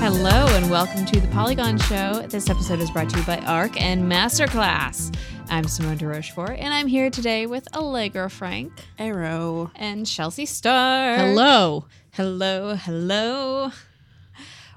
Hello 0.00 0.46
and 0.56 0.68
welcome 0.68 1.04
to 1.06 1.20
the 1.20 1.28
Polygon 1.28 1.78
Show. 1.78 2.26
This 2.28 2.50
episode 2.50 2.80
is 2.80 2.90
brought 2.90 3.08
to 3.10 3.18
you 3.18 3.24
by 3.24 3.38
ARC 3.38 3.80
and 3.80 4.10
Masterclass. 4.10 5.16
I'm 5.48 5.68
Simone 5.68 5.96
de 5.96 6.08
Rochefort, 6.08 6.58
and 6.58 6.74
I'm 6.74 6.88
here 6.88 7.08
today 7.08 7.46
with 7.46 7.72
Allegra 7.76 8.28
Frank 8.28 8.72
Arrow. 8.98 9.70
and 9.76 10.04
Chelsea 10.08 10.44
Stark. 10.44 11.20
Hello. 11.20 11.84
Hello, 12.10 12.74
hello. 12.74 13.70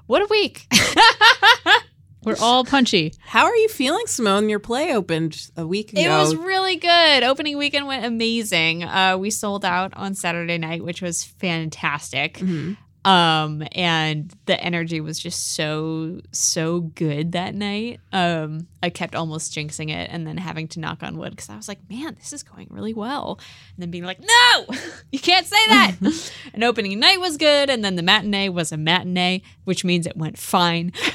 What 0.06 0.22
a 0.22 0.26
week. 0.30 0.72
We're 2.28 2.36
all 2.40 2.64
punchy. 2.64 3.14
How 3.20 3.44
are 3.46 3.56
you 3.56 3.68
feeling, 3.68 4.06
Simone? 4.06 4.48
Your 4.48 4.58
play 4.58 4.94
opened 4.94 5.48
a 5.56 5.66
week 5.66 5.92
ago. 5.92 6.00
It 6.02 6.08
was 6.08 6.36
really 6.36 6.76
good. 6.76 7.22
Opening 7.24 7.56
weekend 7.58 7.86
went 7.86 8.04
amazing. 8.04 8.84
Uh, 8.84 9.16
we 9.18 9.30
sold 9.30 9.64
out 9.64 9.92
on 9.96 10.14
Saturday 10.14 10.58
night, 10.58 10.84
which 10.84 11.00
was 11.02 11.24
fantastic. 11.24 12.34
Mhm. 12.38 12.76
Um, 13.04 13.62
and 13.72 14.34
the 14.46 14.60
energy 14.60 15.00
was 15.00 15.18
just 15.18 15.52
so 15.54 16.20
so 16.32 16.80
good 16.80 17.32
that 17.32 17.54
night. 17.54 18.00
Um, 18.12 18.66
I 18.82 18.90
kept 18.90 19.14
almost 19.14 19.54
jinxing 19.54 19.90
it, 19.90 20.10
and 20.12 20.26
then 20.26 20.36
having 20.36 20.68
to 20.68 20.80
knock 20.80 21.02
on 21.02 21.16
wood 21.16 21.30
because 21.30 21.48
I 21.48 21.56
was 21.56 21.68
like, 21.68 21.78
"Man, 21.88 22.16
this 22.16 22.32
is 22.32 22.42
going 22.42 22.66
really 22.70 22.92
well," 22.94 23.38
and 23.74 23.82
then 23.82 23.90
being 23.90 24.04
like, 24.04 24.20
"No, 24.20 24.66
you 25.12 25.20
can't 25.20 25.46
say 25.46 25.56
that." 25.68 25.96
and 26.52 26.64
opening 26.64 26.98
night 26.98 27.20
was 27.20 27.36
good, 27.36 27.70
and 27.70 27.84
then 27.84 27.96
the 27.96 28.02
matinee 28.02 28.48
was 28.48 28.72
a 28.72 28.76
matinee, 28.76 29.42
which 29.64 29.84
means 29.84 30.06
it 30.06 30.16
went 30.16 30.36
fine. 30.36 30.92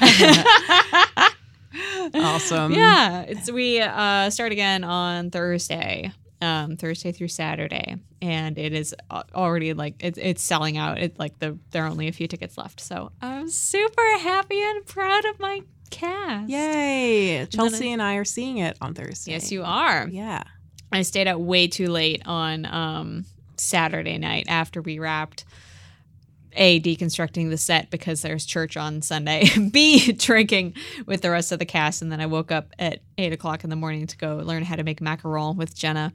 awesome. 2.14 2.72
Yeah, 2.72 3.22
it's 3.22 3.50
we 3.50 3.80
uh, 3.80 4.30
start 4.30 4.52
again 4.52 4.84
on 4.84 5.30
Thursday, 5.30 6.12
um, 6.44 6.76
Thursday 6.76 7.10
through 7.12 7.28
Saturday, 7.28 7.96
and 8.22 8.58
it 8.58 8.72
is 8.72 8.94
already 9.34 9.74
like 9.74 9.94
it's 10.00 10.18
it's 10.18 10.42
selling 10.42 10.76
out. 10.76 10.98
It's 10.98 11.18
like 11.18 11.38
the 11.38 11.58
there 11.70 11.84
are 11.84 11.88
only 11.88 12.08
a 12.08 12.12
few 12.12 12.28
tickets 12.28 12.56
left, 12.56 12.80
so 12.80 13.10
I'm 13.20 13.48
super 13.48 14.18
happy 14.18 14.62
and 14.62 14.86
proud 14.86 15.24
of 15.24 15.40
my 15.40 15.62
cast. 15.90 16.48
Yay. 16.48 17.46
Chelsea 17.46 17.92
and 17.92 18.02
I 18.02 18.14
are 18.16 18.24
seeing 18.24 18.58
it 18.58 18.76
on 18.80 18.94
Thursday. 18.94 19.32
Yes, 19.32 19.50
you 19.50 19.62
are. 19.62 20.08
Yeah. 20.08 20.44
I 20.92 21.02
stayed 21.02 21.26
out 21.26 21.40
way 21.40 21.66
too 21.66 21.88
late 21.88 22.22
on 22.26 22.66
um, 22.66 23.24
Saturday 23.56 24.18
night 24.18 24.46
after 24.48 24.80
we 24.82 24.98
wrapped. 24.98 25.44
A, 26.56 26.80
deconstructing 26.80 27.50
the 27.50 27.56
set 27.58 27.90
because 27.90 28.22
there's 28.22 28.44
church 28.46 28.76
on 28.76 29.02
Sunday. 29.02 29.48
B, 29.72 30.12
drinking 30.12 30.74
with 31.06 31.20
the 31.22 31.30
rest 31.30 31.52
of 31.52 31.58
the 31.58 31.64
cast. 31.66 32.02
And 32.02 32.10
then 32.12 32.20
I 32.20 32.26
woke 32.26 32.50
up 32.52 32.72
at 32.78 33.00
eight 33.18 33.32
o'clock 33.32 33.64
in 33.64 33.70
the 33.70 33.76
morning 33.76 34.06
to 34.06 34.16
go 34.16 34.36
learn 34.36 34.62
how 34.64 34.76
to 34.76 34.84
make 34.84 35.00
macaron 35.00 35.56
with 35.56 35.74
Jenna. 35.74 36.12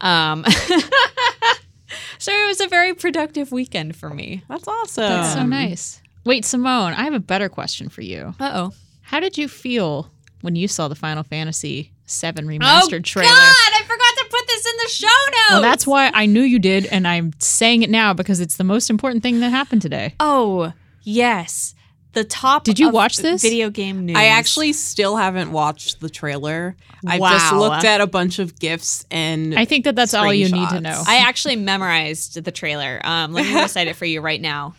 Um, 0.00 0.44
so 2.18 2.32
it 2.32 2.46
was 2.46 2.60
a 2.60 2.68
very 2.68 2.94
productive 2.94 3.52
weekend 3.52 3.96
for 3.96 4.10
me. 4.10 4.42
That's 4.48 4.66
awesome. 4.66 5.04
That's 5.04 5.34
so 5.34 5.44
nice. 5.44 6.02
Wait, 6.24 6.44
Simone, 6.44 6.92
I 6.92 7.04
have 7.04 7.14
a 7.14 7.20
better 7.20 7.48
question 7.48 7.88
for 7.88 8.02
you. 8.02 8.34
Uh 8.40 8.50
oh. 8.54 8.72
How 9.02 9.20
did 9.20 9.38
you 9.38 9.46
feel 9.48 10.10
when 10.40 10.56
you 10.56 10.66
saw 10.68 10.88
the 10.88 10.94
Final 10.96 11.22
Fantasy 11.22 11.92
VII 12.08 12.26
Oh, 12.28 12.32
remastered 12.42 13.04
trailer? 13.04 13.28
God, 13.30 13.72
I 13.74 13.82
forgot 13.84 14.16
to 14.18 14.26
put 14.30 14.46
this 14.46 14.66
in 14.66 14.75
the 14.86 14.92
show 14.92 15.06
notes. 15.06 15.50
Well, 15.50 15.62
that's 15.62 15.86
why 15.86 16.10
I 16.14 16.26
knew 16.26 16.42
you 16.42 16.58
did, 16.58 16.86
and 16.86 17.06
I'm 17.06 17.32
saying 17.38 17.82
it 17.82 17.90
now 17.90 18.12
because 18.14 18.40
it's 18.40 18.56
the 18.56 18.64
most 18.64 18.90
important 18.90 19.22
thing 19.22 19.40
that 19.40 19.50
happened 19.50 19.82
today. 19.82 20.14
Oh, 20.20 20.72
yes. 21.02 21.74
The 22.12 22.24
top. 22.24 22.64
Did 22.64 22.78
you 22.78 22.88
of 22.88 22.94
watch 22.94 23.18
this? 23.18 23.42
Video 23.42 23.68
game 23.68 24.06
news. 24.06 24.16
I 24.16 24.26
actually 24.28 24.72
still 24.72 25.16
haven't 25.16 25.52
watched 25.52 26.00
the 26.00 26.08
trailer. 26.08 26.74
I've 27.06 27.20
just 27.20 27.52
looked 27.52 27.84
at 27.84 28.00
a 28.00 28.06
bunch 28.06 28.38
of 28.38 28.58
gifs 28.58 29.04
and 29.10 29.54
I 29.54 29.66
think 29.66 29.84
that 29.84 29.96
that's 29.96 30.14
all 30.14 30.32
you 30.32 30.48
need 30.50 30.68
to 30.70 30.80
know. 30.80 31.02
I 31.06 31.18
actually 31.18 31.56
memorized 31.56 32.42
the 32.42 32.50
trailer. 32.50 33.00
Um, 33.04 33.34
let 33.34 33.44
me 33.44 33.60
recite 33.60 33.88
it 33.88 33.96
for 33.96 34.06
you 34.06 34.22
right 34.22 34.40
now. 34.40 34.74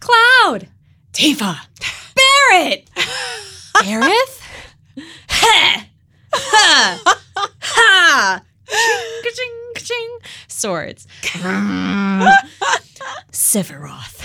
Cloud, 0.00 0.68
Tifa, 1.12 1.58
Barret, 2.16 2.88
Aerith, 3.76 4.40
ha, 5.28 5.86
ha, 6.32 7.20
ha, 7.60 8.42
ka-ching, 8.70 9.52
ka-ching, 9.74 10.18
swords, 10.48 11.06
Sephiroth. 13.32 14.22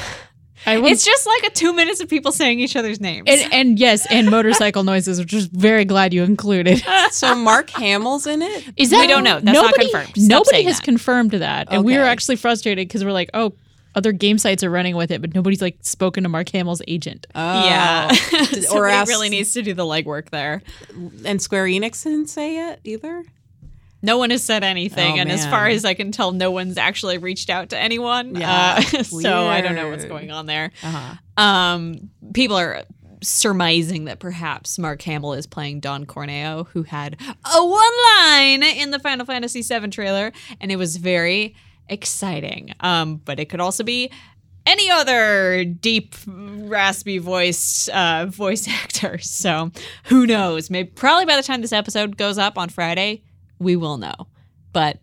I 0.68 0.80
was, 0.80 0.92
It's 0.94 1.06
just 1.06 1.28
like 1.28 1.44
a 1.44 1.52
two 1.52 1.74
minutes 1.74 2.02
of 2.02 2.10
people 2.10 2.32
saying 2.32 2.60
each 2.60 2.76
other's 2.76 3.00
names. 3.00 3.26
and, 3.30 3.54
and 3.54 3.80
yes, 3.80 4.08
and 4.10 4.32
motorcycle 4.32 4.84
noises, 4.92 5.20
which 5.20 5.32
is 5.34 5.46
very 5.46 5.86
glad 5.86 6.12
you 6.14 6.24
included. 6.24 6.84
so 7.12 7.36
Mark 7.36 7.70
Hamill's 7.70 8.26
in 8.26 8.42
it. 8.42 8.66
Is 8.76 8.90
that, 8.90 9.02
We 9.02 9.08
don't 9.08 9.24
know. 9.24 9.40
That's 9.40 9.56
not 9.56 9.66
nobody, 9.72 9.92
confirmed. 9.92 10.18
Stop 10.18 10.28
Nobody 10.30 10.64
has 10.64 10.78
that. 10.78 10.84
confirmed 10.86 11.32
that, 11.32 11.68
and 11.72 11.86
we 11.86 11.96
were 11.98 12.04
actually 12.04 12.38
frustrated 12.38 12.88
because 12.88 13.06
we're 13.06 13.12
like, 13.12 13.30
oh, 13.36 13.54
other 13.94 14.12
game 14.12 14.38
sites 14.40 14.64
are 14.64 14.70
running 14.72 14.96
with 14.96 15.12
it, 15.12 15.22
but 15.22 15.34
nobody's 15.36 15.62
like 15.62 15.78
spoken 15.82 16.24
to 16.24 16.30
Mark 16.30 16.50
Hamill's 16.50 16.82
agent. 16.88 17.28
Oh. 17.36 17.66
yeah, 17.66 18.10
or 18.12 18.90
Somebody 18.90 19.10
really 19.10 19.30
needs 19.30 19.54
to 19.54 19.62
do 19.62 19.74
the 19.76 19.84
legwork 19.86 20.32
there. 20.32 20.64
and 21.24 21.40
Square 21.42 21.66
Enix 21.68 22.04
didn't 22.04 22.28
say 22.28 22.72
it 22.72 22.80
either. 22.84 23.24
No 24.06 24.18
one 24.18 24.30
has 24.30 24.44
said 24.44 24.64
anything, 24.64 25.18
Oh, 25.18 25.22
and 25.22 25.32
as 25.32 25.46
far 25.48 25.68
as 25.68 25.84
I 25.84 25.96
can 25.96 26.12
tell, 26.12 26.32
no 26.32 26.52
one's 26.52 26.78
actually 26.78 27.18
reached 27.18 27.50
out 27.50 27.70
to 27.70 27.78
anyone. 27.78 28.36
Yeah. 28.36 28.80
Uh, 28.94 29.04
so 29.04 29.48
I 29.48 29.62
don't 29.62 29.76
know 29.76 29.90
what's 29.90 30.06
going 30.06 30.30
on 30.32 30.46
there. 30.46 30.72
Uh-huh. 30.84 31.44
Um, 31.44 32.10
people 32.34 32.56
are 32.58 32.84
surmising 33.24 34.06
that 34.06 34.20
perhaps 34.20 34.78
Mark 34.78 35.02
Hamill 35.02 35.34
is 35.34 35.48
playing 35.48 35.80
Don 35.80 36.06
Corneo, 36.06 36.68
who 36.68 36.84
had 36.84 37.18
a 37.22 37.66
one 37.66 37.92
line 38.18 38.64
in 38.64 38.92
the 38.92 39.00
Final 39.00 39.26
Fantasy 39.26 39.62
VII 39.62 39.88
trailer, 39.90 40.32
and 40.62 40.72
it 40.72 40.76
was 40.76 40.98
very 40.98 41.56
exciting. 41.90 42.74
Um, 42.82 43.18
but 43.18 43.40
it 43.40 43.50
could 43.50 43.60
also 43.60 43.84
be 43.84 44.12
any 44.66 44.90
other 44.90 45.64
deep, 45.64 46.16
raspy 46.28 47.18
voiced 47.20 47.90
uh, 47.90 48.26
voice 48.28 48.68
actor. 48.84 49.18
So 49.20 49.72
who 50.06 50.26
knows? 50.26 50.70
Maybe 50.70 50.90
probably 50.90 51.26
by 51.26 51.36
the 51.36 51.44
time 51.44 51.62
this 51.62 51.74
episode 51.74 52.18
goes 52.18 52.38
up 52.38 52.58
on 52.58 52.70
Friday, 52.70 53.24
we 53.60 53.76
will 53.76 53.98
know. 53.98 54.28
But 54.74 55.00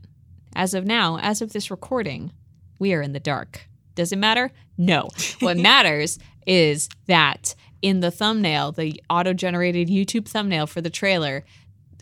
as 0.54 0.74
of 0.74 0.84
now, 0.84 1.18
as 1.18 1.40
of 1.40 1.52
this 1.52 1.70
recording, 1.70 2.32
we 2.78 2.92
are 2.92 3.02
in 3.02 3.12
the 3.12 3.20
dark. 3.20 3.68
Does 3.94 4.12
it 4.12 4.18
matter? 4.18 4.50
No. 4.76 5.08
What 5.40 5.56
matters 5.56 6.18
is 6.46 6.88
that 7.06 7.54
in 7.80 8.00
the 8.00 8.10
thumbnail, 8.10 8.72
the 8.72 9.02
auto 9.10 9.32
generated 9.32 9.88
YouTube 9.88 10.28
thumbnail 10.28 10.66
for 10.66 10.80
the 10.80 10.90
trailer, 10.90 11.44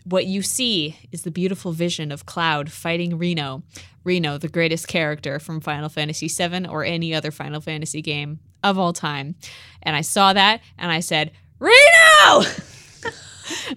what 0.03 0.25
you 0.25 0.41
see 0.41 0.97
is 1.11 1.23
the 1.23 1.31
beautiful 1.31 1.71
vision 1.71 2.11
of 2.11 2.25
Cloud 2.25 2.71
fighting 2.71 3.17
Reno. 3.17 3.63
Reno, 4.03 4.37
the 4.37 4.47
greatest 4.47 4.87
character 4.87 5.39
from 5.39 5.61
Final 5.61 5.89
Fantasy 5.89 6.27
VII 6.27 6.67
or 6.67 6.83
any 6.83 7.13
other 7.13 7.31
Final 7.31 7.61
Fantasy 7.61 8.01
game 8.01 8.39
of 8.63 8.77
all 8.79 8.93
time. 8.93 9.35
And 9.83 9.95
I 9.95 10.01
saw 10.01 10.33
that 10.33 10.61
and 10.77 10.91
I 10.91 10.99
said, 11.01 11.31
Reno! 11.59 12.43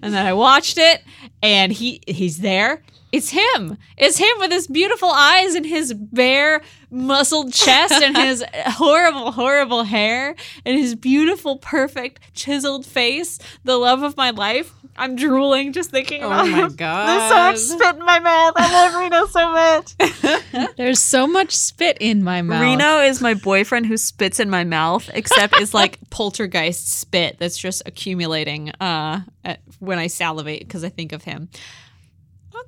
and 0.01 0.13
then 0.13 0.25
I 0.25 0.33
watched 0.33 0.77
it 0.77 1.03
and 1.41 1.71
he 1.71 2.01
he's 2.07 2.39
there. 2.39 2.83
It's 3.15 3.29
him. 3.29 3.77
It's 3.97 4.17
him 4.17 4.31
with 4.39 4.51
his 4.51 4.67
beautiful 4.67 5.09
eyes 5.09 5.55
and 5.55 5.65
his 5.65 5.93
bare 5.93 6.61
muscled 6.91 7.53
chest 7.53 7.93
and 7.93 8.15
his 8.17 8.43
horrible, 8.65 9.31
horrible 9.31 9.83
hair 9.83 10.35
and 10.65 10.77
his 10.77 10.95
beautiful, 10.95 11.57
perfect, 11.57 12.19
chiseled 12.33 12.85
face. 12.85 13.39
The 13.63 13.77
love 13.77 14.01
of 14.03 14.17
my 14.17 14.31
life. 14.31 14.73
I'm 14.97 15.17
drooling 15.17 15.73
just 15.73 15.91
thinking 15.91 16.23
Oh 16.23 16.27
about 16.27 16.47
my 16.47 16.57
him. 16.67 16.75
god. 16.75 17.07
There's 17.07 17.27
so 17.29 17.35
much 17.35 17.57
spit 17.57 17.95
in 17.97 18.05
my 18.05 18.19
mouth. 18.19 18.53
I 18.55 18.73
love 18.73 19.01
Reno 19.01 19.25
so 19.27 19.51
much. 19.51 20.75
There's 20.77 20.99
so 20.99 21.27
much 21.27 21.51
spit 21.51 21.97
in 21.99 22.23
my 22.23 22.41
mouth. 22.41 22.61
Reno 22.61 23.01
is 23.01 23.19
my 23.21 23.33
boyfriend 23.33 23.87
who 23.87 23.97
spits 23.97 24.39
in 24.39 24.49
my 24.49 24.63
mouth, 24.63 25.09
except 25.13 25.55
it's 25.59 25.73
like 25.73 25.99
poltergeist 26.11 26.87
spit 26.97 27.37
that's 27.39 27.57
just 27.57 27.81
accumulating 27.85 28.69
uh, 28.79 29.19
at, 29.43 29.59
when 29.79 29.99
I 29.99 30.07
salivate 30.07 30.59
because 30.61 30.85
I 30.85 30.89
think 30.89 31.11
of 31.11 31.23
him. 31.25 31.49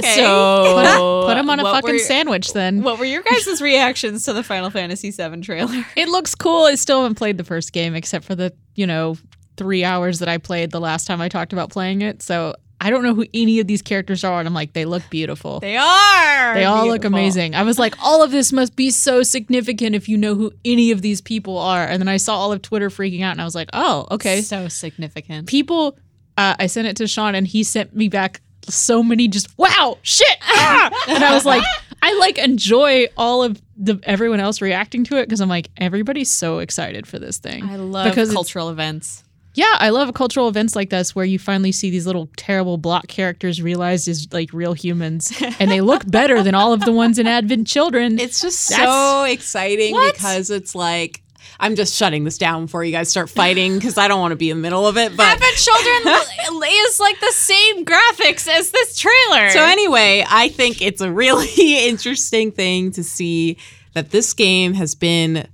Okay. 0.01 0.15
So 0.15 1.23
Put 1.27 1.37
him 1.37 1.49
on 1.49 1.59
a 1.59 1.63
fucking 1.63 1.91
were- 1.93 1.99
sandwich 1.99 2.53
then. 2.53 2.83
What 2.83 2.99
were 2.99 3.05
your 3.05 3.23
guys' 3.23 3.61
reactions 3.61 4.23
to 4.25 4.33
the 4.33 4.43
Final 4.43 4.69
Fantasy 4.69 5.11
VII 5.11 5.41
trailer? 5.41 5.85
It 5.95 6.07
looks 6.09 6.35
cool. 6.35 6.65
I 6.65 6.75
still 6.75 7.01
haven't 7.01 7.15
played 7.15 7.37
the 7.37 7.43
first 7.43 7.73
game 7.73 7.95
except 7.95 8.25
for 8.25 8.35
the, 8.35 8.53
you 8.75 8.87
know, 8.87 9.17
three 9.57 9.83
hours 9.83 10.19
that 10.19 10.29
I 10.29 10.37
played 10.37 10.71
the 10.71 10.79
last 10.79 11.07
time 11.07 11.19
I 11.19 11.29
talked 11.29 11.51
about 11.51 11.69
playing 11.71 12.01
it. 12.01 12.21
So 12.21 12.53
I 12.79 12.91
don't 12.91 13.01
know 13.03 13.15
who 13.15 13.25
any 13.33 13.59
of 13.59 13.65
these 13.65 13.81
characters 13.81 14.23
are, 14.23 14.37
and 14.39 14.47
I'm 14.47 14.53
like, 14.53 14.73
they 14.73 14.85
look 14.85 15.01
beautiful. 15.09 15.59
They 15.59 15.77
are. 15.77 16.53
They 16.53 16.63
all 16.65 16.85
look 16.85 17.05
amazing. 17.05 17.55
I 17.55 17.63
was 17.63 17.79
like, 17.79 17.95
all 18.03 18.21
of 18.21 18.29
this 18.29 18.53
must 18.53 18.75
be 18.75 18.91
so 18.91 19.23
significant 19.23 19.95
if 19.95 20.07
you 20.07 20.15
know 20.15 20.35
who 20.35 20.51
any 20.63 20.91
of 20.91 21.01
these 21.01 21.19
people 21.19 21.57
are. 21.57 21.83
And 21.83 21.99
then 21.99 22.07
I 22.07 22.17
saw 22.17 22.35
all 22.37 22.51
of 22.51 22.61
Twitter 22.61 22.89
freaking 22.89 23.23
out, 23.23 23.31
and 23.31 23.41
I 23.41 23.45
was 23.45 23.55
like, 23.55 23.69
oh, 23.73 24.05
okay. 24.11 24.41
So 24.41 24.67
significant. 24.67 25.47
People, 25.47 25.97
uh, 26.37 26.55
I 26.59 26.67
sent 26.67 26.87
it 26.87 26.97
to 26.97 27.07
Sean, 27.07 27.33
and 27.33 27.47
he 27.47 27.63
sent 27.63 27.95
me 27.95 28.09
back 28.09 28.41
so 28.69 29.01
many 29.03 29.27
just 29.27 29.55
wow, 29.57 29.97
shit, 30.01 30.37
ah! 30.41 30.89
and 31.07 31.23
I 31.23 31.33
was 31.33 31.45
like, 31.45 31.63
I 32.01 32.13
like 32.19 32.37
enjoy 32.37 33.07
all 33.17 33.43
of 33.43 33.61
the 33.77 33.99
everyone 34.03 34.39
else 34.39 34.61
reacting 34.61 35.03
to 35.05 35.17
it 35.17 35.25
because 35.25 35.41
I'm 35.41 35.49
like, 35.49 35.69
everybody's 35.77 36.29
so 36.31 36.59
excited 36.59 37.05
for 37.07 37.19
this 37.19 37.37
thing. 37.37 37.63
I 37.63 37.75
love 37.77 38.09
Because 38.09 38.31
cultural 38.31 38.69
events. 38.69 39.23
Yeah, 39.53 39.73
I 39.79 39.89
love 39.89 40.13
cultural 40.13 40.47
events 40.49 40.75
like 40.75 40.91
this 40.91 41.15
where 41.15 41.25
you 41.25 41.39
finally 41.39 41.71
see 41.71 41.89
these 41.89 42.05
little 42.05 42.29
terrible 42.37 42.77
block 42.77 43.07
characters 43.07 43.59
realized 43.59 44.07
as 44.07 44.31
like 44.31 44.53
real 44.53 44.73
humans, 44.73 45.33
and 45.59 45.71
they 45.71 45.81
look 45.81 46.09
better 46.09 46.43
than 46.43 46.53
all 46.53 46.73
of 46.73 46.81
the 46.81 46.91
ones 46.91 47.17
in 47.17 47.25
Advent 47.25 47.65
Children. 47.65 48.19
It's 48.19 48.39
just 48.39 48.69
That's- 48.69 48.87
so 48.87 49.23
exciting 49.23 49.93
What? 49.93 50.13
because 50.13 50.51
it's 50.51 50.75
like 50.75 51.23
I'm 51.59 51.75
just 51.75 51.95
shutting 51.95 52.23
this 52.23 52.37
down 52.37 52.65
before 52.65 52.83
you 52.83 52.91
guys 52.91 53.09
start 53.09 53.29
fighting 53.29 53.75
because 53.75 53.97
I 53.97 54.07
don't 54.07 54.19
want 54.19 54.31
to 54.31 54.35
be 54.35 54.49
in 54.49 54.57
the 54.57 54.61
middle 54.61 54.87
of 54.87 54.97
it. 54.97 55.15
But 55.17 55.25
Advent 55.25 55.55
Children 55.55 56.15
is 56.63 56.99
like 56.99 57.19
the 57.19 57.31
same 57.31 57.85
graphics 57.85 58.47
as 58.47 58.71
this 58.71 58.97
trailer. 58.97 59.49
so 59.49 59.63
anyway, 59.63 60.23
I 60.27 60.49
think 60.49 60.81
it's 60.81 61.01
a 61.01 61.11
really 61.11 61.47
interesting 61.87 62.51
thing 62.51 62.91
to 62.91 63.03
see 63.03 63.57
that 63.93 64.11
this 64.11 64.33
game 64.33 64.73
has 64.73 64.93
been 64.93 65.47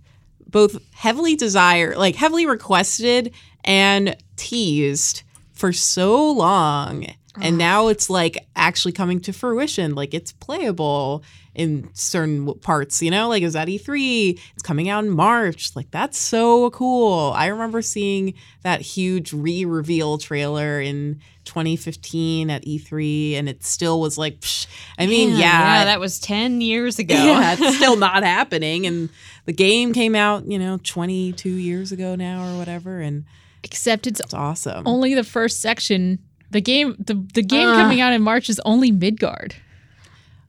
both 0.48 0.78
heavily 0.94 1.36
desired, 1.36 1.98
like 1.98 2.16
heavily 2.16 2.46
requested 2.46 3.34
and 3.64 4.16
teased 4.36 5.24
for 5.54 5.72
so 5.72 6.32
long. 6.32 7.08
And 7.42 7.58
now 7.58 7.88
it's 7.88 8.10
like 8.10 8.46
actually 8.56 8.92
coming 8.92 9.20
to 9.22 9.34
fruition. 9.34 9.96
Like 9.96 10.14
it's 10.14 10.32
playable 10.34 11.24
in 11.56 11.90
certain 11.94 12.52
parts, 12.60 13.02
you 13.02 13.12
know, 13.12 13.30
like 13.30 13.42
it 13.42 13.46
was 13.46 13.56
at 13.56 13.68
E3, 13.68 14.40
it's 14.54 14.64
coming 14.64 14.90
out 14.90 15.04
in 15.04 15.10
March. 15.12 15.76
Like 15.76 15.92
that's 15.92 16.18
so 16.18 16.70
cool. 16.72 17.32
I 17.36 17.48
remember 17.48 17.82
seeing 17.82 18.34
that 18.64 18.82
huge 18.82 19.34
re 19.34 19.64
reveal 19.66 20.18
trailer 20.18 20.82
in 20.82 21.20
2015 21.46 22.50
at 22.50 22.66
E3, 22.66 23.34
and 23.36 23.50
it 23.50 23.64
still 23.64 24.00
was 24.02 24.18
like, 24.18 24.40
psh. 24.40 24.66
I 24.98 25.06
mean, 25.08 25.32
Man, 25.32 25.40
yeah, 25.40 25.86
that 25.86 26.00
was 26.00 26.20
10 26.20 26.62
years 26.62 27.00
ago. 27.00 27.14
yeah, 27.18 27.56
it's 27.60 27.76
still 27.78 27.96
not 27.98 28.24
happening. 28.24 28.86
And 28.88 29.10
the 29.46 29.54
game 29.54 29.94
came 29.94 30.16
out, 30.16 30.46
you 30.46 30.58
know, 30.58 30.80
22 30.84 31.50
years 31.50 31.92
ago 31.92 32.16
now 32.16 32.54
or 32.54 32.58
whatever. 32.58 33.00
And 33.00 33.26
Except 33.64 34.08
it's 34.08 34.20
it's 34.20 34.34
awesome. 34.34 34.86
only 34.88 35.14
the 35.14 35.24
first 35.24 35.62
section. 35.62 36.20
The 36.52 36.60
game, 36.62 36.96
the 37.00 37.14
the 37.34 37.42
game 37.42 37.68
Uh. 37.70 37.76
coming 37.76 38.02
out 38.02 38.12
in 38.14 38.22
March 38.22 38.50
is 38.50 38.60
only 38.66 38.92
Midgar. 38.92 39.54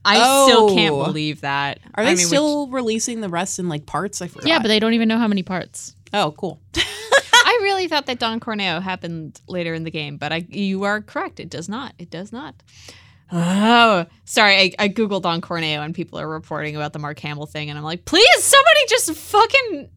I 0.05 0.17
Oh. 0.19 0.47
still 0.47 0.75
can't 0.75 0.93
oh. 0.95 1.03
believe 1.05 1.41
that. 1.41 1.79
Are 1.95 2.03
they 2.05 2.11
I 2.11 2.15
mean, 2.15 2.25
still 2.25 2.67
releasing 2.67 3.21
the 3.21 3.29
rest 3.29 3.59
in 3.59 3.67
like 3.67 3.85
parts? 3.85 4.21
I 4.21 4.27
forgot. 4.27 4.47
Yeah, 4.47 4.59
but 4.59 4.67
they 4.69 4.79
don't 4.79 4.93
even 4.93 5.07
know 5.09 5.17
how 5.17 5.27
many 5.27 5.43
parts. 5.43 5.95
oh, 6.13 6.33
cool. 6.37 6.61
I 6.77 7.59
really 7.61 7.87
thought 7.87 8.05
that 8.07 8.19
Don 8.19 8.39
Corneo 8.39 8.81
happened 8.81 9.39
later 9.47 9.73
in 9.73 9.83
the 9.83 9.91
game, 9.91 10.17
but 10.17 10.31
I 10.31 10.45
you 10.49 10.83
are 10.83 11.01
correct. 11.01 11.39
It 11.39 11.49
does 11.49 11.67
not. 11.67 11.93
It 11.99 12.09
does 12.09 12.31
not. 12.31 12.55
Oh, 13.31 14.05
sorry. 14.25 14.55
I, 14.55 14.71
I 14.79 14.89
googled 14.89 15.23
Don 15.23 15.41
Corneo 15.41 15.83
and 15.83 15.95
people 15.95 16.19
are 16.19 16.27
reporting 16.27 16.75
about 16.75 16.93
the 16.93 16.99
Mark 16.99 17.19
Hamill 17.19 17.47
thing, 17.47 17.69
and 17.69 17.77
I'm 17.77 17.83
like, 17.83 18.05
please, 18.05 18.43
somebody 18.43 18.79
just 18.87 19.11
fucking 19.13 19.89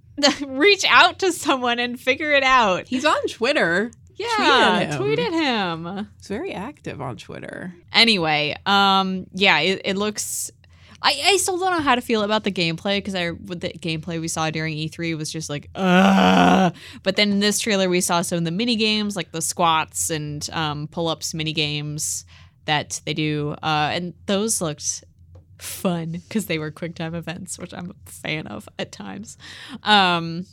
reach 0.58 0.84
out 0.88 1.18
to 1.20 1.32
someone 1.32 1.78
and 1.78 2.00
figure 2.00 2.32
it 2.32 2.42
out. 2.42 2.88
He's 2.88 3.04
on 3.04 3.26
Twitter. 3.28 3.90
Yeah, 4.18 4.80
him. 4.80 5.00
tweet 5.00 5.18
at 5.18 5.32
him. 5.32 6.08
He's 6.18 6.28
very 6.28 6.52
active 6.52 7.00
on 7.00 7.16
Twitter. 7.16 7.72
Anyway, 7.92 8.56
um, 8.66 9.26
yeah, 9.32 9.58
it, 9.60 9.82
it 9.84 9.96
looks. 9.96 10.50
I, 11.00 11.16
I 11.26 11.36
still 11.36 11.58
don't 11.58 11.70
know 11.70 11.80
how 11.80 11.94
to 11.94 12.00
feel 12.00 12.22
about 12.22 12.42
the 12.42 12.50
gameplay 12.50 12.98
because 12.98 13.14
I 13.14 13.30
with 13.30 13.60
the 13.60 13.68
gameplay 13.70 14.20
we 14.20 14.26
saw 14.26 14.50
during 14.50 14.74
E3 14.74 15.16
was 15.16 15.30
just 15.30 15.48
like, 15.48 15.70
Ugh. 15.76 16.74
but 17.04 17.14
then 17.14 17.30
in 17.30 17.38
this 17.38 17.60
trailer 17.60 17.88
we 17.88 18.00
saw 18.00 18.20
some 18.22 18.38
of 18.38 18.44
the 18.44 18.50
mini 18.50 18.74
games 18.74 19.14
like 19.14 19.30
the 19.30 19.40
squats 19.40 20.10
and 20.10 20.48
um, 20.52 20.88
pull 20.88 21.06
ups 21.06 21.34
mini 21.34 21.52
games 21.52 22.24
that 22.64 23.00
they 23.06 23.14
do, 23.14 23.54
uh, 23.62 23.90
and 23.92 24.12
those 24.26 24.60
looked 24.60 25.04
fun 25.58 26.12
because 26.12 26.46
they 26.46 26.58
were 26.58 26.70
quick 26.70 26.94
time 26.96 27.14
events, 27.14 27.58
which 27.58 27.72
I'm 27.72 27.90
a 27.90 28.10
fan 28.10 28.46
of 28.48 28.68
at 28.78 28.90
times. 28.92 29.38
Um, 29.84 30.46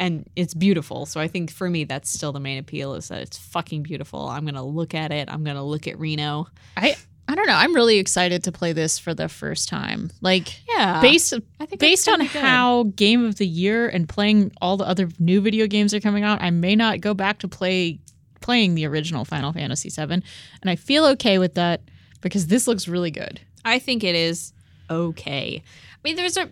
and 0.00 0.28
it's 0.34 0.54
beautiful. 0.54 1.04
So 1.06 1.20
I 1.20 1.28
think 1.28 1.52
for 1.52 1.68
me, 1.68 1.84
that's 1.84 2.10
still 2.10 2.32
the 2.32 2.40
main 2.40 2.58
appeal 2.58 2.94
is 2.94 3.08
that 3.08 3.20
it's 3.20 3.38
fucking 3.38 3.82
beautiful. 3.82 4.26
I'm 4.28 4.44
gonna 4.46 4.64
look 4.64 4.94
at 4.94 5.12
it. 5.12 5.28
I'm 5.30 5.44
gonna 5.44 5.64
look 5.64 5.86
at 5.86 5.98
Reno. 6.00 6.48
I 6.76 6.96
I 7.28 7.34
don't 7.36 7.46
know. 7.46 7.54
I'm 7.54 7.74
really 7.74 7.98
excited 7.98 8.42
to 8.44 8.52
play 8.52 8.72
this 8.72 8.98
for 8.98 9.14
the 9.14 9.28
first 9.28 9.68
time. 9.68 10.10
Like 10.22 10.58
Yeah, 10.66 11.00
based 11.02 11.34
I 11.60 11.66
think 11.66 11.80
based 11.80 12.08
on 12.08 12.20
good. 12.20 12.28
how 12.28 12.84
game 12.96 13.24
of 13.24 13.36
the 13.36 13.46
year 13.46 13.88
and 13.88 14.08
playing 14.08 14.52
all 14.60 14.76
the 14.78 14.86
other 14.86 15.08
new 15.20 15.40
video 15.42 15.66
games 15.66 15.92
are 15.94 16.00
coming 16.00 16.24
out, 16.24 16.42
I 16.42 16.50
may 16.50 16.74
not 16.74 17.00
go 17.00 17.14
back 17.14 17.38
to 17.40 17.48
play 17.48 18.00
playing 18.40 18.74
the 18.74 18.86
original 18.86 19.26
Final 19.26 19.52
Fantasy 19.52 19.90
VII, 19.90 20.14
and 20.14 20.24
I 20.64 20.76
feel 20.76 21.04
okay 21.08 21.38
with 21.38 21.54
that 21.54 21.82
because 22.22 22.46
this 22.46 22.66
looks 22.66 22.88
really 22.88 23.10
good. 23.10 23.38
I 23.66 23.78
think 23.78 24.02
it 24.02 24.14
is 24.14 24.54
okay. 24.88 25.62
I 25.62 25.98
mean, 26.02 26.16
there's 26.16 26.38
a 26.38 26.50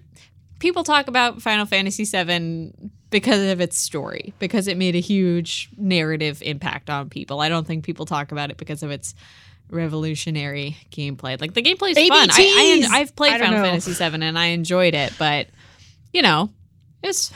people 0.59 0.85
talk 0.85 1.09
about 1.09 1.41
Final 1.41 1.65
Fantasy 1.65 2.05
VII 2.05 2.73
because 3.11 3.51
of 3.51 3.61
its 3.61 3.79
story, 3.79 4.33
because 4.39 4.69
it 4.69 4.77
made 4.77 4.95
a 4.95 5.01
huge 5.01 5.71
narrative 5.77 6.43
impact 6.43 6.91
on 6.91 7.09
people. 7.09 7.41
I 7.41 7.49
don't 7.49 7.67
think 7.67 7.85
people 7.85 8.07
talk 8.07 8.33
about 8.33 8.51
it 8.51 8.57
because 8.57 8.83
of 8.83 8.91
its 8.91 9.15
revolutionary 9.71 10.77
gameplay. 10.91 11.41
Like 11.41 11.55
the 11.55 11.63
gameplay 11.63 11.91
is 11.97 12.09
fun. 12.09 12.29
I, 12.31 12.89
I, 12.91 12.99
I've 13.01 13.17
played 13.17 13.35
I 13.35 13.39
Final 13.39 13.59
know. 13.59 13.65
Fantasy 13.65 13.93
VII 13.93 14.25
and 14.25 14.39
I 14.39 14.47
enjoyed 14.47 14.95
it, 14.95 15.13
but 15.19 15.49
you 16.13 16.23
know, 16.23 16.51
it's 17.03 17.33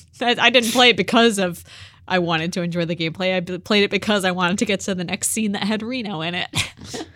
I 0.20 0.36
I 0.38 0.50
didn't 0.50 0.72
play 0.72 0.90
it 0.90 0.96
because 0.96 1.38
of. 1.38 1.64
I 2.06 2.18
wanted 2.18 2.52
to 2.52 2.60
enjoy 2.60 2.84
the 2.84 2.94
gameplay. 2.94 3.34
I 3.34 3.40
played 3.56 3.84
it 3.84 3.90
because 3.90 4.26
I 4.26 4.32
wanted 4.32 4.58
to 4.58 4.66
get 4.66 4.80
to 4.80 4.94
the 4.94 5.04
next 5.04 5.30
scene 5.30 5.52
that 5.52 5.62
had 5.64 5.82
Reno 5.82 6.20
in 6.20 6.34
it. 6.34 6.48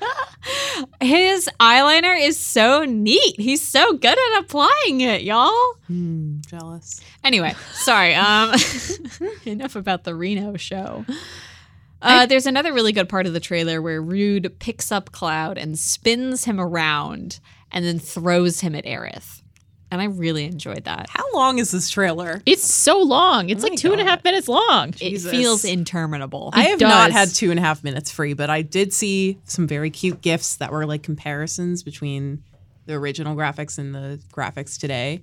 His 1.01 1.49
eyeliner 1.61 2.19
is 2.21 2.39
so 2.39 2.85
neat. 2.85 3.41
He's 3.41 3.67
so 3.67 3.95
good 3.95 4.19
at 4.19 4.41
applying 4.41 5.01
it, 5.01 5.23
y'all. 5.23 5.75
Hmm, 5.87 6.41
jealous. 6.47 7.01
Anyway, 7.25 7.55
sorry. 7.73 8.15
Um, 8.15 8.55
enough 9.47 9.77
about 9.77 10.05
the 10.05 10.15
Reno 10.15 10.57
show. 10.57 11.05
Uh, 12.01 12.27
there's 12.27 12.47
another 12.47 12.73
really 12.73 12.93
good 12.93 13.09
part 13.09 13.27
of 13.27 13.33
the 13.33 13.41
trailer 13.41 13.83
where 13.83 14.01
Rude 14.01 14.59
picks 14.61 14.93
up 14.93 15.11
Cloud 15.11 15.59
and 15.59 15.79
spins 15.79 16.45
him 16.45 16.61
around 16.61 17.41
and 17.73 17.85
then 17.85 17.99
throws 17.99 18.61
him 18.61 18.75
at 18.75 18.85
Aerith. 18.85 19.38
And 19.91 20.03
I 20.03 20.05
really 20.05 20.45
enjoyed 20.45 20.85
that. 20.85 21.09
How 21.09 21.25
long 21.33 21.59
is 21.59 21.71
this 21.71 21.89
trailer? 21.89 22.43
It's 22.45 22.63
so 22.63 22.99
long. 23.03 23.49
It's 23.49 23.65
Oh 23.65 23.69
like 23.69 23.79
two 23.79 23.93
and 23.93 24.01
a 24.01 24.05
half 24.05 24.19
God. 24.23 24.25
minutes 24.31 24.47
long. 24.49 24.93
Jesus. 24.93 25.33
It 25.33 25.37
feels 25.37 25.65
interminable. 25.65 26.51
I 26.53 26.65
have 26.65 26.81
not 26.81 27.11
had 27.11 27.31
two 27.31 27.51
and 27.51 27.59
a 27.59 27.63
half 27.63 27.83
minutes 27.83 28.11
free, 28.11 28.35
but 28.35 28.51
I 28.51 28.61
did 28.63 28.93
see 28.93 29.39
some 29.45 29.67
very 29.67 29.89
cute 29.91 30.21
gifs 30.21 30.57
that 30.57 30.71
were 30.73 30.85
like 30.85 31.03
comparisons 31.03 31.83
between 31.83 32.43
the 32.85 32.95
original 32.95 33.35
graphics 33.35 33.79
and 33.79 33.95
the 33.95 34.21
graphics 34.33 34.79
today. 34.79 35.23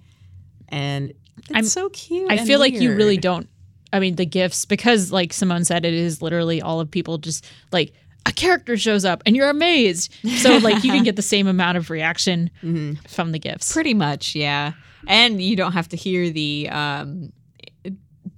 And 0.70 1.12
it's 1.42 1.52
I'm- 1.54 1.66
so 1.66 1.90
cute. 1.90 2.32
I 2.32 2.38
feel 2.44 2.60
like 2.60 2.74
you 2.74 2.96
really 2.96 3.18
don't. 3.18 3.48
I 3.94 4.00
mean, 4.00 4.16
the 4.16 4.26
gifts 4.26 4.66
because, 4.66 5.12
like 5.12 5.32
Simone 5.32 5.64
said, 5.64 5.86
it 5.86 5.94
is 5.94 6.22
literally 6.22 6.62
all 6.62 6.80
of 6.82 6.90
people 6.92 7.18
just 7.20 7.46
like 7.72 7.94
a 8.26 8.32
character 8.32 8.76
shows 8.78 9.06
up 9.06 9.22
and 9.26 9.36
you're 9.36 9.50
amazed. 9.50 10.14
So 10.38 10.58
like 10.58 10.84
you 10.84 10.92
can 10.92 11.04
get 11.04 11.16
the 11.16 11.22
same 11.34 11.48
amount 11.48 11.78
of 11.78 11.90
reaction 11.90 12.50
Mhm. 12.64 13.08
from 13.08 13.32
the 13.32 13.40
gifts. 13.40 13.72
Pretty 13.72 13.94
much, 13.94 14.36
yeah. 14.36 14.74
And 15.08 15.42
you 15.42 15.56
don't 15.56 15.74
have 15.74 15.90
to 15.90 15.98
hear 15.98 16.30
the 16.32 16.68
um, 16.70 17.32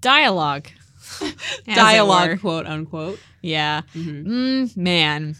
dialogue. 0.01 0.67
dialogue, 1.65 2.41
quote 2.41 2.65
unquote. 2.65 3.19
Yeah. 3.41 3.81
Mhm. 3.95 4.25
Mm, 4.25 4.77
man. 4.77 5.35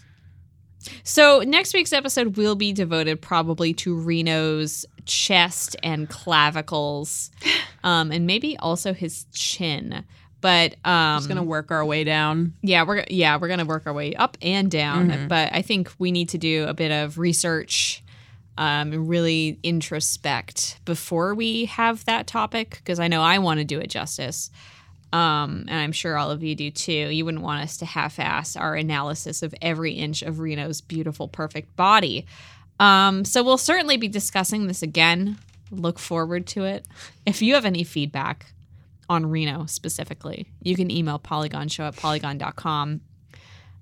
So 1.02 1.40
next 1.40 1.74
week's 1.74 1.92
episode 1.92 2.36
will 2.36 2.54
be 2.54 2.72
devoted 2.72 3.20
probably 3.20 3.74
to 3.74 3.94
Reno's 3.94 4.86
chest 5.04 5.76
and 5.82 6.08
clavicles, 6.08 7.30
um, 7.84 8.10
and 8.10 8.26
maybe 8.26 8.56
also 8.58 8.94
his 8.94 9.26
chin. 9.34 10.04
But 10.40 10.74
um, 10.84 11.18
Just 11.18 11.28
gonna 11.28 11.42
work 11.42 11.70
our 11.70 11.84
way 11.84 12.04
down. 12.04 12.52
yeah, 12.62 12.84
we're 12.84 13.04
yeah 13.10 13.36
we're 13.38 13.48
gonna 13.48 13.64
work 13.64 13.86
our 13.86 13.92
way 13.92 14.14
up 14.14 14.36
and 14.40 14.70
down. 14.70 15.10
Mhm. 15.10 15.28
But 15.28 15.52
I 15.52 15.62
think 15.62 15.90
we 15.98 16.12
need 16.12 16.28
to 16.30 16.38
do 16.38 16.64
a 16.68 16.74
bit 16.74 16.92
of 16.92 17.18
research, 17.18 18.02
um, 18.56 18.92
and 18.92 19.08
really 19.08 19.58
introspect 19.64 20.76
before 20.84 21.34
we 21.34 21.64
have 21.66 22.04
that 22.04 22.26
topic 22.26 22.78
because 22.78 23.00
I 23.00 23.08
know 23.08 23.22
I 23.22 23.38
want 23.38 23.58
to 23.58 23.64
do 23.64 23.78
it 23.80 23.88
justice. 23.90 24.50
Um, 25.12 25.64
and 25.68 25.80
I'm 25.80 25.92
sure 25.92 26.18
all 26.18 26.30
of 26.30 26.42
you 26.42 26.54
do 26.54 26.70
too. 26.70 26.92
You 26.92 27.24
wouldn't 27.24 27.42
want 27.42 27.62
us 27.62 27.78
to 27.78 27.86
half-ass 27.86 28.56
our 28.56 28.74
analysis 28.74 29.42
of 29.42 29.54
every 29.62 29.92
inch 29.92 30.20
of 30.22 30.38
Reno's 30.38 30.82
beautiful, 30.82 31.28
perfect 31.28 31.74
body. 31.76 32.26
Um, 32.78 33.24
so 33.24 33.42
we'll 33.42 33.56
certainly 33.58 33.96
be 33.96 34.06
discussing 34.08 34.66
this 34.66 34.82
again. 34.82 35.38
Look 35.70 35.98
forward 35.98 36.46
to 36.48 36.64
it. 36.64 36.84
If 37.24 37.40
you 37.40 37.54
have 37.54 37.64
any 37.64 37.84
feedback 37.84 38.52
on 39.08 39.26
Reno 39.26 39.66
specifically, 39.66 40.46
you 40.62 40.76
can 40.76 40.90
email 40.90 41.18
polygonshow 41.18 41.88
at 41.88 41.96
polygon.com. 41.96 43.00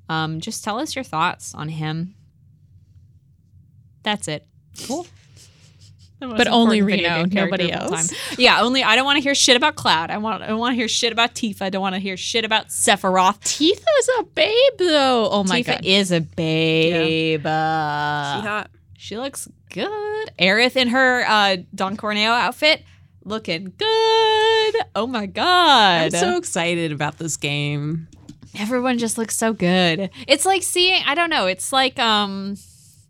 Um, 0.08 0.40
just 0.40 0.62
tell 0.62 0.78
us 0.78 0.94
your 0.94 1.04
thoughts 1.04 1.54
on 1.54 1.68
him. 1.68 2.14
That's 4.02 4.28
it. 4.28 4.46
Cool. 4.86 5.06
But 6.18 6.46
only 6.48 6.80
Reno, 6.80 7.24
nobody 7.26 7.70
else. 7.70 8.08
time. 8.08 8.16
Yeah, 8.38 8.62
only 8.62 8.82
I 8.82 8.96
don't 8.96 9.04
want 9.04 9.16
to 9.18 9.22
hear 9.22 9.34
shit 9.34 9.54
about 9.54 9.74
Cloud. 9.76 10.10
I 10.10 10.16
want 10.16 10.42
I 10.42 10.54
want 10.54 10.72
to 10.72 10.76
hear 10.76 10.88
shit 10.88 11.12
about 11.12 11.34
Tifa. 11.34 11.60
I 11.62 11.68
don't 11.70 11.82
want 11.82 11.94
to 11.94 11.98
hear 12.00 12.16
shit 12.16 12.44
about 12.44 12.68
Sephiroth. 12.68 13.38
Tifa's 13.40 14.10
a 14.20 14.22
babe 14.22 14.72
though. 14.78 15.28
Oh 15.30 15.44
my 15.44 15.60
Tifa 15.60 15.66
god. 15.66 15.84
is 15.84 16.12
a 16.12 16.22
babe. 16.22 17.42
she 17.42 17.46
Uh, 17.46 18.40
hot. 18.40 18.70
she 18.96 19.18
looks 19.18 19.46
good. 19.70 20.30
Aerith 20.38 20.76
in 20.76 20.88
her 20.88 21.24
uh, 21.28 21.56
Don 21.74 21.98
Corneo 21.98 22.30
outfit, 22.30 22.82
looking 23.26 23.72
good. 23.76 24.74
Oh 24.94 25.06
my 25.08 25.26
god. 25.26 26.04
I'm 26.14 26.20
so 26.20 26.36
excited 26.36 26.92
about 26.92 27.18
this 27.18 27.36
game. 27.36 28.08
Everyone 28.58 28.96
just 28.98 29.18
looks 29.18 29.36
so 29.36 29.52
good. 29.52 30.08
It's 30.26 30.46
like 30.46 30.62
seeing 30.62 31.02
I 31.06 31.14
don't 31.14 31.28
know, 31.30 31.46
it's 31.46 31.72
like 31.72 31.98
um 31.98 32.56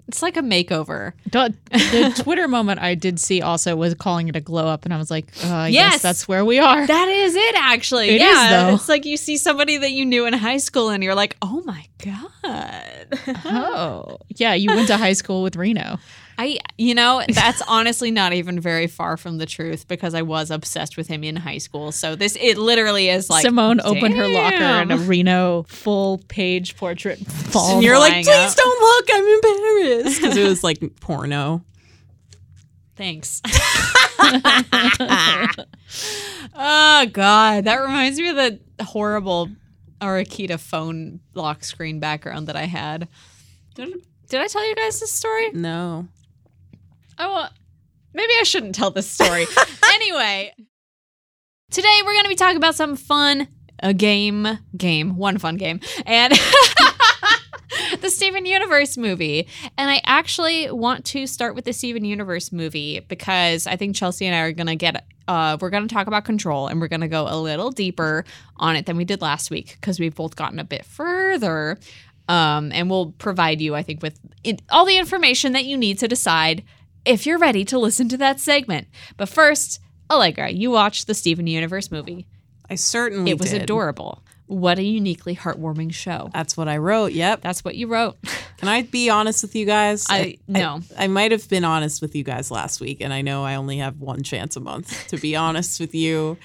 it's 0.09 0.23
like 0.23 0.37
a 0.37 0.41
makeover. 0.41 1.13
The, 1.33 1.53
the 1.73 2.13
Twitter 2.23 2.47
moment 2.47 2.81
I 2.81 2.95
did 2.95 3.19
see 3.19 3.43
also 3.43 3.75
was 3.75 3.95
calling 3.95 4.29
it 4.29 4.37
a 4.37 4.41
glow 4.41 4.69
up, 4.69 4.85
and 4.85 4.95
I 4.95 4.99
was 4.99 5.11
like, 5.11 5.27
uh, 5.45 5.49
I 5.53 5.69
Yes. 5.69 5.95
guess 5.95 6.03
that's 6.03 6.29
where 6.29 6.45
we 6.45 6.61
are. 6.61 6.87
That 6.87 7.09
is 7.09 7.35
it 7.35 7.55
actually. 7.59 8.11
It 8.11 8.21
is, 8.21 8.29
yeah. 8.29 8.69
though. 8.69 8.75
It's 8.77 8.89
like 8.89 9.05
you 9.05 9.17
see 9.17 9.37
somebody 9.37 9.77
that 9.79 9.91
you 9.91 10.07
knew 10.07 10.25
in 10.27 10.33
high 10.33 10.59
school 10.59 10.91
and 10.91 11.03
you're 11.03 11.17
like, 11.17 11.37
"Oh 11.43 11.61
my 11.67 11.87
god." 12.05 13.19
oh, 13.47 14.19
yeah, 14.37 14.55
you 14.55 14.71
went 14.75 14.87
to 14.89 14.97
high 14.97 15.13
school 15.15 15.43
with 15.43 15.57
Reno. 15.57 15.99
I 16.39 16.59
you 16.77 16.95
know, 16.95 17.23
that's 17.29 17.63
honestly 17.69 18.11
not 18.11 18.33
even 18.33 18.61
very 18.61 18.87
far 18.87 19.17
from 19.17 19.39
the 19.39 19.47
truth 19.47 19.89
because 19.89 20.15
I 20.15 20.23
was 20.23 20.51
obsessed 20.51 20.97
with 20.97 21.09
him 21.09 21.25
in 21.25 21.37
high 21.37 21.59
school. 21.59 21.93
So 21.93 22.15
this 22.17 22.37
it 22.41 22.59
literally 22.59 23.09
is 23.09 23.31
like 23.31 23.43
Simone 23.43 23.81
opened 23.81 24.15
her 24.15 24.29
locker 24.29 24.57
and 24.57 24.93
a. 24.93 24.97
Reno 24.99 25.65
full 25.65 26.19
page 26.29 26.77
portrait 26.77 27.19
falls. 27.19 27.75
and 27.75 27.83
you're 27.83 27.99
like, 27.99 28.25
please 28.25 28.29
out. 28.29 28.57
don't 28.57 28.81
look. 28.81 29.09
I'm 29.13 29.27
embarrassed 29.27 30.21
because 30.21 30.37
it 30.37 30.47
was 30.47 30.63
like 30.65 30.83
porno. 31.01 31.63
Thanks. 32.97 33.43
oh 36.55 37.07
god, 37.13 37.65
that 37.65 37.77
reminds 37.81 38.19
me 38.19 38.29
of 38.29 38.37
the 38.37 38.59
horrible 38.85 39.51
Arakita 40.01 40.59
phone 40.59 41.21
lock 41.35 41.65
screen 41.65 42.01
background 42.01 42.49
that 42.49 42.57
I 42.57 42.65
had. 42.65 43.09
Did, 43.75 44.03
did 44.29 44.41
I 44.41 44.47
tell 44.47 44.67
you 44.67 44.75
guys 44.75 45.01
this 45.01 45.13
story? 45.13 45.51
No. 45.53 46.09
Oh, 47.19 47.35
well, 47.35 47.51
maybe 48.13 48.33
I 48.39 48.43
shouldn't 48.43 48.75
tell 48.75 48.91
this 48.91 49.09
story. 49.09 49.47
anyway, 49.95 50.55
today 51.71 52.01
we're 52.05 52.13
going 52.13 52.25
to 52.25 52.29
be 52.29 52.35
talking 52.35 52.57
about 52.57 52.75
some 52.75 52.97
fun 52.97 53.49
a 53.81 53.93
game, 53.93 54.47
game, 54.77 55.17
one 55.17 55.39
fun 55.39 55.57
game, 55.57 55.81
and 56.07 56.33
the 58.01 58.09
Steven 58.09 58.47
Universe 58.47 58.97
movie. 58.97 59.49
And 59.77 59.91
I 59.91 60.01
actually 60.05 60.71
want 60.71 61.05
to 61.07 61.27
start 61.27 61.55
with 61.55 61.65
the 61.65 61.73
Steven 61.73 62.05
Universe 62.05 62.53
movie 62.53 63.01
because 63.01 63.67
I 63.67 63.77
think 63.77 63.95
Chelsea 63.97 64.27
and 64.27 64.35
I 64.35 64.41
are 64.41 64.53
going 64.53 64.67
to 64.67 64.77
get. 64.77 65.05
Uh, 65.29 65.59
we're 65.61 65.71
going 65.71 65.87
to 65.87 65.93
talk 65.93 66.07
about 66.07 66.25
control 66.25 66.69
and 66.69 66.81
we're 66.81 66.87
going 66.87 67.01
to 67.01 67.09
go 67.09 67.27
a 67.29 67.35
little 67.37 67.73
deeper 67.73 68.25
on 68.59 68.77
it 68.77 68.87
than 68.87 68.97
we 68.97 69.05
did 69.05 69.21
last 69.21 69.51
week 69.51 69.77
because 69.81 69.99
we've 69.99 70.15
both 70.15 70.37
gotten 70.37 70.61
a 70.61 70.65
bit 70.65 70.85
further. 70.85 71.79
Um, 72.29 72.71
and 72.73 72.89
we'll 72.89 73.11
provide 73.13 73.61
you, 73.61 73.75
I 73.75 73.83
think, 73.83 74.03
with 74.03 74.19
it, 74.45 74.63
all 74.71 74.85
the 74.85 74.97
information 74.97 75.53
that 75.53 75.65
you 75.65 75.77
need 75.77 75.99
to 75.99 76.09
decide 76.09 76.63
if 77.07 77.25
you're 77.27 77.39
ready 77.39 77.65
to 77.67 77.79
listen 77.79 78.09
to 78.11 78.17
that 78.19 78.41
segment. 78.41 78.89
But 79.17 79.29
first, 79.29 79.81
Allegra, 80.11 80.51
you 80.51 80.71
watched 80.71 81.07
the 81.07 81.15
Steven 81.15 81.47
Universe 81.47 81.91
movie. 81.91 82.27
I 82.69 82.75
certainly 82.75 83.31
It 83.31 83.39
was 83.39 83.51
did. 83.51 83.63
adorable. 83.63 84.23
What 84.49 84.79
a 84.79 84.83
uniquely 84.85 85.35
heartwarming 85.35 85.93
show. 85.93 86.31
That's 86.33 86.57
what 86.57 86.69
I 86.69 86.77
wrote. 86.77 87.11
Yep. 87.13 87.41
That's 87.41 87.65
what 87.65 87.75
you 87.75 87.89
wrote. 87.89 88.17
Can 88.59 88.69
I 88.69 88.83
be 88.83 89.11
honest 89.11 89.43
with 89.43 89.57
you 89.57 89.67
guys? 89.67 90.07
I- 90.09 90.39
no. 90.47 90.81
I, 90.97 91.09
might 91.09 91.33
have 91.33 91.49
been 91.49 91.65
honest 91.65 92.01
with 92.01 92.15
you 92.15 92.23
guys 92.23 92.51
last 92.51 92.81
week, 92.81 93.01
and 93.01 93.13
I 93.13 93.23
know 93.23 93.45
I 93.45 93.57
only 93.57 93.79
have 93.79 94.01
one 94.01 94.23
chance 94.23 94.55
a 94.55 94.61
month 94.61 95.09
to 95.09 95.17
be 95.17 95.35
honest 95.35 95.81
with 95.81 95.95
you. 95.95 96.39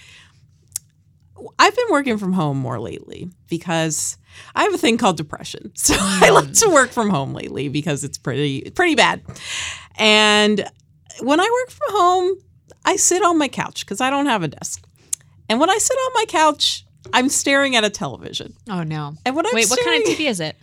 I've 1.59 1.75
been 1.75 1.87
working 1.91 2.17
from 2.17 2.33
home 2.33 2.57
more 2.57 2.79
lately 2.79 3.29
because 3.49 4.17
I 4.55 4.63
have 4.63 4.73
a 4.73 4.77
thing 4.77 4.97
called 4.97 5.17
depression. 5.17 5.71
So 5.81 5.95
I 5.97 6.27
hmm. 6.27 6.33
like 6.35 6.53
to 6.53 6.69
work 6.69 6.91
from 6.91 7.09
home 7.09 7.33
lately 7.33 7.67
because 7.67 8.03
it's 8.03 8.17
pretty 8.17 8.69
pretty 8.71 8.95
bad. 8.95 9.21
And 9.97 10.69
when 11.21 11.39
I 11.39 11.43
work 11.43 11.69
from 11.71 11.95
home, 11.95 12.37
I 12.85 12.95
sit 12.95 13.23
on 13.23 13.37
my 13.37 13.47
couch 13.47 13.85
because 13.85 14.01
I 14.01 14.09
don't 14.09 14.27
have 14.27 14.43
a 14.43 14.47
desk. 14.47 14.83
And 15.49 15.59
when 15.59 15.69
I 15.69 15.77
sit 15.77 15.95
on 15.95 16.11
my 16.15 16.25
couch, 16.27 16.85
I'm 17.13 17.29
staring 17.29 17.75
at 17.75 17.83
a 17.83 17.89
television. 17.89 18.53
Oh 18.69 18.83
no. 18.83 19.15
And 19.25 19.35
when 19.35 19.45
I'm 19.45 19.53
Wait, 19.53 19.69
what 19.69 19.83
kind 19.83 20.01
of 20.01 20.09
TV 20.09 20.29
is 20.29 20.39
it? 20.39 20.55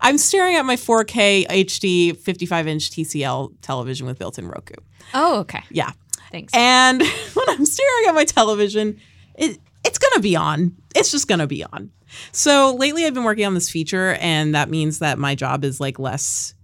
I'm 0.00 0.18
staring 0.18 0.56
at 0.56 0.64
my 0.64 0.76
4K 0.76 1.46
HD 1.46 2.16
55 2.16 2.66
inch 2.66 2.90
TCL 2.90 3.54
television 3.62 4.06
with 4.06 4.18
built 4.18 4.38
in 4.38 4.48
Roku. 4.48 4.74
Oh, 5.14 5.40
okay. 5.40 5.62
Yeah. 5.70 5.92
Thanks. 6.30 6.52
And 6.54 7.00
when 7.34 7.48
I'm 7.48 7.64
staring 7.64 8.08
at 8.08 8.14
my 8.14 8.24
television, 8.24 9.00
it, 9.36 9.58
it's 9.86 9.98
going 9.98 10.12
to 10.14 10.20
be 10.20 10.36
on. 10.36 10.76
It's 10.94 11.10
just 11.10 11.28
going 11.28 11.38
to 11.38 11.46
be 11.46 11.64
on. 11.64 11.90
So 12.32 12.74
lately 12.74 13.06
I've 13.06 13.14
been 13.14 13.24
working 13.24 13.46
on 13.46 13.54
this 13.54 13.70
feature, 13.70 14.14
and 14.20 14.54
that 14.54 14.68
means 14.68 14.98
that 14.98 15.18
my 15.18 15.34
job 15.34 15.64
is 15.64 15.80
like 15.80 15.98
less, 15.98 16.54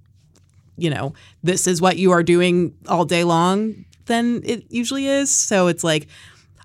you 0.76 0.90
know, 0.90 1.14
this 1.42 1.66
is 1.66 1.80
what 1.80 1.96
you 1.96 2.10
are 2.10 2.22
doing 2.22 2.74
all 2.88 3.04
day 3.04 3.24
long 3.24 3.84
than 4.06 4.42
it 4.44 4.64
usually 4.68 5.06
is. 5.06 5.30
So 5.30 5.68
it's 5.68 5.84
like, 5.84 6.08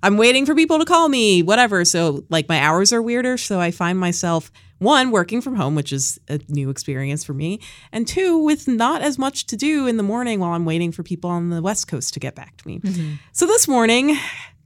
I'm 0.04 0.18
waiting 0.18 0.46
for 0.46 0.56
people 0.56 0.80
to 0.80 0.86
call 0.86 1.10
me, 1.10 1.44
whatever. 1.44 1.86
So 1.86 2.24
like 2.30 2.50
my 2.50 2.60
hours 2.60 2.92
are 2.92 3.02
weirder. 3.02 3.38
So 3.38 3.60
I 3.60 3.72
find 3.72 4.00
myself 4.00 4.52
one 4.80 5.10
working 5.12 5.42
from 5.42 5.56
home, 5.56 5.76
which 5.76 5.92
is 5.92 6.20
a 6.30 6.40
new 6.48 6.70
experience 6.70 7.24
for 7.24 7.34
me, 7.34 7.60
and 7.92 8.08
two 8.08 8.38
with 8.38 8.68
not 8.68 9.02
as 9.02 9.18
much 9.18 9.48
to 9.48 9.58
do 9.58 9.88
in 9.88 9.98
the 9.98 10.04
morning 10.04 10.40
while 10.40 10.52
I'm 10.52 10.66
waiting 10.66 10.92
for 10.92 11.02
people 11.02 11.32
on 11.32 11.50
the 11.50 11.64
West 11.64 11.88
Coast 11.88 12.14
to 12.14 12.20
get 12.20 12.36
back 12.36 12.58
to 12.58 12.68
me. 12.68 12.80
Mm-hmm. 12.80 13.14
So 13.32 13.48
this 13.48 13.68
morning, 13.68 14.16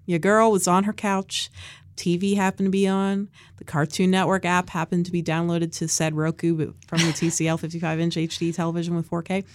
your 0.05 0.19
girl 0.19 0.51
was 0.51 0.67
on 0.67 0.83
her 0.83 0.93
couch. 0.93 1.49
TV 1.95 2.35
happened 2.35 2.67
to 2.67 2.71
be 2.71 2.87
on. 2.87 3.29
The 3.57 3.63
Cartoon 3.63 4.11
Network 4.11 4.45
app 4.45 4.69
happened 4.69 5.05
to 5.05 5.11
be 5.11 5.21
downloaded 5.21 5.75
to 5.77 5.87
said 5.87 6.15
Roku 6.15 6.73
from 6.87 6.99
the 6.99 7.13
TCL 7.13 7.59
55 7.59 7.99
inch 7.99 8.15
HD 8.15 8.53
television 8.53 8.95
with 8.95 9.09
4K. 9.09 9.45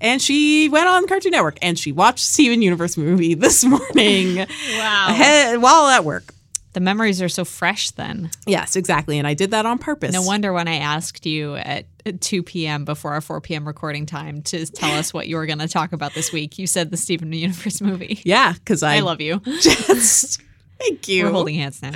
And 0.00 0.20
she 0.20 0.68
went 0.68 0.88
on 0.88 1.06
Cartoon 1.06 1.32
Network 1.32 1.58
and 1.62 1.78
she 1.78 1.92
watched 1.92 2.24
Steven 2.24 2.60
Universe 2.62 2.96
movie 2.96 3.34
this 3.34 3.64
morning 3.64 4.36
wow. 4.36 5.06
ahead, 5.08 5.60
while 5.62 5.86
at 5.86 6.04
work. 6.04 6.32
The 6.76 6.80
memories 6.80 7.22
are 7.22 7.28
so 7.30 7.46
fresh 7.46 7.90
then. 7.92 8.30
Yes, 8.46 8.76
exactly. 8.76 9.18
And 9.18 9.26
I 9.26 9.32
did 9.32 9.52
that 9.52 9.64
on 9.64 9.78
purpose. 9.78 10.12
No 10.12 10.20
wonder 10.20 10.52
when 10.52 10.68
I 10.68 10.76
asked 10.76 11.24
you 11.24 11.54
at 11.54 11.86
2 12.20 12.42
p.m. 12.42 12.84
before 12.84 13.14
our 13.14 13.22
4 13.22 13.40
p.m. 13.40 13.66
recording 13.66 14.04
time 14.04 14.42
to 14.42 14.66
tell 14.66 14.92
us 14.92 15.14
what 15.14 15.26
you 15.26 15.36
were 15.36 15.46
going 15.46 15.60
to 15.60 15.68
talk 15.68 15.94
about 15.94 16.12
this 16.12 16.34
week, 16.34 16.58
you 16.58 16.66
said 16.66 16.90
the 16.90 16.98
Steven 16.98 17.32
Universe 17.32 17.80
movie. 17.80 18.20
Yeah, 18.24 18.52
because 18.52 18.82
I, 18.82 18.96
I 18.96 19.00
love 19.00 19.22
you. 19.22 19.40
just. 19.62 20.42
Thank 20.78 21.08
you. 21.08 21.24
We're 21.24 21.30
holding 21.32 21.54
hands 21.54 21.82
now. 21.82 21.92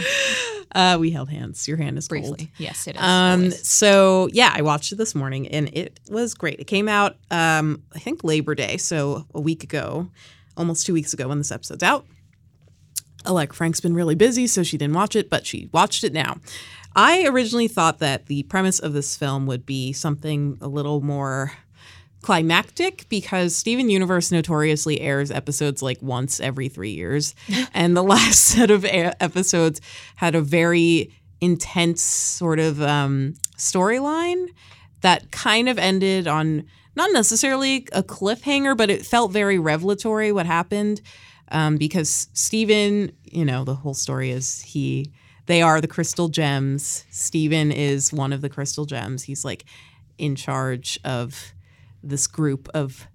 Uh, 0.73 0.97
we 1.01 1.11
held 1.11 1.29
hands. 1.29 1.67
Your 1.67 1.77
hand 1.77 1.99
is 1.99 2.07
cold. 2.09 2.41
Yes, 2.57 2.87
it 2.87 2.97
is. 2.97 3.03
Um, 3.03 3.41
always. 3.41 3.67
so 3.67 4.29
yeah, 4.33 4.53
I 4.55 4.63
watched 4.63 4.93
it 4.93 4.97
this 4.97 5.15
morning 5.15 5.49
and 5.49 5.69
it 5.73 5.99
was 6.09 6.35
great. 6.35 6.61
It 6.61 6.69
came 6.69 6.89
out, 6.89 7.17
um, 7.31 7.83
I 7.95 7.99
think 7.99 8.23
Labor 8.23 8.55
Day, 8.55 8.77
so 8.77 9.27
a 9.35 9.41
week 9.41 9.65
ago, 9.65 10.09
almost 10.57 10.87
two 10.87 10.95
weeks 10.95 11.13
ago 11.13 11.29
when 11.29 11.39
this 11.39 11.51
episode's 11.51 11.83
out. 11.83 12.07
Alec 13.27 13.53
Frank's 13.53 13.81
been 13.81 13.95
really 13.95 14.15
busy, 14.15 14.47
so 14.47 14.63
she 14.63 14.79
didn't 14.79 14.95
watch 14.95 15.15
it, 15.15 15.29
but 15.29 15.45
she 15.45 15.69
watched 15.73 16.05
it 16.05 16.13
now. 16.13 16.37
I 16.97 17.27
originally 17.27 17.69
thought 17.69 17.99
that 17.99 18.27
the 18.27 18.45
premise 18.45 18.79
of 18.79 18.93
this 18.93 19.17
film 19.17 19.47
would 19.47 19.67
be 19.67 19.93
something 19.93 20.59
a 20.61 20.69
little 20.69 21.01
more 21.01 21.53
climactic 22.23 23.07
because 23.09 23.57
Steven 23.57 23.89
Universe 23.89 24.31
notoriously 24.31 25.01
airs 25.01 25.31
episodes 25.31 25.83
like 25.83 26.01
once 26.03 26.41
every 26.41 26.69
three 26.69 26.91
years. 26.91 27.35
and 27.75 27.97
the 27.97 28.03
last 28.03 28.45
set 28.45 28.71
of 28.71 28.85
episodes 28.85 29.81
had 30.17 30.35
a 30.35 30.41
very 30.41 31.13
intense 31.41 32.03
sort 32.03 32.59
of 32.59 32.83
um, 32.83 33.35
storyline 33.57 34.49
that 35.01 35.31
kind 35.31 35.69
of 35.69 35.79
ended 35.79 36.29
on 36.29 36.65
not 36.95 37.11
necessarily 37.13 37.87
a 37.93 38.03
cliffhanger, 38.03 38.77
but 38.77 38.91
it 38.91 39.07
felt 39.07 39.33
very 39.33 39.59
revelatory 39.59 40.33
what 40.33 40.47
happened. 40.47 41.01
Um, 41.53 41.79
because 41.79 42.29
Steven, 42.33 43.13
you 43.25 43.45
know, 43.45 43.65
the 43.65 43.75
whole 43.75 43.95
story 43.95 44.31
is 44.31 44.61
he, 44.61 45.11
they 45.47 45.63
are 45.63 45.81
the 45.81 45.89
crystal 45.89 46.29
gems. 46.29 47.05
Steven 47.11 47.73
is 47.73 48.13
one 48.13 48.33
of 48.33 48.41
the 48.41 48.49
crystal 48.49 48.85
gems. 48.85 49.23
He's 49.23 49.45
like 49.45 49.65
in 50.19 50.37
charge 50.37 51.01
of 51.05 51.53
this 52.03 52.27
group 52.27 52.69
of 52.75 53.07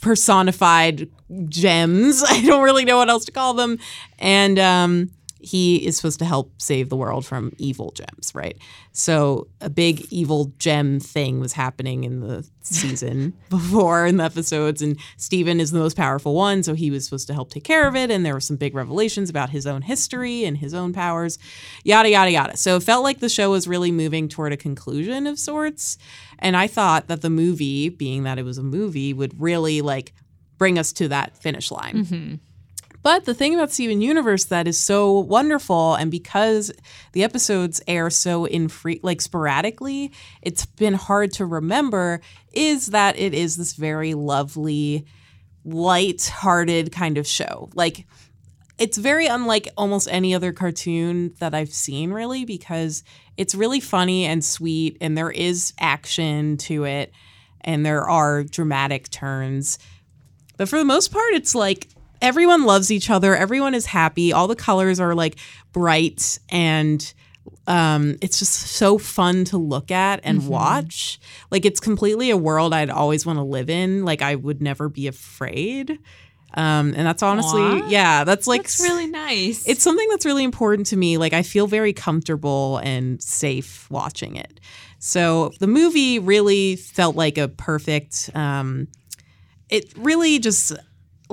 personified 0.00 1.08
gems. 1.48 2.24
I 2.28 2.42
don't 2.42 2.62
really 2.62 2.84
know 2.84 2.98
what 2.98 3.08
else 3.08 3.24
to 3.26 3.32
call 3.32 3.54
them. 3.54 3.78
And 4.18 4.58
um, 4.58 5.10
he 5.44 5.84
is 5.86 5.96
supposed 5.96 6.18
to 6.20 6.24
help 6.24 6.50
save 6.60 6.88
the 6.88 6.96
world 6.96 7.26
from 7.26 7.52
evil 7.58 7.92
gems, 7.92 8.32
right? 8.34 8.56
So 8.92 9.46
a 9.60 9.68
big 9.68 10.06
evil 10.10 10.52
gem 10.58 11.00
thing 11.00 11.38
was 11.38 11.52
happening 11.52 12.04
in 12.04 12.20
the 12.20 12.48
season 12.62 13.34
before 13.50 14.06
in 14.06 14.16
the 14.16 14.24
episodes, 14.24 14.80
and 14.80 14.98
Steven 15.18 15.60
is 15.60 15.70
the 15.70 15.78
most 15.78 15.96
powerful 15.96 16.34
one, 16.34 16.62
so 16.62 16.72
he 16.72 16.90
was 16.90 17.04
supposed 17.04 17.26
to 17.26 17.34
help 17.34 17.50
take 17.50 17.64
care 17.64 17.86
of 17.86 17.94
it. 17.94 18.10
And 18.10 18.24
there 18.24 18.32
were 18.32 18.40
some 18.40 18.56
big 18.56 18.74
revelations 18.74 19.28
about 19.28 19.50
his 19.50 19.66
own 19.66 19.82
history 19.82 20.44
and 20.44 20.56
his 20.56 20.72
own 20.72 20.92
powers, 20.94 21.38
yada 21.84 22.08
yada 22.08 22.30
yada. 22.30 22.56
So 22.56 22.76
it 22.76 22.82
felt 22.82 23.04
like 23.04 23.20
the 23.20 23.28
show 23.28 23.50
was 23.50 23.68
really 23.68 23.92
moving 23.92 24.28
toward 24.28 24.52
a 24.52 24.56
conclusion 24.56 25.26
of 25.26 25.38
sorts. 25.38 25.98
And 26.38 26.56
I 26.56 26.66
thought 26.66 27.08
that 27.08 27.20
the 27.20 27.30
movie, 27.30 27.90
being 27.90 28.22
that 28.22 28.38
it 28.38 28.44
was 28.44 28.58
a 28.58 28.62
movie, 28.62 29.12
would 29.12 29.38
really 29.40 29.82
like 29.82 30.14
bring 30.56 30.78
us 30.78 30.92
to 30.94 31.08
that 31.08 31.36
finish 31.36 31.70
line. 31.70 32.04
Mm-hmm. 32.04 32.34
But 33.04 33.26
the 33.26 33.34
thing 33.34 33.54
about 33.54 33.70
Steven 33.70 34.00
Universe 34.00 34.44
that 34.46 34.66
is 34.66 34.80
so 34.80 35.12
wonderful, 35.12 35.94
and 35.94 36.10
because 36.10 36.72
the 37.12 37.22
episodes 37.22 37.82
air 37.86 38.08
so 38.08 38.46
in 38.46 38.70
like 39.02 39.20
sporadically, 39.20 40.10
it's 40.40 40.64
been 40.64 40.94
hard 40.94 41.30
to 41.34 41.44
remember, 41.44 42.22
is 42.54 42.86
that 42.88 43.18
it 43.18 43.34
is 43.34 43.56
this 43.56 43.74
very 43.74 44.14
lovely, 44.14 45.04
light-hearted 45.66 46.92
kind 46.92 47.18
of 47.18 47.26
show. 47.26 47.68
Like 47.74 48.06
it's 48.78 48.96
very 48.96 49.26
unlike 49.26 49.68
almost 49.76 50.08
any 50.10 50.34
other 50.34 50.54
cartoon 50.54 51.34
that 51.40 51.54
I've 51.54 51.74
seen, 51.74 52.10
really, 52.10 52.46
because 52.46 53.04
it's 53.36 53.54
really 53.54 53.80
funny 53.80 54.24
and 54.24 54.42
sweet, 54.42 54.96
and 55.02 55.16
there 55.16 55.30
is 55.30 55.74
action 55.78 56.56
to 56.56 56.84
it, 56.84 57.12
and 57.60 57.84
there 57.84 58.08
are 58.08 58.44
dramatic 58.44 59.10
turns. 59.10 59.78
But 60.56 60.70
for 60.70 60.78
the 60.78 60.86
most 60.86 61.12
part, 61.12 61.34
it's 61.34 61.54
like 61.54 61.88
everyone 62.24 62.64
loves 62.64 62.90
each 62.90 63.10
other, 63.10 63.36
everyone 63.36 63.74
is 63.74 63.86
happy, 63.86 64.32
all 64.32 64.48
the 64.48 64.56
colors 64.56 64.98
are 64.98 65.14
like 65.14 65.36
bright, 65.72 66.38
and 66.48 67.12
um, 67.66 68.16
it's 68.22 68.38
just 68.38 68.52
so 68.54 68.98
fun 68.98 69.44
to 69.46 69.58
look 69.58 69.90
at 69.90 70.20
and 70.24 70.48
watch. 70.48 71.20
Like, 71.50 71.64
it's 71.64 71.80
completely 71.80 72.30
a 72.30 72.36
world 72.36 72.72
I'd 72.72 72.90
always 72.90 73.26
want 73.26 73.38
to 73.38 73.42
live 73.42 73.68
in. 73.70 74.04
Like, 74.04 74.22
I 74.22 74.34
would 74.34 74.62
never 74.62 74.88
be 74.88 75.06
afraid. 75.06 75.98
Um, 76.54 76.94
and 76.96 77.06
that's 77.06 77.22
honestly, 77.22 77.62
Aw. 77.62 77.88
yeah, 77.88 78.24
that's 78.24 78.46
like 78.46 78.62
That's 78.62 78.80
really 78.80 79.08
nice. 79.08 79.66
it's 79.66 79.82
something 79.82 80.08
that's 80.08 80.24
really 80.24 80.44
important 80.44 80.86
to 80.88 80.96
me. 80.96 81.18
Like 81.18 81.32
I 81.32 81.42
feel 81.42 81.66
very 81.66 81.92
comfortable 81.92 82.78
and 82.78 83.20
safe 83.20 83.90
watching 83.90 84.36
it. 84.36 84.60
So 85.00 85.50
the 85.58 85.66
movie 85.66 86.20
really 86.20 86.76
felt 86.76 87.16
like 87.16 87.38
a 87.38 87.48
perfect. 87.48 88.30
Um, 88.36 88.86
it 89.68 89.92
really 89.96 90.38
just 90.38 90.72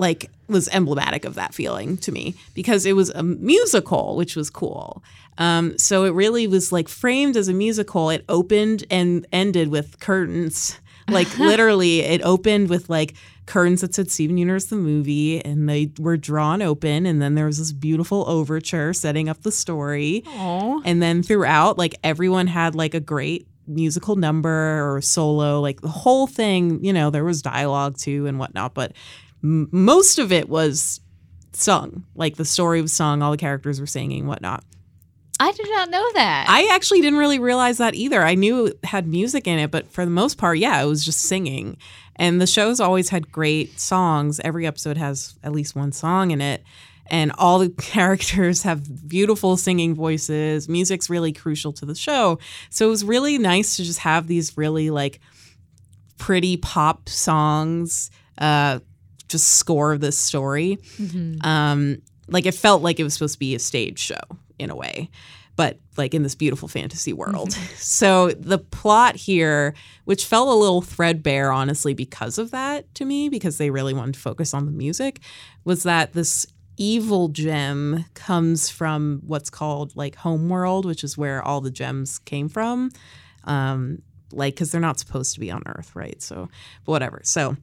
like 0.01 0.29
was 0.50 0.67
emblematic 0.70 1.24
of 1.24 1.36
that 1.36 1.53
feeling 1.53 1.96
to 1.96 2.12
me 2.12 2.36
because 2.53 2.86
it 2.86 2.93
was 2.93 3.12
a 3.12 3.24
musical, 3.24 4.17
which 4.17 4.36
was 4.36 4.50
cool. 4.50 5.01
Um, 5.38 5.77
so 5.77 6.03
it 6.03 6.10
really 6.10 6.48
was 6.48 6.72
like 6.72 6.89
framed 6.89 7.38
as 7.38 7.48
a 7.48 7.53
musical. 7.53 8.10
It 8.10 8.25
opened 8.27 8.84
and 8.89 9.25
ended 9.31 9.70
with 9.70 10.00
curtains. 10.00 10.77
Like 11.08 11.38
literally, 11.39 12.01
it 12.01 12.22
opened 12.24 12.70
with 12.70 12.89
like 12.89 13.13
curtains 13.46 13.81
that 13.81 13.93
said 13.93 14.10
Steven 14.10 14.38
Universe 14.38 14.65
the 14.65 14.75
movie, 14.75 15.39
and 15.46 15.70
they 15.70 15.91
were 16.00 16.17
drawn 16.17 16.62
open. 16.62 17.05
And 17.05 17.22
then 17.22 17.36
there 17.36 17.46
was 17.46 17.60
this 17.60 17.72
beautiful 17.72 18.27
overture 18.27 18.93
setting 18.93 19.29
up 19.29 19.43
the 19.43 19.51
story. 19.51 20.24
Aw. 20.27 20.81
And 20.84 21.01
then 21.01 21.22
throughout, 21.22 21.77
like 21.77 21.96
everyone 22.03 22.48
had 22.48 22.74
like 22.74 22.96
a 22.96 23.00
great 23.00 23.48
musical 23.67 24.15
number 24.15 24.50
or 24.91 25.00
solo, 25.01 25.62
like 25.62 25.81
the 25.81 25.88
whole 25.88 26.25
thing, 26.25 26.84
you 26.84 26.91
know, 26.91 27.12
there 27.12 27.24
was 27.24 27.41
dialogue 27.43 27.98
too 27.98 28.25
and 28.25 28.39
whatnot, 28.39 28.74
but 28.74 28.93
m- 29.43 29.69
most 29.71 30.19
of 30.19 30.31
it 30.31 30.50
was 30.50 31.00
sung. 31.53 32.05
Like 32.15 32.36
the 32.38 32.45
story 32.45 32.81
was 32.81 32.93
sung, 32.93 33.21
all 33.21 33.31
the 33.31 33.38
characters 33.38 33.79
were 33.79 33.88
singing, 33.88 34.27
whatnot. 34.27 34.63
I 35.39 35.51
did 35.53 35.69
not 35.71 35.89
know 35.89 36.07
that. 36.13 36.45
I 36.50 36.69
actually 36.71 37.01
didn't 37.01 37.17
really 37.17 37.39
realize 37.39 37.79
that 37.79 37.95
either. 37.95 38.24
I 38.24 38.36
knew 38.36 38.67
it 38.67 38.79
had 38.83 39.07
music 39.07 39.48
in 39.48 39.57
it, 39.57 39.71
but 39.71 39.91
for 39.91 40.05
the 40.05 40.12
most 40.12 40.38
part, 40.38 40.60
yeah, 40.60 40.79
it 40.79 40.86
was 40.86 41.03
just 41.03 41.21
singing. 41.21 41.77
And 42.15 42.39
the 42.39 42.45
show's 42.45 42.79
always 42.79 43.10
had 43.10 43.31
great 43.31 43.79
songs. 43.79 44.39
Every 44.43 44.67
episode 44.67 44.98
has 44.98 45.39
at 45.43 45.51
least 45.51 45.75
one 45.75 45.93
song 45.93 46.29
in 46.29 46.41
it. 46.41 46.63
And 47.07 47.31
all 47.39 47.57
the 47.57 47.69
characters 47.77 48.62
have 48.62 49.07
beautiful 49.07 49.57
singing 49.57 49.95
voices. 49.95 50.69
Music's 50.69 51.10
really 51.10 51.33
crucial 51.33 51.74
to 51.74 51.88
the 51.88 51.95
show. 51.95 52.38
So 52.69 52.86
it 52.86 52.89
was 52.89 53.03
really 53.03 53.39
nice 53.39 53.77
to 53.77 53.83
just 53.83 54.00
have 54.00 54.27
these 54.27 54.55
really 54.57 54.91
like 54.91 55.19
pretty 56.19 56.57
pop 56.57 57.10
songs 57.10 58.12
uh, 58.38 58.79
just 59.32 59.50
score 59.50 59.98
this 59.98 60.18
story. 60.18 60.78
Um, 61.46 62.02
like 62.28 62.46
it 62.46 62.54
felt 62.56 62.82
like 62.82 63.00
it 63.00 63.04
was 63.04 63.14
supposed 63.14 63.34
to 63.34 63.40
be 63.40 63.56
a 63.56 63.60
stage 63.60 64.00
show 64.00 64.20
in 64.60 64.70
a 64.70 64.76
way, 64.76 65.10
but 65.56 65.80
like 65.98 66.14
in 66.14 66.24
this 66.24 66.36
beautiful 66.36 66.68
fantasy 66.68 67.14
world. 67.14 67.52
so 67.76 68.30
the 68.32 68.58
plot 68.58 69.16
here, 69.16 69.74
which 70.06 70.26
felt 70.26 70.48
a 70.48 70.54
little 70.54 70.82
threadbare, 70.82 71.52
honestly, 71.52 71.94
because 71.94 72.38
of 72.38 72.52
that 72.52 72.94
to 72.96 73.06
me, 73.06 73.30
because 73.30 73.58
they 73.58 73.70
really 73.70 73.94
wanted 73.94 74.14
to 74.14 74.20
focus 74.20 74.54
on 74.54 74.66
the 74.66 74.72
music, 74.72 75.20
was 75.66 75.84
that 75.84 76.14
this 76.14 76.48
evil 76.78 77.28
gem 77.28 78.06
comes 78.14 78.70
from 78.70 79.22
what's 79.28 79.50
called 79.50 79.96
like 79.96 80.16
homeworld, 80.16 80.86
which 80.86 81.04
is 81.04 81.18
where 81.18 81.44
all 81.44 81.62
the 81.62 81.72
gems 81.72 82.20
came 82.20 82.50
from. 82.50 82.92
Um, 83.44 84.02
like, 84.34 84.56
because 84.56 84.72
they're 84.72 84.82
not 84.82 84.98
supposed 84.98 85.34
to 85.34 85.40
be 85.40 85.52
on 85.52 85.64
Earth, 85.66 85.96
right? 85.96 86.22
So, 86.22 86.50
but 86.86 86.92
whatever. 86.92 87.22
So, 87.24 87.58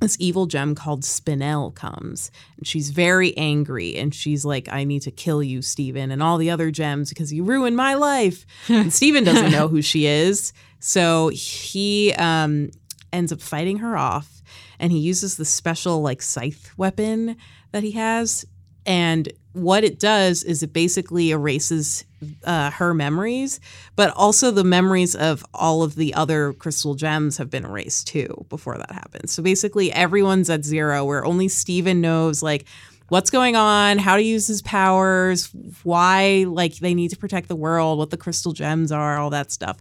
this 0.00 0.16
evil 0.18 0.46
gem 0.46 0.74
called 0.74 1.02
Spinel 1.02 1.74
comes 1.74 2.30
and 2.56 2.66
she's 2.66 2.90
very 2.90 3.36
angry 3.36 3.96
and 3.96 4.14
she's 4.14 4.44
like, 4.44 4.68
I 4.70 4.84
need 4.84 5.02
to 5.02 5.10
kill 5.10 5.42
you, 5.42 5.62
Steven, 5.62 6.10
and 6.10 6.22
all 6.22 6.38
the 6.38 6.50
other 6.50 6.70
gems 6.70 7.08
because 7.08 7.32
you 7.32 7.44
ruined 7.44 7.76
my 7.76 7.94
life. 7.94 8.44
and 8.68 8.92
Steven 8.92 9.24
doesn't 9.24 9.52
know 9.52 9.68
who 9.68 9.82
she 9.82 10.06
is. 10.06 10.52
So 10.80 11.28
he 11.28 12.12
um, 12.14 12.70
ends 13.12 13.32
up 13.32 13.40
fighting 13.40 13.78
her 13.78 13.96
off 13.96 14.42
and 14.78 14.90
he 14.90 14.98
uses 14.98 15.36
the 15.36 15.44
special 15.44 16.02
like 16.02 16.22
scythe 16.22 16.76
weapon 16.76 17.36
that 17.70 17.82
he 17.82 17.92
has. 17.92 18.44
And 18.84 19.32
what 19.52 19.84
it 19.84 19.98
does 19.98 20.42
is 20.42 20.62
it 20.62 20.72
basically 20.72 21.30
erases 21.30 22.04
uh, 22.44 22.70
her 22.70 22.94
memories, 22.94 23.60
but 23.96 24.12
also 24.16 24.50
the 24.50 24.64
memories 24.64 25.14
of 25.14 25.44
all 25.52 25.82
of 25.82 25.94
the 25.94 26.14
other 26.14 26.52
crystal 26.54 26.94
gems 26.94 27.36
have 27.36 27.50
been 27.50 27.64
erased 27.64 28.06
too 28.06 28.46
before 28.48 28.78
that 28.78 28.92
happens. 28.92 29.32
So 29.32 29.42
basically, 29.42 29.92
everyone's 29.92 30.48
at 30.48 30.64
zero, 30.64 31.04
where 31.04 31.24
only 31.24 31.48
Steven 31.48 32.00
knows 32.00 32.42
like 32.42 32.64
what's 33.08 33.30
going 33.30 33.56
on, 33.56 33.98
how 33.98 34.16
to 34.16 34.22
use 34.22 34.46
his 34.46 34.62
powers, 34.62 35.50
why 35.82 36.46
like 36.48 36.76
they 36.76 36.94
need 36.94 37.10
to 37.10 37.16
protect 37.16 37.48
the 37.48 37.56
world, 37.56 37.98
what 37.98 38.10
the 38.10 38.16
crystal 38.16 38.52
gems 38.52 38.90
are, 38.90 39.18
all 39.18 39.30
that 39.30 39.52
stuff. 39.52 39.78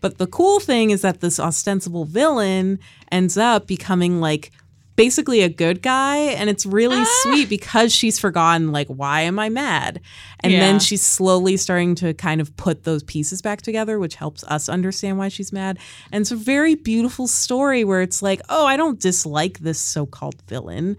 But 0.00 0.18
the 0.18 0.26
cool 0.26 0.60
thing 0.60 0.90
is 0.90 1.02
that 1.02 1.20
this 1.20 1.40
ostensible 1.40 2.04
villain 2.04 2.78
ends 3.10 3.38
up 3.38 3.66
becoming 3.66 4.20
like 4.20 4.52
basically 4.96 5.42
a 5.42 5.48
good 5.48 5.82
guy 5.82 6.16
and 6.16 6.50
it's 6.50 6.66
really 6.66 6.96
ah. 6.98 7.20
sweet 7.22 7.48
because 7.48 7.94
she's 7.94 8.18
forgotten 8.18 8.72
like 8.72 8.88
why 8.88 9.20
am 9.20 9.38
i 9.38 9.48
mad? 9.48 10.00
And 10.40 10.52
Yeah. 10.52 10.60
then 10.60 10.80
she's 10.80 11.02
slowly 11.02 11.56
starting 11.56 11.94
to 11.96 12.14
kind 12.14 12.40
of 12.40 12.56
put 12.56 12.84
those 12.84 13.02
pieces 13.02 13.42
back 13.42 13.62
together 13.62 13.98
which 13.98 14.14
helps 14.14 14.42
us 14.44 14.68
understand 14.68 15.18
why 15.18 15.28
she's 15.28 15.52
mad. 15.52 15.78
And 16.10 16.22
it's 16.22 16.30
a 16.32 16.36
very 16.36 16.74
beautiful 16.74 17.26
story 17.26 17.84
where 17.84 18.02
it's 18.02 18.22
like 18.22 18.40
oh 18.48 18.66
i 18.66 18.76
don't 18.76 18.98
dislike 18.98 19.58
this 19.60 19.78
so-called 19.78 20.42
villain. 20.48 20.96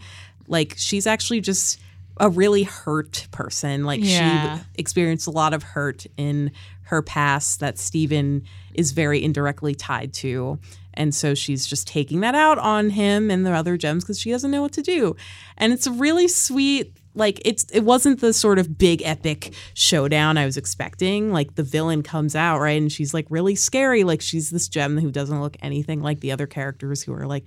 Like 0.47 0.75
she's 0.77 1.05
actually 1.07 1.41
just 1.41 1.79
a 2.19 2.30
really 2.30 2.63
hurt 2.63 3.27
person 3.32 3.84
like 3.84 4.01
Yeah. 4.03 4.58
she 4.60 4.63
experienced 4.75 5.27
a 5.27 5.32
lot 5.32 5.53
of 5.53 5.63
hurt 5.63 6.06
in 6.17 6.51
her 6.84 7.01
past 7.01 7.60
that 7.60 7.77
Steven 7.77 8.43
is 8.73 8.91
very 8.91 9.23
indirectly 9.23 9.75
tied 9.75 10.13
to. 10.13 10.58
And 10.93 11.13
so 11.13 11.36
she's 11.36 11.67
just 11.67 11.88
taking 11.88 12.21
that 12.21 12.34
out 12.34 12.58
on 12.58 12.89
him 12.89 13.30
and 13.30 13.45
the 13.45 13.51
other 13.51 13.77
gems 13.77 14.03
because 14.03 14.19
she 14.19 14.32
doesn't 14.32 14.49
know 14.49 14.62
what 14.63 14.71
to 14.73 14.82
do. 14.82 15.15
And 15.58 15.71
it's 15.73 15.86
a 15.86 15.91
really 15.91 16.27
sweet, 16.27 16.97
like 17.13 17.39
it's 17.45 17.65
it 17.71 17.82
wasn't 17.82 18.19
the 18.21 18.34
sort 18.34 18.58
of 18.58 18.77
big 18.80 19.01
epic 19.03 19.53
showdown 19.75 20.38
I 20.38 20.45
was 20.45 20.58
expecting. 20.58 21.32
Like 21.32 21.53
the 21.56 21.62
villain 21.63 22.01
comes 22.03 22.36
out, 22.36 22.60
right? 22.60 22.82
And 22.82 22.91
she's 22.91 23.13
like 23.13 23.27
really 23.30 23.53
scary. 23.56 24.03
Like 24.03 24.21
she's 24.21 24.49
this 24.49 24.67
gem 24.67 24.97
who 24.97 25.12
doesn't 25.12 25.41
look 25.41 25.58
anything 25.62 26.01
like 26.01 26.21
the 26.21 26.32
other 26.32 26.47
characters 26.47 27.03
who 27.03 27.13
are 27.13 27.27
like 27.27 27.43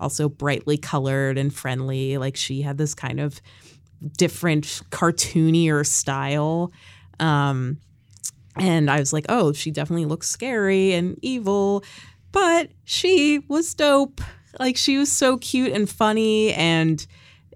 also 0.00 0.28
brightly 0.28 0.78
colored 0.78 1.36
and 1.36 1.52
friendly. 1.52 2.16
Like 2.16 2.36
she 2.36 2.62
had 2.62 2.78
this 2.78 2.94
kind 2.94 3.20
of 3.20 3.40
different 4.16 4.82
cartoonier 4.90 5.84
style. 5.86 6.72
Um, 7.20 7.78
and 8.56 8.90
I 8.90 9.00
was 9.00 9.12
like, 9.12 9.26
oh, 9.28 9.52
she 9.52 9.70
definitely 9.70 10.06
looks 10.06 10.28
scary 10.28 10.92
and 10.92 11.18
evil, 11.22 11.84
but 12.32 12.70
she 12.84 13.40
was 13.48 13.74
dope. 13.74 14.20
Like 14.60 14.76
she 14.76 14.98
was 14.98 15.10
so 15.10 15.38
cute 15.38 15.72
and 15.72 15.88
funny 15.88 16.52
and 16.54 17.04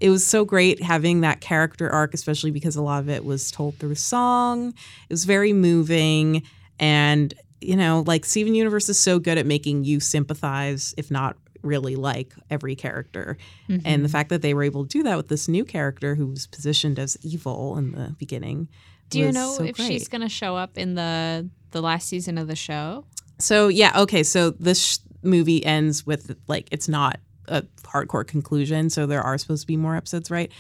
it 0.00 0.10
was 0.10 0.26
so 0.26 0.44
great 0.44 0.82
having 0.82 1.20
that 1.22 1.40
character 1.40 1.90
arc, 1.90 2.14
especially 2.14 2.50
because 2.50 2.76
a 2.76 2.82
lot 2.82 3.00
of 3.00 3.08
it 3.08 3.24
was 3.24 3.50
told 3.50 3.76
through 3.76 3.96
song. 3.96 4.68
It 4.68 5.12
was 5.12 5.24
very 5.24 5.52
moving. 5.52 6.42
And, 6.78 7.34
you 7.60 7.76
know, 7.76 8.04
like 8.06 8.24
Steven 8.24 8.54
Universe 8.54 8.88
is 8.88 8.98
so 8.98 9.18
good 9.18 9.38
at 9.38 9.46
making 9.46 9.84
you 9.84 10.00
sympathize, 10.00 10.94
if 10.96 11.10
not 11.10 11.36
really 11.62 11.96
like 11.96 12.34
every 12.50 12.74
character. 12.74 13.36
Mm-hmm. 13.68 13.86
And 13.86 14.04
the 14.04 14.08
fact 14.08 14.30
that 14.30 14.42
they 14.42 14.54
were 14.54 14.62
able 14.62 14.84
to 14.84 14.88
do 14.88 15.02
that 15.04 15.16
with 15.16 15.28
this 15.28 15.48
new 15.48 15.64
character 15.64 16.14
who 16.14 16.26
was 16.26 16.46
positioned 16.46 16.98
as 16.98 17.16
evil 17.22 17.76
in 17.76 17.92
the 17.92 18.14
beginning. 18.18 18.68
Do 19.10 19.18
you 19.18 19.32
know 19.32 19.52
so 19.52 19.64
if 19.64 19.76
great. 19.76 19.86
she's 19.86 20.08
going 20.08 20.20
to 20.20 20.28
show 20.28 20.56
up 20.56 20.76
in 20.76 20.94
the 20.94 21.48
the 21.70 21.80
last 21.80 22.08
season 22.08 22.38
of 22.38 22.46
the 22.46 22.56
show? 22.56 23.04
So 23.38 23.68
yeah, 23.68 23.92
okay. 24.02 24.22
So 24.22 24.50
this 24.50 24.82
sh- 24.82 24.98
movie 25.22 25.64
ends 25.64 26.06
with 26.06 26.36
like 26.46 26.68
it's 26.70 26.88
not 26.88 27.18
a 27.46 27.62
hardcore 27.82 28.26
conclusion. 28.26 28.90
So 28.90 29.06
there 29.06 29.22
are 29.22 29.38
supposed 29.38 29.62
to 29.62 29.66
be 29.66 29.76
more 29.76 29.96
episodes, 29.96 30.30
right? 30.30 30.52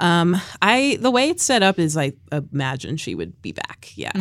Um, 0.00 0.36
I 0.62 0.98
the 1.00 1.10
way 1.10 1.28
it's 1.28 1.42
set 1.42 1.62
up 1.62 1.78
is 1.78 1.96
I 1.96 2.12
imagine 2.30 2.96
she 2.96 3.14
would 3.14 3.40
be 3.42 3.52
back. 3.52 3.92
Yeah. 3.94 4.12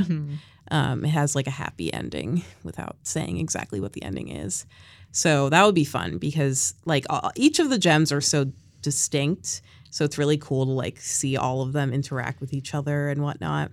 Um, 0.70 1.06
it 1.06 1.10
has 1.10 1.36
like 1.36 1.48
a 1.48 1.52
happy 1.52 1.94
ending 1.94 2.44
without 2.64 2.98
saying 3.04 3.38
exactly 3.38 3.80
what 3.80 3.94
the 3.94 4.04
ending 4.04 4.30
is. 4.30 4.66
So 5.12 5.50
that 5.50 5.66
would 5.66 5.76
be 5.76 5.86
fun 5.86 6.18
because 6.18 6.76
like 6.86 7.06
all, 7.10 7.32
each 7.36 7.60
of 7.60 7.70
the 7.70 7.78
gems 7.78 8.12
are 8.12 8.22
so 8.22 8.52
distinct. 8.82 9.62
So 9.90 10.04
it's 10.04 10.18
really 10.18 10.38
cool 10.38 10.66
to 10.66 10.72
like 10.72 11.00
see 11.00 11.38
all 11.38 11.62
of 11.62 11.74
them 11.74 11.94
interact 11.94 12.42
with 12.42 12.54
each 12.54 12.74
other 12.74 13.10
and 13.10 13.24
whatnot. 13.24 13.72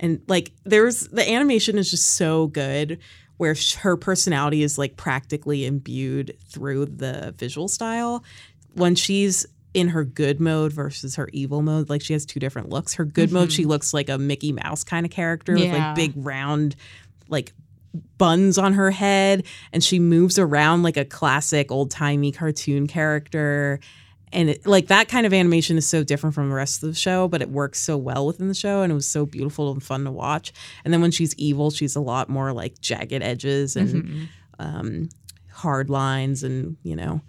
And 0.00 0.20
like 0.28 0.52
there's 0.64 1.08
the 1.08 1.28
animation 1.28 1.76
is 1.76 1.90
just 1.90 2.14
so 2.14 2.46
good 2.46 3.00
where 3.36 3.56
her 3.80 3.96
personality 3.96 4.62
is 4.62 4.78
like 4.78 4.96
practically 4.96 5.66
imbued 5.66 6.36
through 6.48 6.86
the 6.86 7.34
visual 7.36 7.68
style. 7.68 8.24
When 8.74 8.94
she's 8.94 9.46
in 9.74 9.88
her 9.88 10.04
good 10.04 10.40
mode 10.40 10.72
versus 10.72 11.16
her 11.16 11.28
evil 11.32 11.62
mode. 11.62 11.88
Like 11.90 12.02
she 12.02 12.12
has 12.14 12.24
two 12.24 12.40
different 12.40 12.70
looks. 12.70 12.94
Her 12.94 13.04
good 13.04 13.30
mode, 13.32 13.52
she 13.52 13.64
looks 13.64 13.92
like 13.92 14.08
a 14.08 14.18
Mickey 14.18 14.52
Mouse 14.52 14.84
kind 14.84 15.04
of 15.04 15.12
character 15.12 15.54
with 15.54 15.72
like 15.72 15.94
big 15.94 16.12
round, 16.16 16.74
like 17.28 17.52
buns 18.16 18.58
on 18.58 18.74
her 18.74 18.90
head, 18.90 19.44
and 19.72 19.82
she 19.82 19.98
moves 19.98 20.38
around 20.38 20.82
like 20.82 20.96
a 20.96 21.04
classic 21.04 21.70
old 21.70 21.90
timey 21.90 22.32
cartoon 22.32 22.86
character. 22.86 23.80
And 24.30 24.50
it, 24.50 24.66
like 24.66 24.88
that 24.88 25.08
kind 25.08 25.26
of 25.26 25.32
animation 25.32 25.78
is 25.78 25.86
so 25.86 26.04
different 26.04 26.34
from 26.34 26.50
the 26.50 26.54
rest 26.54 26.82
of 26.82 26.90
the 26.90 26.94
show, 26.94 27.28
but 27.28 27.40
it 27.40 27.48
works 27.48 27.80
so 27.80 27.96
well 27.96 28.26
within 28.26 28.48
the 28.48 28.54
show, 28.54 28.82
and 28.82 28.92
it 28.92 28.94
was 28.94 29.06
so 29.06 29.24
beautiful 29.24 29.72
and 29.72 29.82
fun 29.82 30.04
to 30.04 30.10
watch. 30.10 30.52
And 30.84 30.92
then 30.92 31.00
when 31.00 31.10
she's 31.12 31.34
evil, 31.36 31.70
she's 31.70 31.96
a 31.96 32.00
lot 32.00 32.28
more 32.28 32.52
like 32.52 32.78
jagged 32.80 33.22
edges 33.22 33.74
and 33.74 34.28
um, 34.58 35.08
hard 35.50 35.88
lines, 35.88 36.42
and 36.42 36.76
you 36.82 36.94
know, 36.94 37.22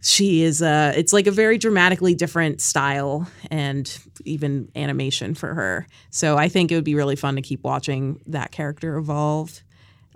she 0.00 0.42
is 0.42 0.62
uh 0.62 0.92
it's 0.96 1.12
like 1.12 1.26
a 1.26 1.30
very 1.30 1.58
dramatically 1.58 2.14
different 2.14 2.60
style 2.60 3.28
and 3.50 3.98
even 4.24 4.70
animation 4.76 5.34
for 5.34 5.54
her 5.54 5.86
so 6.10 6.36
i 6.36 6.48
think 6.48 6.70
it 6.70 6.74
would 6.76 6.84
be 6.84 6.94
really 6.94 7.16
fun 7.16 7.34
to 7.36 7.42
keep 7.42 7.62
watching 7.64 8.20
that 8.26 8.50
character 8.52 8.96
evolve 8.96 9.60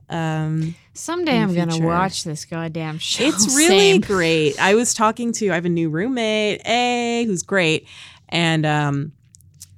um 0.08 0.74
Someday 0.94 1.38
I'm 1.38 1.54
gonna 1.54 1.78
watch 1.78 2.24
this 2.24 2.44
goddamn 2.44 2.98
show. 2.98 3.24
it's 3.24 3.56
really 3.56 3.92
Same. 3.92 4.00
great 4.02 4.60
i 4.60 4.74
was 4.74 4.94
talking 4.94 5.32
to 5.32 5.50
i 5.50 5.54
have 5.54 5.64
a 5.64 5.70
new 5.70 5.88
roommate 5.88 6.60
a 6.66 7.24
who's 7.26 7.42
great 7.42 7.86
and 8.28 8.64
um 8.66 9.12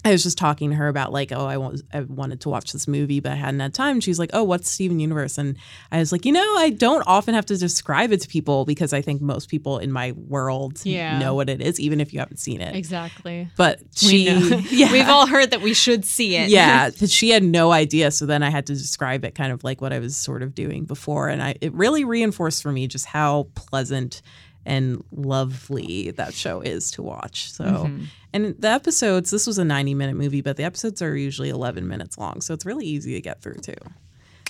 I 0.07 0.13
was 0.13 0.23
just 0.23 0.37
talking 0.37 0.69
to 0.71 0.77
her 0.77 0.89
about 0.89 1.13
like, 1.13 1.33
oh, 1.33 1.47
I, 1.47 1.57
want, 1.57 1.81
I 1.93 2.01
wanted 2.03 2.43
to 2.43 2.51
watch 2.51 2.73
this 2.73 2.87
movie, 2.87 3.21
but 3.21 3.33
I 3.33 3.37
hadn't 3.37 3.61
had 3.61 3.73
time. 3.73 4.01
She's 4.01 4.19
like, 4.19 4.31
oh, 4.35 4.45
what's 4.45 4.71
Steven 4.71 5.01
Universe? 5.01 5.39
And 5.39 5.57
I 5.91 5.99
was 5.99 6.13
like, 6.13 6.27
you 6.27 6.33
know, 6.33 6.57
I 6.59 6.71
don't 6.71 7.03
often 7.07 7.35
have 7.35 7.47
to 7.47 7.57
describe 7.57 8.13
it 8.13 8.21
to 8.21 8.29
people 8.29 8.67
because 8.67 8.93
I 8.93 9.01
think 9.01 9.23
most 9.23 9.49
people 9.49 9.79
in 9.79 9.91
my 9.91 10.13
world 10.13 10.81
Yeah. 10.85 11.19
know 11.19 11.35
what 11.35 11.49
it 11.49 11.63
is, 11.63 11.81
even 11.81 12.01
if 12.01 12.13
you 12.13 12.19
haven't 12.19 12.37
seen 12.37 12.61
it. 12.61 12.77
Exactly. 12.77 13.49
But 13.57 13.81
We 14.03 14.09
she, 14.09 14.25
know. 14.27 14.59
yeah, 14.71 14.93
We've 14.93 15.09
all 15.09 15.27
heard 15.27 15.53
that 15.53 15.63
we 15.63 15.73
should 15.73 16.05
see 16.05 16.37
it. 16.37 16.51
yeah, 16.51 16.91
she 17.07 17.31
had 17.31 17.43
no 17.43 17.73
idea. 17.73 18.11
So 18.11 18.27
then 18.27 18.43
I 18.43 18.51
had 18.51 18.67
to 18.67 18.75
describe 18.75 19.25
it 19.25 19.35
kind 19.35 19.53
of 19.53 19.65
like 19.65 19.81
what 19.81 19.93
I 19.95 20.01
was 20.01 20.17
sort 20.17 20.43
of 20.43 20.55
doing 20.55 20.85
before. 20.85 21.29
And 21.31 21.43
I, 21.43 21.55
it 21.63 21.73
really 21.73 22.05
reinforced 22.05 22.63
for 22.63 22.71
me 22.73 22.87
just 22.89 23.07
how 23.07 23.49
pleasant 23.55 24.21
and 24.67 25.05
lovely 25.13 26.11
that 26.13 26.35
show 26.35 26.61
is 26.61 26.91
to 26.93 27.03
watch. 27.03 27.53
So, 27.53 27.65
Mm-hmm. 27.65 28.05
and 28.33 28.55
the 28.59 28.69
episodes, 28.69 29.31
this 29.31 29.47
was 29.47 29.59
a 29.59 29.65
90 29.65 29.95
minute 29.95 30.17
movie, 30.17 30.41
but 30.41 30.57
the 30.57 30.65
episodes 30.65 31.01
are 31.03 31.17
usually 31.17 31.49
11 31.51 31.87
minutes 31.87 32.17
long. 32.19 32.41
So 32.41 32.55
it's 32.55 32.65
really 32.67 32.87
easy 32.87 33.15
to 33.15 33.21
get 33.21 33.41
through 33.43 33.57
too. 33.63 33.75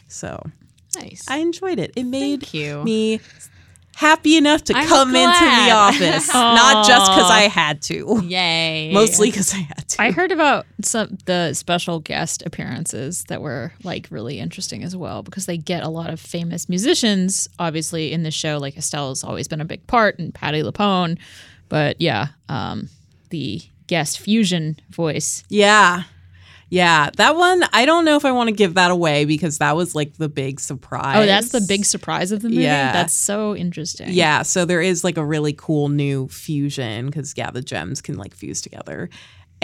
So 0.09 0.45
nice. 0.97 1.25
I 1.29 1.39
enjoyed 1.39 1.79
it. 1.79 1.93
It 1.97 2.05
made 2.05 2.43
me 2.85 3.21
happy 3.95 4.37
enough 4.37 4.65
to 4.65 4.77
I'm 4.77 4.87
come 4.89 5.09
into 5.15 5.45
the 5.45 5.71
office, 5.73 6.33
not 6.33 6.87
just 6.87 7.11
because 7.13 7.31
I 7.31 7.49
had 7.49 7.81
to, 7.83 8.21
Yay. 8.25 8.93
mostly 8.93 9.31
because 9.31 9.53
I 9.55 9.59
had 9.59 9.89
to. 9.89 10.03
I 10.03 10.11
heard 10.11 10.33
about 10.33 10.67
some 10.83 11.17
the 11.27 11.53
special 11.55 12.01
guest 12.01 12.43
appearances 12.47 13.25
that 13.25 13.43
were 13.43 13.73
like 13.83 14.07
really 14.11 14.39
interesting 14.39 14.83
as 14.83 14.97
well 14.97 15.23
because 15.23 15.47
they 15.47 15.57
get 15.57 15.83
a 15.83 15.89
lot 15.89 16.11
of 16.11 16.21
famous 16.21 16.69
musicians 16.69 17.49
obviously 17.59 18.13
in 18.13 18.23
the 18.23 18.31
show. 18.31 18.59
Like 18.59 18.75
Estelle's 18.77 19.25
always 19.25 19.49
been 19.49 19.61
a 19.61 19.65
big 19.65 19.87
part, 19.87 20.19
and 20.19 20.35
Patti 20.35 20.63
LuPone. 20.63 21.19
But 21.69 22.01
yeah, 22.01 22.29
um, 22.49 22.89
the 23.31 23.63
guest 23.87 24.21
fusion 24.21 24.81
voice. 24.91 25.45
Yeah. 25.49 26.05
Yeah, 26.71 27.11
that 27.17 27.37
one 27.37 27.63
I 27.73 27.87
don't 27.87 28.05
know 28.05 28.17
if 28.17 28.25
I 28.25 28.33
want 28.33 28.49
to 28.49 28.55
give 28.55 28.75
that 28.75 28.91
away 28.91 29.25
because 29.25 29.59
that 29.59 29.77
was 29.77 29.95
like 29.95 30.17
the 30.17 30.29
big 30.29 30.61
surprise. 30.61 31.17
Oh, 31.19 31.27
that's 31.27 31.51
the 31.51 31.65
big 31.67 31.85
surprise 31.85 32.33
of 32.33 32.43
the 32.43 32.49
movie. 32.49 32.63
Yeah. 32.63 32.93
That's 32.93 33.15
so 33.15 33.55
interesting. 33.55 34.09
Yeah, 34.11 34.43
so 34.43 34.65
there 34.65 34.83
is 34.83 35.05
like 35.05 35.17
a 35.17 35.25
really 35.25 35.53
cool 35.53 35.89
new 35.89 36.29
fusion 36.29 37.07
because 37.07 37.35
yeah, 37.37 37.51
the 37.51 37.63
gems 37.63 38.01
can 38.01 38.17
like 38.17 38.35
fuse 38.35 38.61
together. 38.61 39.09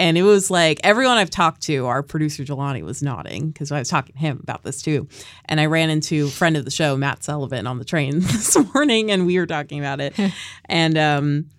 And 0.01 0.17
it 0.17 0.23
was 0.23 0.49
like 0.49 0.79
everyone 0.83 1.17
I've 1.17 1.29
talked 1.29 1.61
to, 1.63 1.85
our 1.85 2.01
producer 2.01 2.43
Jelani 2.43 2.81
was 2.81 3.03
nodding 3.03 3.51
because 3.51 3.71
I 3.71 3.77
was 3.77 3.89
talking 3.89 4.13
to 4.13 4.19
him 4.19 4.39
about 4.41 4.63
this 4.63 4.81
too. 4.81 5.07
And 5.45 5.61
I 5.61 5.67
ran 5.67 5.91
into 5.91 6.25
a 6.25 6.29
friend 6.29 6.57
of 6.57 6.65
the 6.65 6.71
show, 6.71 6.97
Matt 6.97 7.23
Sullivan, 7.23 7.67
on 7.67 7.77
the 7.77 7.85
train 7.85 8.19
this 8.19 8.57
morning, 8.73 9.11
and 9.11 9.27
we 9.27 9.37
were 9.37 9.45
talking 9.45 9.77
about 9.77 10.01
it. 10.01 10.15
and 10.65 10.97
um, 10.97 11.49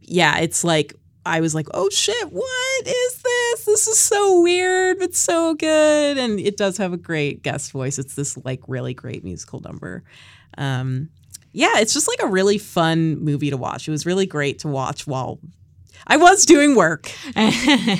yeah, 0.00 0.38
it's 0.38 0.64
like 0.64 0.94
I 1.26 1.40
was 1.40 1.54
like, 1.54 1.66
oh 1.74 1.90
shit, 1.90 2.32
what 2.32 2.86
is 2.86 3.22
this? 3.22 3.64
This 3.64 3.86
is 3.86 3.98
so 3.98 4.40
weird, 4.40 4.98
but 4.98 5.14
so 5.14 5.54
good. 5.54 6.16
And 6.18 6.40
it 6.40 6.56
does 6.56 6.76
have 6.78 6.92
a 6.92 6.96
great 6.96 7.42
guest 7.42 7.70
voice. 7.72 7.98
It's 7.98 8.14
this 8.14 8.36
like 8.44 8.60
really 8.66 8.94
great 8.94 9.24
musical 9.24 9.60
number. 9.60 10.04
Um, 10.56 11.10
yeah, 11.52 11.78
it's 11.78 11.92
just 11.92 12.08
like 12.08 12.20
a 12.22 12.28
really 12.32 12.56
fun 12.58 13.16
movie 13.18 13.50
to 13.50 13.56
watch. 13.56 13.88
It 13.88 13.90
was 13.90 14.06
really 14.06 14.26
great 14.26 14.60
to 14.60 14.68
watch 14.68 15.06
while 15.06 15.38
I 16.06 16.16
was 16.16 16.46
doing 16.46 16.74
work. 16.74 17.10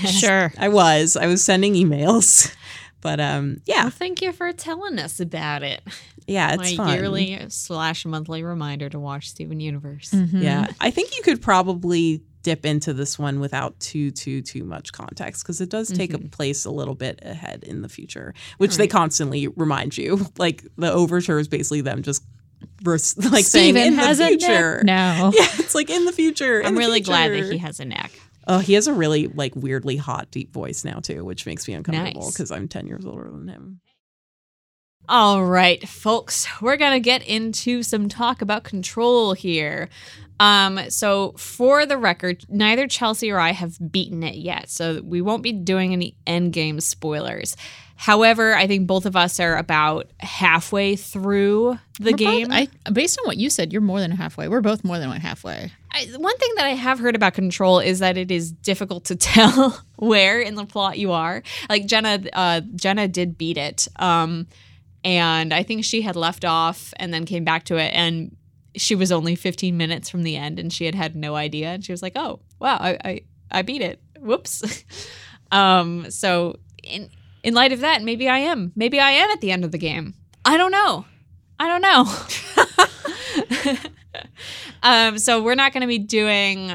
Sure. 0.06 0.52
I 0.58 0.68
was. 0.68 1.16
I 1.16 1.26
was 1.26 1.42
sending 1.44 1.74
emails. 1.74 2.54
But 3.00 3.20
um, 3.20 3.58
yeah, 3.64 3.82
Well, 3.82 3.90
thank 3.90 4.22
you 4.22 4.32
for 4.32 4.52
telling 4.52 4.98
us 4.98 5.20
about 5.20 5.62
it. 5.62 5.82
yeah, 6.26 6.56
My 6.56 6.64
it's 6.66 6.74
fun. 6.74 6.92
yearly 6.92 7.46
slash 7.48 8.04
monthly 8.04 8.42
reminder 8.42 8.88
to 8.88 8.98
watch 8.98 9.30
Steven 9.30 9.60
Universe. 9.60 10.10
Mm-hmm. 10.10 10.42
Yeah, 10.42 10.66
I 10.80 10.90
think 10.90 11.16
you 11.16 11.22
could 11.22 11.40
probably 11.40 12.22
dip 12.48 12.64
into 12.64 12.94
this 12.94 13.18
one 13.18 13.40
without 13.40 13.78
too 13.78 14.10
too 14.10 14.40
too 14.40 14.64
much 14.64 14.90
context 14.90 15.42
because 15.42 15.60
it 15.60 15.68
does 15.68 15.92
take 15.92 16.14
a 16.14 16.16
mm-hmm. 16.16 16.28
place 16.28 16.64
a 16.64 16.70
little 16.70 16.94
bit 16.94 17.18
ahead 17.20 17.62
in 17.62 17.82
the 17.82 17.90
future, 17.90 18.32
which 18.56 18.78
they 18.78 18.88
constantly 18.88 19.48
remind 19.48 19.98
you. 19.98 20.26
Like 20.38 20.64
the 20.76 20.90
overture 20.90 21.38
is 21.38 21.48
basically 21.48 21.80
them 21.80 22.02
just 22.02 22.22
like 22.84 23.00
saying 23.00 23.44
Steven 23.44 23.82
in 23.82 23.96
the 23.96 24.02
has 24.02 24.18
neck 24.18 24.28
future. 24.30 24.82
now. 24.84 25.30
Yeah, 25.34 25.48
it's 25.58 25.74
like 25.74 25.90
in 25.90 26.04
the 26.04 26.12
future. 26.12 26.60
in 26.60 26.66
I'm 26.66 26.74
the 26.74 26.78
really 26.78 27.00
glad 27.00 27.32
that 27.32 27.50
he 27.50 27.58
has 27.58 27.80
a 27.80 27.84
neck. 27.84 28.12
Oh, 28.46 28.60
he 28.60 28.74
has 28.74 28.86
a 28.86 28.94
really 28.94 29.26
like 29.26 29.54
weirdly 29.54 29.96
hot 29.96 30.30
deep 30.30 30.52
voice 30.54 30.84
now 30.84 31.00
too, 31.00 31.24
which 31.24 31.44
makes 31.44 31.68
me 31.68 31.74
uncomfortable 31.74 32.22
Nice. 32.22 32.32
because 32.32 32.50
I'm 32.50 32.68
ten 32.68 32.86
years 32.86 33.04
older 33.04 33.28
than 33.30 33.48
him. 33.48 33.80
All 35.10 35.44
right, 35.44 35.86
folks, 35.88 36.46
we're 36.60 36.76
going 36.76 36.92
to 36.92 37.00
get 37.00 37.26
into 37.26 37.82
some 37.82 38.10
talk 38.10 38.42
about 38.42 38.62
control 38.62 39.32
here. 39.32 39.88
Um, 40.40 40.78
so 40.90 41.32
for 41.32 41.84
the 41.86 41.96
record, 41.98 42.44
neither 42.48 42.86
Chelsea 42.86 43.30
or 43.30 43.38
I 43.40 43.52
have 43.52 43.76
beaten 43.90 44.22
it 44.22 44.36
yet, 44.36 44.70
so 44.70 45.00
we 45.02 45.20
won't 45.20 45.42
be 45.42 45.52
doing 45.52 45.92
any 45.92 46.14
end 46.26 46.52
game 46.52 46.80
spoilers. 46.80 47.56
However, 47.96 48.54
I 48.54 48.68
think 48.68 48.86
both 48.86 49.06
of 49.06 49.16
us 49.16 49.40
are 49.40 49.56
about 49.56 50.12
halfway 50.20 50.94
through 50.94 51.80
the 51.98 52.12
We're 52.12 52.16
both- 52.16 52.18
game. 52.18 52.52
I, 52.52 52.68
based 52.92 53.18
on 53.18 53.26
what 53.26 53.38
you 53.38 53.50
said, 53.50 53.72
you're 53.72 53.82
more 53.82 53.98
than 53.98 54.12
halfway. 54.12 54.46
We're 54.46 54.60
both 54.60 54.84
more 54.84 55.00
than 55.00 55.10
halfway. 55.10 55.72
I, 55.90 56.04
one 56.16 56.36
thing 56.36 56.50
that 56.56 56.66
I 56.66 56.70
have 56.74 57.00
heard 57.00 57.16
about 57.16 57.34
Control 57.34 57.80
is 57.80 57.98
that 57.98 58.16
it 58.16 58.30
is 58.30 58.52
difficult 58.52 59.06
to 59.06 59.16
tell 59.16 59.82
where 59.96 60.40
in 60.40 60.54
the 60.54 60.64
plot 60.64 60.98
you 60.98 61.10
are. 61.10 61.42
Like 61.68 61.86
Jenna, 61.86 62.20
uh, 62.34 62.60
Jenna 62.76 63.08
did 63.08 63.36
beat 63.36 63.56
it, 63.56 63.88
um, 63.96 64.46
and 65.04 65.52
I 65.52 65.64
think 65.64 65.84
she 65.84 66.02
had 66.02 66.14
left 66.14 66.44
off 66.44 66.94
and 66.98 67.12
then 67.12 67.24
came 67.24 67.42
back 67.42 67.64
to 67.64 67.76
it, 67.78 67.90
and 67.94 68.36
she 68.78 68.94
was 68.94 69.12
only 69.12 69.34
15 69.34 69.76
minutes 69.76 70.08
from 70.08 70.22
the 70.22 70.36
end, 70.36 70.58
and 70.58 70.72
she 70.72 70.84
had 70.86 70.94
had 70.94 71.14
no 71.14 71.34
idea, 71.34 71.68
and 71.68 71.84
she 71.84 71.92
was 71.92 72.02
like, 72.02 72.12
"Oh, 72.16 72.40
wow, 72.58 72.78
I 72.80 72.98
I, 73.04 73.20
I 73.50 73.62
beat 73.62 73.82
it. 73.82 74.00
Whoops." 74.18 74.84
um, 75.52 76.10
so 76.10 76.58
in 76.82 77.10
in 77.42 77.54
light 77.54 77.72
of 77.72 77.80
that, 77.80 78.02
maybe 78.02 78.28
I 78.28 78.38
am. 78.38 78.72
Maybe 78.74 78.98
I 78.98 79.10
am 79.10 79.30
at 79.30 79.40
the 79.40 79.50
end 79.50 79.64
of 79.64 79.72
the 79.72 79.78
game. 79.78 80.14
I 80.44 80.56
don't 80.56 80.72
know. 80.72 81.04
I 81.60 81.68
don't 81.68 81.82
know. 81.82 82.06
um, 84.82 85.18
so 85.18 85.42
we're 85.42 85.54
not 85.54 85.72
going 85.72 85.82
to 85.82 85.86
be 85.88 85.98
doing 85.98 86.72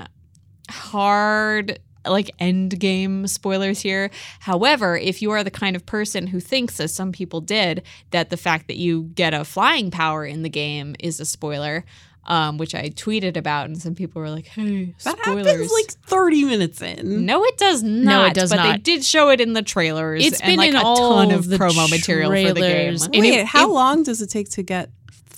hard 0.70 1.80
like 2.06 2.32
end 2.40 2.80
game 2.80 3.28
spoilers 3.28 3.82
here. 3.82 4.10
However, 4.40 4.98
if 4.98 5.22
you 5.22 5.32
are 5.32 5.44
the 5.44 5.52
kind 5.52 5.76
of 5.76 5.86
person 5.86 6.28
who 6.28 6.40
thinks, 6.40 6.80
as 6.80 6.94
some 6.94 7.12
people 7.12 7.42
did, 7.42 7.84
that 8.12 8.30
the 8.30 8.38
fact 8.38 8.68
that 8.68 8.78
you 8.78 9.04
get 9.16 9.34
a 9.34 9.46
flying 9.46 9.92
power 9.92 10.26
in 10.26 10.44
the 10.44 10.50
game 10.50 10.96
is 11.00 11.20
a 11.20 11.26
spoiler, 11.26 11.86
um, 12.26 12.58
which 12.58 12.74
I 12.74 12.90
tweeted 12.90 13.36
about, 13.36 13.66
and 13.66 13.82
some 13.82 13.96
people 13.96 14.22
were 14.22 14.30
like, 14.30 14.48
"Hey, 14.48 14.96
That 15.04 15.18
spoilers!" 15.20 15.46
happens 15.48 15.72
like 15.74 15.92
30 16.06 16.46
minutes 16.46 16.82
in. 16.82 17.26
no, 17.26 17.44
it 17.44 17.58
does 17.58 17.84
not. 17.84 18.04
No, 18.06 18.26
it 18.26 18.34
does 18.34 18.50
but 18.52 18.64
They 18.64 18.78
did 18.78 19.04
show 19.04 19.30
it 19.30 19.42
in 19.42 19.52
the 19.54 19.62
trailers. 19.62 20.26
It's 20.26 20.40
and, 20.40 20.52
been 20.52 20.58
like 20.58 20.70
in 20.70 20.76
a 20.78 20.84
all 20.84 21.26
ton 21.26 21.32
of 21.32 21.46
promo 21.46 21.90
material 21.90 22.30
for 22.32 22.54
the 22.54 22.62
game. 22.62 22.72
trailers. 22.96 23.10
Wait, 23.10 23.26
it- 23.26 23.46
how 23.46 23.70
it- 23.70 23.74
long 23.74 24.04
does 24.04 24.22
it 24.22 24.30
take 24.30 24.50
to 24.52 24.64
get 24.64 24.90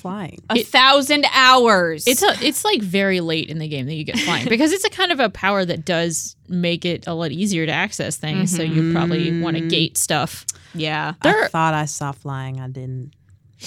flying? 0.06 0.40
A 0.52 0.62
thousand 0.62 1.26
hours. 1.34 2.06
It's 2.06 2.22
a, 2.22 2.36
it's 2.46 2.64
like 2.64 2.80
very 2.80 3.22
late 3.22 3.50
in 3.50 3.58
the 3.58 3.68
game 3.68 3.88
that 3.88 3.96
you 3.96 4.04
get 4.04 4.20
flying 4.20 4.48
because 4.48 4.72
it's 4.72 4.86
a 4.86 4.90
kind 4.92 5.12
of 5.12 5.20
a 5.20 5.30
power 5.32 5.66
that 5.66 5.84
does 5.84 6.36
make 6.48 6.86
it 6.86 7.08
a 7.08 7.16
lot 7.16 7.32
easier 7.32 7.66
to 7.66 7.72
access 7.72 8.16
things. 8.16 8.56
So 8.56 8.62
you 8.62 8.94
probably 8.94 9.42
want 9.42 9.58
to 9.58 9.68
gate 9.68 9.98
stuff. 9.98 10.46
yeah. 10.76 11.14
I 11.24 11.48
thought 11.48 11.74
I 11.74 11.86
saw 11.86 12.12
flying. 12.12 12.60
I 12.62 12.68
didn't. 12.68 13.14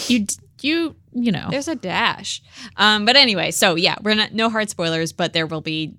You 0.07 0.27
you 0.63 0.95
you 1.13 1.33
know. 1.33 1.49
There's 1.51 1.67
a 1.67 1.75
dash. 1.75 2.41
Um, 2.77 3.05
but 3.05 3.17
anyway, 3.17 3.51
so 3.51 3.75
yeah, 3.75 3.97
we're 4.03 4.15
not 4.15 4.33
no 4.33 4.49
hard 4.49 4.71
spoilers, 4.71 5.13
but 5.13 5.33
there 5.33 5.47
will 5.49 5.61
be 5.61 5.95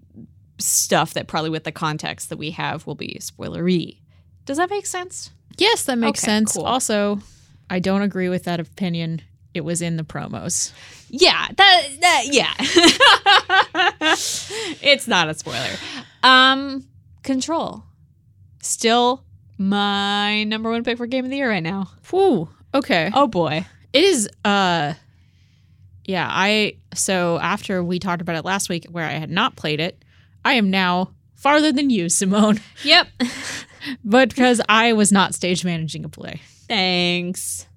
stuff 0.57 1.15
that 1.15 1.27
probably 1.27 1.49
with 1.49 1.65
the 1.65 1.71
context 1.73 2.29
that 2.29 2.37
we 2.37 2.51
have 2.51 2.87
will 2.87 2.95
be 2.95 3.17
spoilery. 3.19 3.97
Does 4.45 4.55
that 4.55 4.69
make 4.69 4.85
sense? 4.85 5.31
Yes, 5.57 5.83
that 5.83 5.97
makes 5.97 6.23
Okay, 6.23 6.31
sense. 6.31 6.53
cool. 6.53 6.63
Also, 6.63 7.19
I 7.69 7.79
don't 7.79 8.03
agree 8.03 8.29
with 8.29 8.45
that 8.45 8.61
opinion 8.61 9.21
it 9.53 9.61
was 9.61 9.81
in 9.81 9.97
the 9.97 10.03
promos. 10.03 10.71
Yeah, 11.09 11.47
that 11.55 11.87
that 12.01 12.23
yeah. 12.27 12.53
it's 14.81 15.07
not 15.07 15.29
a 15.29 15.33
spoiler. 15.33 15.75
Um 16.23 16.85
Control. 17.23 17.83
Still 18.61 19.23
my 19.57 20.43
number 20.45 20.69
one 20.69 20.83
pick 20.83 20.97
for 20.97 21.05
game 21.07 21.25
of 21.25 21.31
the 21.31 21.37
year 21.37 21.49
right 21.49 21.63
now. 21.63 21.89
Whew. 22.09 22.49
Okay. 22.73 23.11
Oh 23.13 23.27
boy. 23.27 23.65
It 23.93 24.03
is 24.03 24.29
uh 24.45 24.93
yeah, 26.05 26.27
I 26.29 26.77
so 26.93 27.37
after 27.39 27.83
we 27.83 27.99
talked 27.99 28.21
about 28.21 28.35
it 28.35 28.45
last 28.45 28.69
week 28.69 28.85
where 28.89 29.05
I 29.05 29.11
had 29.13 29.29
not 29.29 29.55
played 29.55 29.79
it, 29.79 30.03
I 30.43 30.53
am 30.53 30.69
now 30.71 31.11
farther 31.35 31.71
than 31.71 31.89
you, 31.89 32.09
Simone. 32.09 32.59
Yep. 32.83 33.07
but 34.03 34.29
because 34.29 34.61
I 34.69 34.93
was 34.93 35.11
not 35.11 35.33
stage 35.35 35.63
managing 35.65 36.05
a 36.05 36.09
play. 36.09 36.41
Thanks. 36.67 37.67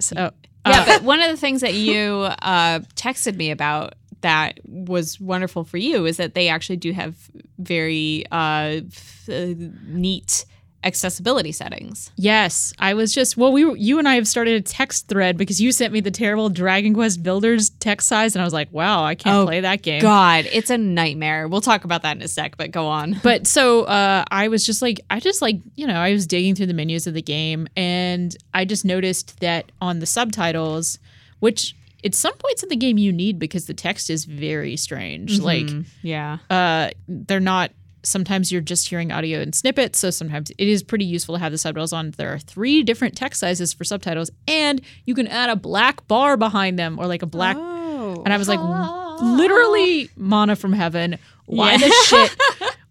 So 0.00 0.32
Yeah, 0.66 0.80
uh, 0.82 0.86
but 0.86 1.02
one 1.02 1.20
of 1.20 1.30
the 1.30 1.36
things 1.36 1.60
that 1.62 1.74
you 1.74 2.28
uh, 2.42 2.80
texted 2.94 3.36
me 3.36 3.50
about 3.50 3.94
that 4.20 4.60
was 4.64 5.20
wonderful 5.20 5.64
for 5.64 5.76
you 5.78 6.06
is 6.06 6.16
that 6.18 6.34
they 6.34 6.48
actually 6.48 6.76
do 6.76 6.92
have 6.92 7.16
very 7.58 8.24
uh, 8.30 8.80
f- 8.86 9.28
uh, 9.28 9.54
neat 9.86 10.44
accessibility 10.84 11.52
settings. 11.52 12.10
Yes, 12.16 12.72
I 12.78 12.94
was 12.94 13.12
just 13.14 13.36
well. 13.36 13.52
We 13.52 13.64
were, 13.64 13.76
you 13.76 13.98
and 13.98 14.08
I 14.08 14.14
have 14.16 14.26
started 14.28 14.54
a 14.54 14.60
text 14.60 15.08
thread 15.08 15.36
because 15.36 15.60
you 15.60 15.72
sent 15.72 15.92
me 15.92 16.00
the 16.00 16.10
terrible 16.10 16.48
Dragon 16.48 16.94
Quest 16.94 17.22
Builders 17.22 17.70
text 17.70 18.08
size, 18.08 18.34
and 18.34 18.42
I 18.42 18.44
was 18.44 18.52
like, 18.52 18.72
"Wow, 18.72 19.04
I 19.04 19.14
can't 19.14 19.36
Oh, 19.36 19.46
play 19.46 19.60
that 19.60 19.82
game." 19.82 20.00
God, 20.02 20.46
it's 20.52 20.70
a 20.70 20.78
nightmare. 20.78 21.48
We'll 21.48 21.60
talk 21.60 21.84
about 21.84 22.02
that 22.02 22.16
in 22.16 22.22
a 22.22 22.28
sec, 22.28 22.56
but 22.56 22.70
go 22.70 22.86
on. 22.86 23.20
But 23.22 23.46
so 23.46 23.84
uh, 23.84 24.24
I 24.30 24.48
was 24.48 24.64
just 24.66 24.82
like, 24.82 25.00
I 25.10 25.20
just 25.20 25.42
like, 25.42 25.60
you 25.76 25.86
know, 25.86 25.94
I 26.00 26.12
was 26.12 26.26
digging 26.26 26.54
through 26.54 26.66
the 26.66 26.74
menus 26.74 27.06
of 27.06 27.14
the 27.14 27.22
game, 27.22 27.68
and 27.76 28.36
I 28.54 28.64
just 28.64 28.84
noticed 28.84 29.40
that 29.40 29.70
on 29.80 30.00
the 30.00 30.06
subtitles, 30.06 30.98
which 31.40 31.74
at 32.04 32.14
some 32.16 32.34
points 32.36 32.62
in 32.64 32.68
the 32.68 32.76
game 32.76 32.98
you 32.98 33.12
need 33.12 33.38
because 33.38 33.66
the 33.66 33.74
text 33.74 34.10
is 34.10 34.24
very 34.24 34.76
strange. 34.76 35.38
Like, 35.40 35.68
yeah. 36.02 36.38
uh, 36.50 36.90
they're 37.06 37.38
not. 37.40 37.70
Sometimes 38.02 38.50
you're 38.50 38.60
just 38.60 38.88
hearing 38.88 39.12
audio 39.12 39.40
in 39.40 39.52
snippets, 39.52 39.98
so 39.98 40.10
sometimes 40.10 40.50
it 40.50 40.68
is 40.68 40.82
pretty 40.82 41.04
useful 41.04 41.36
to 41.36 41.38
have 41.38 41.52
the 41.52 41.58
subtitles 41.58 41.92
on. 41.92 42.10
There 42.12 42.32
are 42.32 42.38
three 42.38 42.82
different 42.82 43.16
text 43.16 43.40
sizes 43.40 43.72
for 43.72 43.84
subtitles, 43.84 44.30
and 44.48 44.80
you 45.06 45.14
can 45.14 45.26
add 45.28 45.50
a 45.50 45.56
black 45.56 46.06
bar 46.08 46.36
behind 46.36 46.78
them 46.78 46.98
or 46.98 47.06
like 47.06 47.22
a 47.22 47.26
black. 47.26 47.56
Oh. 47.58 48.22
And 48.24 48.32
I 48.34 48.36
was 48.36 48.48
like, 48.48 48.58
ah. 48.60 49.18
literally, 49.22 50.10
manna 50.16 50.56
from 50.56 50.72
heaven. 50.72 51.18
Why 51.46 51.76
the 51.76 51.90
shit? 52.06 52.36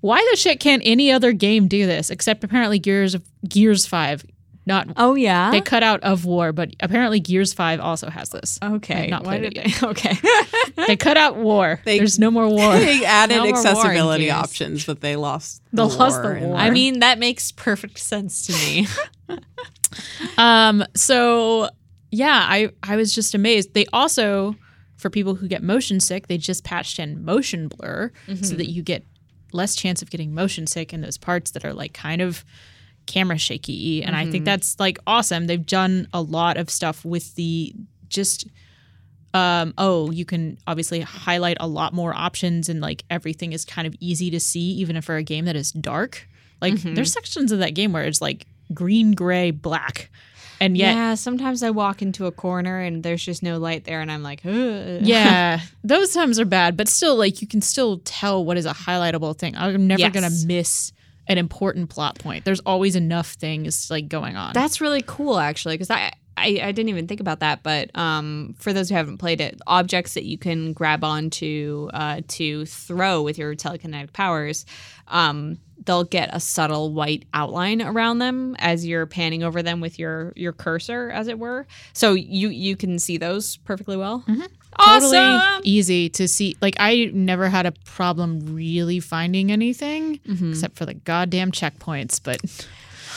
Why 0.01 0.25
the 0.31 0.37
shit 0.37 0.59
can't 0.59 0.81
any 0.83 1.11
other 1.11 1.31
game 1.31 1.67
do 1.67 1.85
this 1.85 2.09
except 2.09 2.43
apparently 2.43 2.79
Gears 2.79 3.13
of 3.13 3.23
Gears 3.47 3.85
Five? 3.85 4.25
Not 4.65 4.89
Oh 4.95 5.15
yeah. 5.15 5.49
they 5.51 5.59
cut 5.61 5.81
out 5.81 6.01
of 6.03 6.23
War, 6.25 6.53
but 6.53 6.69
apparently 6.81 7.19
Gears 7.19 7.51
Five 7.51 7.79
also 7.79 8.09
has 8.11 8.29
this. 8.29 8.59
Okay. 8.61 9.07
not 9.07 9.23
Why 9.23 9.39
did 9.39 9.55
they- 9.55 9.73
Okay. 9.87 10.15
They 10.87 10.95
cut 10.95 11.17
out 11.17 11.35
War. 11.35 11.79
They- 11.85 11.97
There's 11.97 12.19
no 12.19 12.29
more 12.29 12.47
War. 12.47 12.73
They 12.77 13.03
added 13.03 13.35
No 13.37 13.43
more 13.43 13.51
war 13.53 13.61
in 13.61 13.67
accessibility 13.67 14.29
options, 14.29 14.85
but 14.85 15.01
they 15.01 15.15
lost. 15.15 15.63
They 15.73 15.81
lost 15.81 16.21
the 16.21 16.27
war 16.29 16.35
in 16.37 16.43
war. 16.49 16.57
I 16.57 16.69
mean, 16.69 16.99
that 16.99 17.17
makes 17.17 17.51
perfect 17.51 17.97
sense 17.99 18.45
to 18.47 18.53
me. 18.53 18.87
Um, 20.37 20.83
so 20.95 21.69
yeah, 22.11 22.45
I 22.47 22.69
I 22.83 22.95
was 22.95 23.13
just 23.13 23.33
amazed. 23.35 23.73
They 23.73 23.85
also, 23.93 24.55
for 24.97 25.09
people 25.09 25.35
who 25.35 25.47
get 25.47 25.63
motion 25.63 25.99
sick, 25.99 26.27
they 26.27 26.37
just 26.37 26.63
patched 26.63 26.99
in 26.99 27.23
motion 27.23 27.67
blur 27.67 28.11
so 28.41 28.55
that 28.55 28.69
you 28.69 28.83
get 28.83 29.05
less 29.53 29.75
chance 29.75 30.01
of 30.01 30.09
getting 30.09 30.33
motion 30.33 30.65
sick 30.67 30.93
in 30.93 31.01
those 31.01 31.17
parts 31.17 31.51
that 31.51 31.65
are 31.65 31.73
like 31.73 31.93
kind 31.93 32.21
of 32.21 32.45
camera 33.05 33.37
shaky. 33.37 34.03
And 34.03 34.15
I 34.15 34.29
think 34.29 34.45
that's 34.45 34.79
like 34.79 34.97
awesome. 35.07 35.47
They've 35.47 35.65
done 35.65 36.07
a 36.13 36.21
lot 36.21 36.57
of 36.57 36.69
stuff 36.69 37.03
with 37.05 37.35
the 37.35 37.73
just 38.09 38.47
um 39.33 39.73
oh 39.77 40.11
you 40.11 40.25
can 40.25 40.57
obviously 40.67 40.99
highlight 40.99 41.55
a 41.61 41.67
lot 41.67 41.93
more 41.93 42.13
options 42.13 42.67
and 42.67 42.81
like 42.81 43.03
everything 43.09 43.53
is 43.53 43.63
kind 43.63 43.87
of 43.87 43.95
easy 44.01 44.29
to 44.29 44.39
see 44.41 44.59
even 44.73 44.97
if 44.97 45.05
for 45.05 45.15
a 45.15 45.23
game 45.23 45.45
that 45.45 45.55
is 45.55 45.71
dark 45.71 46.27
like 46.61 46.73
there's 46.81 47.13
sections 47.13 47.53
of 47.53 47.59
that 47.59 47.73
game 47.73 47.93
where 47.93 48.03
it's 48.03 48.21
like 48.21 48.45
green 48.73 49.13
gray 49.13 49.51
black 49.51 50.09
and 50.59 50.77
yet 50.77 50.93
yeah. 50.95 51.15
Sometimes 51.15 51.63
I 51.63 51.69
walk 51.71 52.01
into 52.03 52.25
a 52.27 52.31
corner 52.31 52.81
and 52.81 53.01
there's 53.01 53.25
just 53.25 53.41
no 53.41 53.57
light 53.57 53.83
there, 53.85 53.99
and 53.99 54.11
I'm 54.11 54.21
like, 54.21 54.45
Ugh. 54.45 54.99
yeah 55.01 55.59
those 55.83 56.13
times 56.13 56.39
are 56.39 56.45
bad 56.45 56.75
but 56.77 56.87
still 56.87 57.15
like 57.15 57.41
you 57.41 57.47
can 57.47 57.61
still 57.61 57.99
tell 58.03 58.43
what 58.45 58.57
is 58.57 58.65
a 58.67 58.73
highlightable 58.73 59.35
thing 59.35 59.55
i'm 59.55 59.87
never 59.87 60.01
Yes. 60.01 60.13
gonna 60.13 60.29
miss 60.45 60.91
an 61.27 61.37
important 61.37 61.89
plot 61.89 62.17
point 62.19 62.43
there's 62.45 62.59
always 62.61 62.95
enough 62.95 63.33
things 63.33 63.89
like 63.89 64.07
going 64.07 64.35
on 64.35 64.53
That's 64.53 64.81
really 64.81 65.03
cool, 65.05 65.37
actually, 65.39 65.75
because 65.75 65.89
I, 65.89 66.13
I 66.37 66.59
I 66.63 66.71
didn't 66.71 66.89
even 66.89 67.07
think 67.07 67.19
about 67.21 67.39
that. 67.39 67.63
But 67.63 67.95
um, 67.97 68.55
for 68.57 68.73
those 68.73 68.89
who 68.89 68.95
haven't 68.95 69.17
played 69.17 69.41
it, 69.41 69.59
objects 69.67 70.13
that 70.15 70.23
you 70.23 70.37
can 70.37 70.73
grab 70.73 71.03
onto 71.03 71.89
uh, 71.93 72.21
to 72.29 72.65
throw 72.65 73.21
with 73.21 73.37
your 73.37 73.55
telekinetic 73.55 74.13
powers, 74.13 74.65
um, 75.07 75.57
they'll 75.85 76.03
get 76.03 76.29
a 76.33 76.39
subtle 76.39 76.93
white 76.93 77.25
outline 77.33 77.81
around 77.81 78.19
them 78.19 78.55
as 78.59 78.85
you're 78.85 79.05
panning 79.05 79.43
over 79.43 79.61
them 79.61 79.81
with 79.81 79.99
your 79.99 80.33
your 80.35 80.53
cursor, 80.53 81.09
as 81.11 81.27
it 81.27 81.39
were. 81.39 81.67
So 81.93 82.13
you 82.13 82.49
you 82.49 82.75
can 82.75 82.99
see 82.99 83.17
those 83.17 83.57
perfectly 83.57 83.97
well. 83.97 84.23
totally 84.27 84.47
Awesome. 84.87 85.61
easy 85.63 86.09
to 86.09 86.27
see 86.27 86.55
like 86.61 86.75
i 86.79 87.09
never 87.13 87.49
had 87.49 87.65
a 87.65 87.71
problem 87.85 88.53
really 88.55 88.99
finding 88.99 89.51
anything 89.51 90.19
Mm-hmm. 90.19 90.51
except 90.51 90.75
for 90.77 90.85
the 90.85 90.93
goddamn 90.93 91.51
checkpoints 91.51 92.19
but 92.23 92.39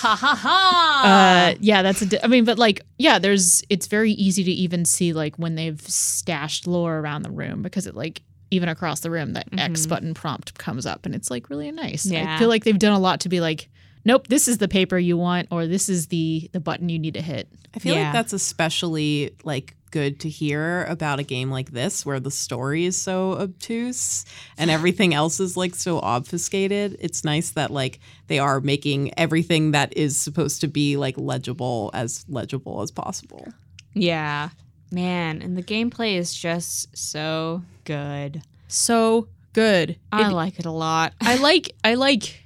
Ha 0.01 0.15
ha 0.17 0.35
ha! 0.35 1.53
uh 1.55 1.57
yeah 1.61 1.83
that's 1.83 2.03
a 2.03 2.07
di- 2.07 2.19
i 2.23 2.27
mean 2.27 2.45
but 2.45 2.59
like 2.59 2.81
yeah 2.99 3.19
there's 3.19 3.63
it's 3.71 3.87
very 3.87 4.13
easy 4.13 4.45
to 4.45 4.51
even 4.51 4.85
see 4.85 5.13
like 5.13 5.37
when 5.37 5.55
they've 5.55 5.81
stashed 5.81 6.67
lore 6.67 6.99
around 6.99 7.23
the 7.23 7.31
room 7.31 7.63
because 7.63 7.87
it 7.87 7.95
like 7.95 8.23
even 8.51 8.69
across 8.69 9.01
the 9.01 9.11
room 9.11 9.33
that 9.33 9.47
x 9.59 9.87
button 9.87 10.13
prompt 10.15 10.57
comes 10.59 10.85
up 10.87 11.07
and 11.07 11.15
it's 11.15 11.31
like 11.31 11.49
really 11.49 11.71
nice 11.73 12.05
Yeah. 12.07 12.35
i 12.35 12.39
feel 12.39 12.49
like 12.49 12.65
they've 12.65 12.79
done 12.79 12.93
a 12.93 12.99
lot 12.99 13.21
to 13.21 13.29
be 13.29 13.41
like 13.41 13.69
nope 14.05 14.29
this 14.29 14.47
is 14.49 14.59
the 14.59 14.69
paper 14.69 14.99
you 14.99 15.17
want 15.17 15.49
or 15.51 15.67
this 15.67 15.89
is 15.89 16.09
the 16.09 16.51
the 16.53 16.61
button 16.61 16.89
you 16.89 16.99
need 16.99 17.15
to 17.15 17.23
hit 17.23 17.49
I 17.75 17.79
feel 17.81 17.95
Yeah. 17.97 18.05
like 18.05 18.13
that's 18.13 18.33
especially 18.33 19.35
like 19.43 19.75
good 19.95 20.19
to 20.21 20.29
hear 20.29 20.85
about 20.87 21.21
a 21.21 21.23
game 21.23 21.51
like 21.53 21.71
this 21.71 22.05
where 22.05 22.19
the 22.19 22.31
story 22.31 22.85
is 22.85 22.97
so 23.01 23.33
obtuse 23.35 24.25
and 24.59 24.69
everything 24.71 25.15
else 25.15 25.39
is 25.39 25.57
like 25.57 25.75
so 25.77 26.01
obfuscated. 26.01 26.97
It's 27.01 27.23
nice 27.25 27.51
that 27.53 27.71
like 27.71 28.01
they 28.27 28.41
are 28.41 28.61
making 28.61 29.17
everything 29.19 29.71
that 29.71 29.97
is 29.97 30.17
supposed 30.19 30.61
to 30.63 30.67
be 30.69 30.97
like 30.97 31.17
legible 31.17 31.91
as 31.95 32.25
legible 32.29 32.83
as 32.83 32.91
possible. 32.91 33.47
yeah, 33.95 34.49
man, 34.91 35.41
and 35.43 35.57
the 35.57 35.63
gameplay 35.63 36.17
is 36.17 36.35
just 36.35 36.97
so 36.97 37.63
good. 37.85 38.43
so 38.69 39.29
good 39.53 39.97
I 40.11 40.29
It- 40.29 40.33
like 40.35 40.59
it 40.59 40.67
a 40.67 40.71
lot. 40.73 41.13
I 41.21 41.37
like 41.37 41.75
I 41.85 41.95
like 41.95 42.44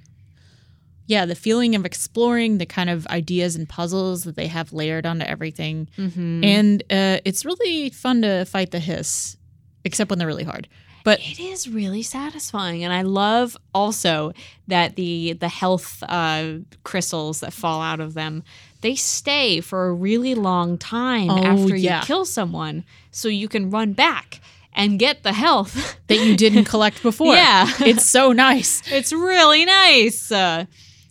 yeah, 1.08 1.26
the 1.26 1.34
feeling 1.34 1.74
of 1.74 1.84
exploring 1.84 2.58
the 2.58 2.66
kind 2.66 2.88
of 2.88 3.06
ideas 3.08 3.56
and 3.56 3.68
puzzles 3.68 4.22
that 4.24 4.36
they 4.36 4.46
have 4.46 4.72
layered 4.72 5.04
onto 5.06 5.24
everything. 5.24 5.88
Mm-hmm. 5.96 6.44
And 6.44 6.82
uh, 6.90 7.18
it's 7.24 7.44
really 7.44 7.90
fun 7.90 8.22
to 8.22 8.44
fight 8.44 8.70
the 8.70 8.78
hiss, 8.78 9.36
except 9.84 10.10
when 10.10 10.18
they're 10.20 10.28
really 10.28 10.44
hard. 10.44 10.68
But 11.04 11.20
It 11.20 11.40
is 11.40 11.68
really 11.68 12.02
satisfying, 12.02 12.84
and 12.84 12.92
I 12.92 13.02
love 13.02 13.56
also 13.74 14.32
that 14.66 14.96
the 14.96 15.32
the 15.32 15.48
health 15.48 16.02
uh, 16.06 16.58
crystals 16.84 17.40
that 17.40 17.52
fall 17.52 17.80
out 17.80 18.00
of 18.00 18.14
them 18.14 18.42
they 18.80 18.94
stay 18.94 19.60
for 19.60 19.88
a 19.88 19.92
really 19.92 20.34
long 20.36 20.78
time 20.78 21.30
Oh, 21.30 21.42
after 21.42 21.74
yeah. 21.74 22.00
you 22.00 22.06
kill 22.06 22.24
someone, 22.24 22.84
so 23.10 23.26
you 23.28 23.48
can 23.48 23.70
run 23.70 23.92
back 23.94 24.40
and 24.72 24.98
get 25.00 25.22
the 25.24 25.32
health. 25.32 25.96
that 26.06 26.18
you 26.24 26.36
didn't 26.36 26.66
collect 26.66 27.02
before. 27.10 27.34
Yeah. 27.34 27.66
It's 27.80 28.04
so 28.08 28.32
nice. 28.32 28.82
it's 28.92 29.12
really 29.12 29.64
nice. 29.64 30.30
Uh, 30.30 30.66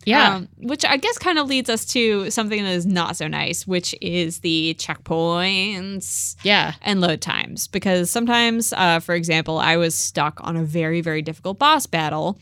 Yeah. 0.08 0.36
um, 0.36 0.48
which 0.58 0.86
I 0.86 0.98
guess 0.98 1.17
kind 1.17 1.38
of 1.38 1.48
leads 1.48 1.70
us 1.70 1.86
to 1.88 2.32
something 2.32 2.63
that 2.63 2.72
is 2.72 2.86
not 2.86 3.17
so 3.17 3.28
nice, 3.28 3.67
which 3.67 3.93
is 4.02 4.39
the 4.39 4.76
checkpoints 4.80 6.36
yeah. 6.43 6.74
and 6.82 7.02
load 7.02 7.22
times 7.22 7.67
because 7.67 8.10
sometimes 8.10 8.74
uh, 8.74 9.00
for 9.00 9.15
example 9.15 9.58
i 9.60 9.78
was 9.78 9.96
stuck 9.96 10.39
on 10.41 10.56
a 10.56 10.63
very 10.63 11.02
very 11.02 11.22
difficult 11.22 11.60
boss 11.60 11.86
battle 11.86 12.39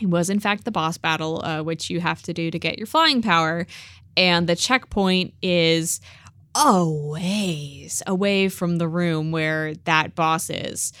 it 0.00 0.08
was 0.08 0.30
in 0.30 0.40
fact 0.40 0.64
the 0.64 0.70
boss 0.70 0.98
battle 0.98 1.44
uh, 1.44 1.62
which 1.62 1.90
you 1.90 2.00
have 2.00 2.22
to 2.22 2.32
do 2.32 2.50
to 2.50 2.58
get 2.58 2.78
your 2.78 2.86
flying 2.86 3.22
power 3.22 3.66
and 4.16 4.48
the 4.48 4.56
checkpoint 4.56 5.34
is 5.42 6.00
a 6.54 6.84
ways 6.84 8.02
away 8.06 8.48
from 8.48 8.78
the 8.78 8.88
room 8.88 9.30
where 9.30 9.74
that 9.84 10.14
boss 10.14 10.50
is 10.50 10.92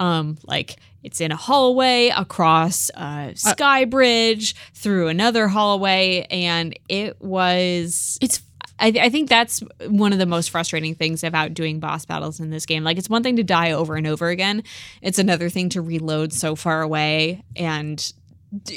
um 0.00 0.36
like 0.44 0.76
it's 1.02 1.20
in 1.20 1.30
a 1.32 1.36
hallway 1.36 2.10
across 2.16 2.90
a 2.94 3.32
sky 3.36 3.84
bridge 3.84 4.54
through 4.74 5.08
another 5.08 5.48
hallway 5.48 6.26
and 6.30 6.78
it 6.88 7.20
was 7.20 8.18
It's 8.22 8.40
I, 8.78 8.88
I 9.00 9.08
think 9.08 9.28
that's 9.28 9.62
one 9.86 10.12
of 10.12 10.18
the 10.18 10.26
most 10.26 10.50
frustrating 10.50 10.96
things 10.96 11.22
about 11.22 11.54
doing 11.54 11.78
boss 11.78 12.04
battles 12.06 12.40
in 12.40 12.50
this 12.50 12.66
game. 12.66 12.82
Like, 12.82 12.98
it's 12.98 13.08
one 13.08 13.22
thing 13.22 13.36
to 13.36 13.44
die 13.44 13.70
over 13.70 13.94
and 13.94 14.04
over 14.04 14.30
again, 14.30 14.64
it's 15.00 15.20
another 15.20 15.48
thing 15.48 15.68
to 15.70 15.80
reload 15.80 16.32
so 16.32 16.56
far 16.56 16.82
away 16.82 17.44
and 17.54 18.12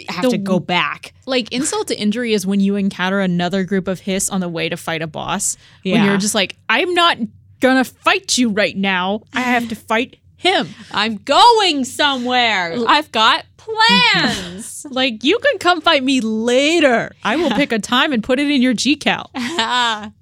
have 0.07 0.25
The- 0.25 0.29
to 0.31 0.37
go 0.37 0.59
back. 0.59 1.13
like 1.25 1.51
insult 1.51 1.87
to 1.87 1.99
injury 1.99 2.33
is 2.33 2.45
when 2.45 2.59
you 2.59 2.75
encounter 2.75 3.19
another 3.21 3.63
group 3.63 3.87
of 3.87 3.99
hiss 3.99 4.29
on 4.29 4.39
the 4.39 4.47
way 4.49 4.69
to 4.69 4.77
fight 4.77 5.01
a 5.01 5.07
boss. 5.07 5.57
Yeah. 5.83 5.93
When 5.95 6.05
you're 6.05 6.17
just 6.17 6.35
like, 6.35 6.55
I'm 6.69 6.93
not 6.93 7.17
gonna 7.59 7.83
fight 7.83 8.37
you 8.37 8.49
right 8.49 8.77
now. 8.77 9.21
I 9.33 9.41
have 9.41 9.67
to 9.69 9.75
fight 9.91 10.17
him. 10.37 10.69
I'm 10.91 11.17
going 11.17 11.83
somewhere. 11.85 12.75
I've 12.87 13.11
got 13.11 13.45
plans. 13.57 14.65
Like, 14.89 15.23
you 15.25 15.37
can 15.39 15.57
come 15.57 15.81
fight 15.81 16.01
me 16.01 16.21
later. 16.21 17.11
I 17.21 17.35
will 17.35 17.49
pick 17.49 17.73
a 17.73 17.79
time 17.79 18.13
and 18.13 18.23
put 18.23 18.39
it 18.39 18.49
in 18.49 18.61
your 18.61 18.73
GCal. 18.73 19.27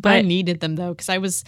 But 0.00 0.12
I 0.12 0.22
needed 0.22 0.60
them 0.60 0.76
though 0.76 0.90
because 0.90 1.08
I 1.08 1.18
was 1.18 1.44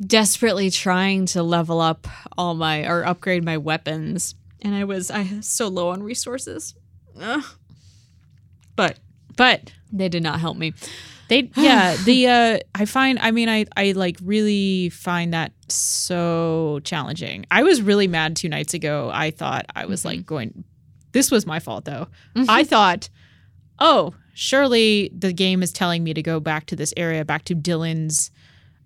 desperately 0.00 0.70
trying 0.70 1.26
to 1.26 1.42
level 1.42 1.80
up 1.80 2.06
all 2.38 2.54
my 2.54 2.86
or 2.86 3.04
upgrade 3.04 3.44
my 3.44 3.58
weapons, 3.58 4.34
and 4.62 4.74
I 4.74 4.84
was 4.84 5.10
I 5.10 5.28
was 5.30 5.46
so 5.46 5.68
low 5.68 5.90
on 5.90 6.02
resources. 6.02 6.74
Ugh. 7.20 7.44
But 8.76 8.98
but 9.36 9.72
they 9.92 10.08
did 10.08 10.22
not 10.22 10.40
help 10.40 10.56
me. 10.56 10.72
They 11.32 11.50
yeah, 11.56 11.96
the 11.96 12.28
uh 12.28 12.58
I 12.74 12.84
find 12.84 13.18
I 13.18 13.30
mean 13.30 13.48
I 13.48 13.64
I 13.74 13.92
like 13.92 14.18
really 14.22 14.90
find 14.90 15.32
that 15.32 15.52
so 15.68 16.80
challenging. 16.84 17.46
I 17.50 17.62
was 17.62 17.80
really 17.80 18.06
mad 18.06 18.36
2 18.36 18.50
nights 18.50 18.74
ago. 18.74 19.10
I 19.12 19.30
thought 19.30 19.64
I 19.74 19.86
was 19.86 20.04
like 20.04 20.26
going 20.26 20.64
This 21.12 21.30
was 21.30 21.46
my 21.46 21.58
fault 21.58 21.86
though. 21.86 22.08
I 22.48 22.64
thought 22.64 23.08
oh, 23.78 24.14
surely 24.34 25.10
the 25.16 25.32
game 25.32 25.62
is 25.62 25.72
telling 25.72 26.04
me 26.04 26.12
to 26.12 26.22
go 26.22 26.38
back 26.38 26.66
to 26.66 26.76
this 26.76 26.92
area, 26.98 27.24
back 27.24 27.44
to 27.46 27.54
Dylan's 27.54 28.30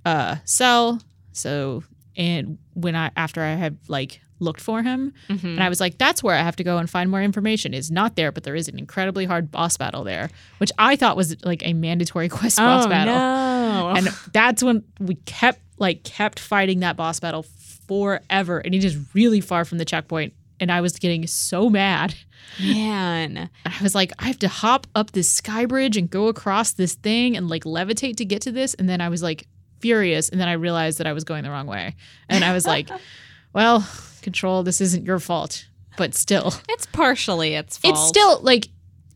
uh 0.04 0.36
cell. 0.44 1.00
So 1.32 1.82
and 2.16 2.58
when 2.74 2.94
I 2.94 3.10
after 3.16 3.42
I 3.42 3.54
had 3.54 3.76
like 3.88 4.20
looked 4.38 4.60
for 4.60 4.82
him. 4.82 5.12
And 5.28 5.40
mm-hmm. 5.40 5.62
I 5.62 5.68
was 5.68 5.80
like 5.80 5.98
that's 5.98 6.22
where 6.22 6.36
I 6.36 6.42
have 6.42 6.56
to 6.56 6.64
go 6.64 6.78
and 6.78 6.88
find 6.88 7.10
more 7.10 7.22
information. 7.22 7.74
Is 7.74 7.90
not 7.90 8.16
there, 8.16 8.32
but 8.32 8.44
there 8.44 8.54
is 8.54 8.68
an 8.68 8.78
incredibly 8.78 9.24
hard 9.24 9.50
boss 9.50 9.76
battle 9.76 10.04
there, 10.04 10.30
which 10.58 10.72
I 10.78 10.96
thought 10.96 11.16
was 11.16 11.42
like 11.44 11.66
a 11.66 11.72
mandatory 11.72 12.28
quest 12.30 12.56
boss 12.58 12.86
oh 12.86 12.88
battle. 12.88 13.14
no! 13.14 13.94
and 13.96 14.08
that's 14.32 14.62
when 14.62 14.84
we 14.98 15.16
kept 15.26 15.60
like 15.78 16.02
kept 16.04 16.38
fighting 16.40 16.80
that 16.80 16.96
boss 16.96 17.20
battle 17.20 17.44
forever. 17.86 18.58
And 18.58 18.74
it 18.74 18.84
is 18.84 19.14
really 19.14 19.40
far 19.40 19.64
from 19.64 19.78
the 19.78 19.84
checkpoint. 19.84 20.34
And 20.58 20.72
i 20.72 20.80
was 20.80 20.98
getting 20.98 21.26
so 21.26 21.68
mad. 21.68 22.14
Man, 22.60 23.50
i 23.64 23.82
was 23.82 23.94
like 23.94 24.12
i 24.18 24.26
have 24.26 24.38
to 24.38 24.48
hop 24.48 24.86
up 24.94 25.10
this 25.10 25.30
sky 25.30 25.66
bridge 25.66 25.96
and 25.96 26.08
go 26.08 26.28
across 26.28 26.72
this 26.72 26.94
thing 26.94 27.36
and 27.36 27.48
like 27.48 27.64
levitate 27.64 28.16
to 28.16 28.24
get 28.24 28.42
to 28.42 28.52
this. 28.52 28.74
And 28.74 28.88
then 28.88 29.00
i 29.00 29.08
was 29.08 29.22
like 29.22 29.46
furious. 29.80 30.28
And 30.28 30.40
then 30.40 30.48
i 30.48 30.52
realized 30.52 30.98
that 30.98 31.06
i 31.06 31.12
was 31.12 31.24
going 31.24 31.44
the 31.44 31.50
wrong 31.50 31.66
way. 31.66 31.94
And 32.28 32.44
i 32.44 32.52
was 32.52 32.66
like 32.66 32.88
well 33.52 33.86
control 34.26 34.64
this 34.64 34.80
isn't 34.80 35.06
your 35.06 35.20
fault 35.20 35.66
but 35.96 36.14
still 36.14 36.52
it's 36.68 36.86
partially 36.86 37.54
its 37.54 37.78
fault. 37.78 37.94
it's 37.94 38.08
still 38.08 38.40
like 38.42 38.68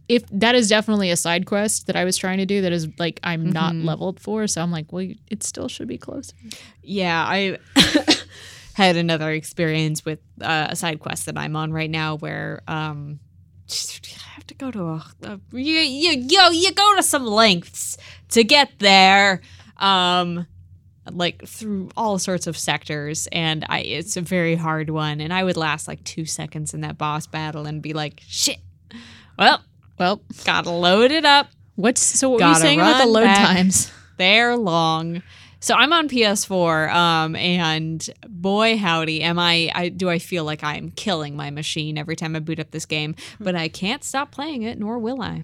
if 0.08 0.24
that 0.32 0.56
is 0.56 0.68
definitely 0.68 1.10
a 1.10 1.16
side 1.16 1.46
quest 1.46 1.86
that 1.86 1.94
I 1.94 2.04
was 2.04 2.16
trying 2.16 2.38
to 2.38 2.46
do 2.46 2.62
that 2.62 2.72
is 2.72 2.88
like 2.98 3.20
I'm 3.22 3.48
not 3.48 3.76
leveled 3.76 4.18
for, 4.18 4.48
so 4.48 4.60
I'm 4.60 4.72
like, 4.72 4.92
well, 4.92 5.08
it 5.28 5.44
still 5.44 5.68
should 5.68 5.86
be 5.86 5.98
closer. 5.98 6.34
yeah. 6.82 7.24
I 7.24 7.58
had 8.74 8.96
another 8.96 9.30
experience 9.30 10.04
with 10.04 10.18
uh, 10.40 10.66
a 10.70 10.74
side 10.74 10.98
quest 10.98 11.26
that 11.26 11.38
I'm 11.38 11.54
on 11.54 11.72
right 11.72 11.88
now 11.88 12.16
where 12.16 12.60
um, 12.66 13.20
I 13.70 14.34
have 14.34 14.46
to 14.48 14.54
go 14.54 14.72
to 14.72 14.80
a, 14.80 15.04
a 15.22 15.40
you, 15.52 15.78
you 15.78 16.10
you 16.28 16.52
you 16.54 16.72
go 16.72 16.96
to 16.96 17.04
some 17.04 17.24
lengths 17.24 17.96
to 18.30 18.42
get 18.42 18.70
there. 18.80 19.42
Um, 19.76 20.46
like 21.12 21.46
through 21.46 21.90
all 21.96 22.18
sorts 22.18 22.46
of 22.46 22.56
sectors 22.56 23.26
and 23.32 23.64
I 23.68 23.80
it's 23.80 24.16
a 24.16 24.20
very 24.20 24.54
hard 24.56 24.90
one 24.90 25.20
and 25.20 25.32
I 25.32 25.44
would 25.44 25.56
last 25.56 25.88
like 25.88 26.02
2 26.04 26.24
seconds 26.24 26.74
in 26.74 26.80
that 26.82 26.98
boss 26.98 27.26
battle 27.26 27.66
and 27.66 27.82
be 27.82 27.92
like 27.92 28.22
shit 28.26 28.58
well 29.38 29.62
Well, 29.98 30.22
gotta 30.44 30.70
load 30.70 31.10
it 31.10 31.24
up 31.24 31.48
what's 31.76 32.00
so 32.02 32.28
what 32.30 32.40
were 32.40 32.48
you 32.48 32.54
saying 32.56 32.80
about 32.80 33.02
the 33.02 33.06
load 33.10 33.24
times? 33.26 33.92
they're 34.16 34.56
long. 34.56 35.22
So 35.62 35.74
I'm 35.74 35.92
on 35.92 36.08
PS4, 36.08 36.90
um, 36.90 37.36
and 37.36 38.08
boy 38.26 38.78
howdy, 38.78 39.20
am 39.22 39.38
I, 39.38 39.70
I 39.74 39.88
do 39.90 40.08
I 40.08 40.18
feel 40.18 40.42
like 40.44 40.64
I'm 40.64 40.90
killing 40.90 41.36
my 41.36 41.50
machine 41.50 41.98
every 41.98 42.16
time 42.16 42.34
I 42.34 42.38
boot 42.38 42.58
up 42.58 42.70
this 42.70 42.86
game, 42.86 43.14
but 43.38 43.54
I 43.54 43.68
can't 43.68 44.02
stop 44.02 44.30
playing 44.30 44.62
it, 44.62 44.78
nor 44.78 44.98
will 44.98 45.20
I. 45.20 45.42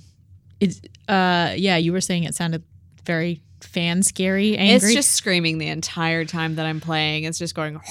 It's 0.58 0.80
uh 1.06 1.52
yeah, 1.56 1.76
you 1.76 1.92
were 1.92 2.00
saying 2.00 2.24
it 2.24 2.34
sounded 2.34 2.62
very 3.06 3.40
fan 3.60 4.02
scary, 4.02 4.56
angry. 4.56 4.74
It's 4.88 4.94
just 4.94 5.12
screaming 5.12 5.58
the 5.58 5.68
entire 5.68 6.24
time 6.24 6.56
that 6.56 6.66
I'm 6.66 6.80
playing. 6.80 7.24
It's 7.24 7.38
just 7.38 7.54
going. 7.54 7.80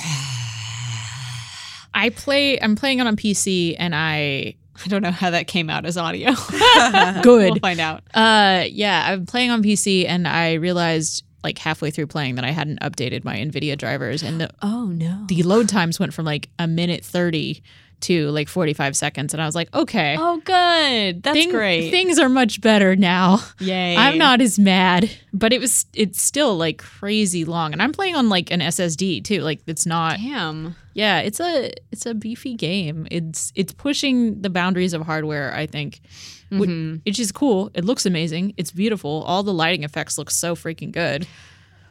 I 1.97 2.09
play 2.09 2.61
I'm 2.61 2.75
playing 2.75 2.99
it 2.99 3.07
on 3.07 3.15
PC 3.15 3.75
and 3.79 3.95
I 3.95 4.55
I 4.83 4.87
don't 4.89 5.01
know 5.01 5.11
how 5.11 5.29
that 5.29 5.47
came 5.47 5.69
out 5.69 5.85
as 5.85 5.97
audio. 5.97 6.31
good. 7.23 7.51
we'll 7.51 7.55
find 7.55 7.79
out. 7.79 8.03
Uh, 8.13 8.65
yeah, 8.69 9.05
I'm 9.07 9.25
playing 9.25 9.49
on 9.49 9.63
PC, 9.63 10.05
and 10.07 10.27
I 10.27 10.55
realized 10.55 11.23
like 11.45 11.57
halfway 11.59 11.91
through 11.91 12.07
playing 12.07 12.35
that 12.35 12.43
I 12.43 12.51
hadn't 12.51 12.79
updated 12.81 13.23
my 13.23 13.37
NVIDIA 13.37 13.77
drivers, 13.77 14.21
and 14.23 14.41
the 14.41 14.49
Oh 14.61 14.87
no. 14.87 15.25
the 15.27 15.43
load 15.43 15.69
times 15.69 15.99
went 15.99 16.13
from 16.13 16.25
like 16.25 16.49
a 16.59 16.67
minute 16.67 17.05
thirty 17.05 17.63
to 18.01 18.29
like 18.31 18.47
forty 18.47 18.73
five 18.73 18.95
seconds, 18.95 19.33
and 19.33 19.41
I 19.41 19.45
was 19.45 19.55
like, 19.55 19.73
okay, 19.73 20.15
Oh 20.19 20.37
good. 20.43 21.23
That's 21.23 21.37
thing- 21.37 21.51
great. 21.51 21.89
Things 21.91 22.19
are 22.19 22.29
much 22.29 22.61
better 22.61 22.95
now. 22.95 23.39
Yay. 23.59 23.95
I'm 23.97 24.17
not 24.17 24.41
as 24.41 24.59
mad, 24.59 25.09
but 25.33 25.53
it 25.53 25.59
was 25.61 25.85
it's 25.93 26.21
still 26.21 26.55
like 26.57 26.77
crazy 26.79 27.45
long, 27.45 27.73
and 27.73 27.81
I'm 27.81 27.91
playing 27.91 28.15
on 28.15 28.29
like 28.29 28.51
an 28.51 28.59
SSD 28.59 29.23
too. 29.23 29.41
Like 29.41 29.61
it's 29.67 29.85
not. 29.85 30.17
Damn. 30.17 30.75
Yeah, 30.93 31.19
it's 31.19 31.39
a 31.39 31.71
it's 31.91 32.05
a 32.05 32.13
beefy 32.13 32.53
game. 32.55 33.07
It's 33.11 33.51
it's 33.55 33.73
pushing 33.73 34.41
the 34.41 34.49
boundaries 34.49 34.93
of 34.93 35.01
hardware. 35.01 35.53
I 35.53 35.65
think, 35.65 35.99
Mhm. 36.51 37.01
which 37.05 37.19
is 37.19 37.31
cool. 37.31 37.69
It 37.73 37.83
looks 37.83 38.05
amazing. 38.05 38.53
It's 38.55 38.71
beautiful. 38.71 39.23
All 39.27 39.43
the 39.43 39.53
lighting 39.53 39.83
effects 39.83 40.17
look 40.17 40.31
so 40.31 40.55
freaking 40.55 40.91
good. 40.91 41.27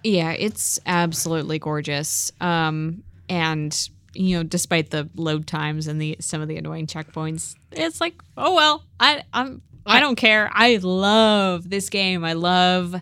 Yeah, 0.02 0.32
it's 0.32 0.78
absolutely 0.86 1.58
gorgeous. 1.58 2.30
Um, 2.40 3.02
and 3.28 3.88
you 4.14 4.36
know, 4.36 4.42
despite 4.42 4.90
the 4.90 5.08
load 5.14 5.46
times 5.46 5.86
and 5.86 6.00
the 6.00 6.16
some 6.20 6.40
of 6.40 6.48
the 6.48 6.56
annoying 6.56 6.86
checkpoints, 6.86 7.54
it's 7.72 8.00
like, 8.00 8.14
oh 8.36 8.54
well, 8.54 8.84
I 9.00 9.22
I'm 9.32 9.62
I 9.86 10.00
don't 10.00 10.16
care. 10.16 10.50
I 10.52 10.76
love 10.76 11.68
this 11.68 11.90
game. 11.90 12.24
I 12.24 12.32
love 12.32 12.94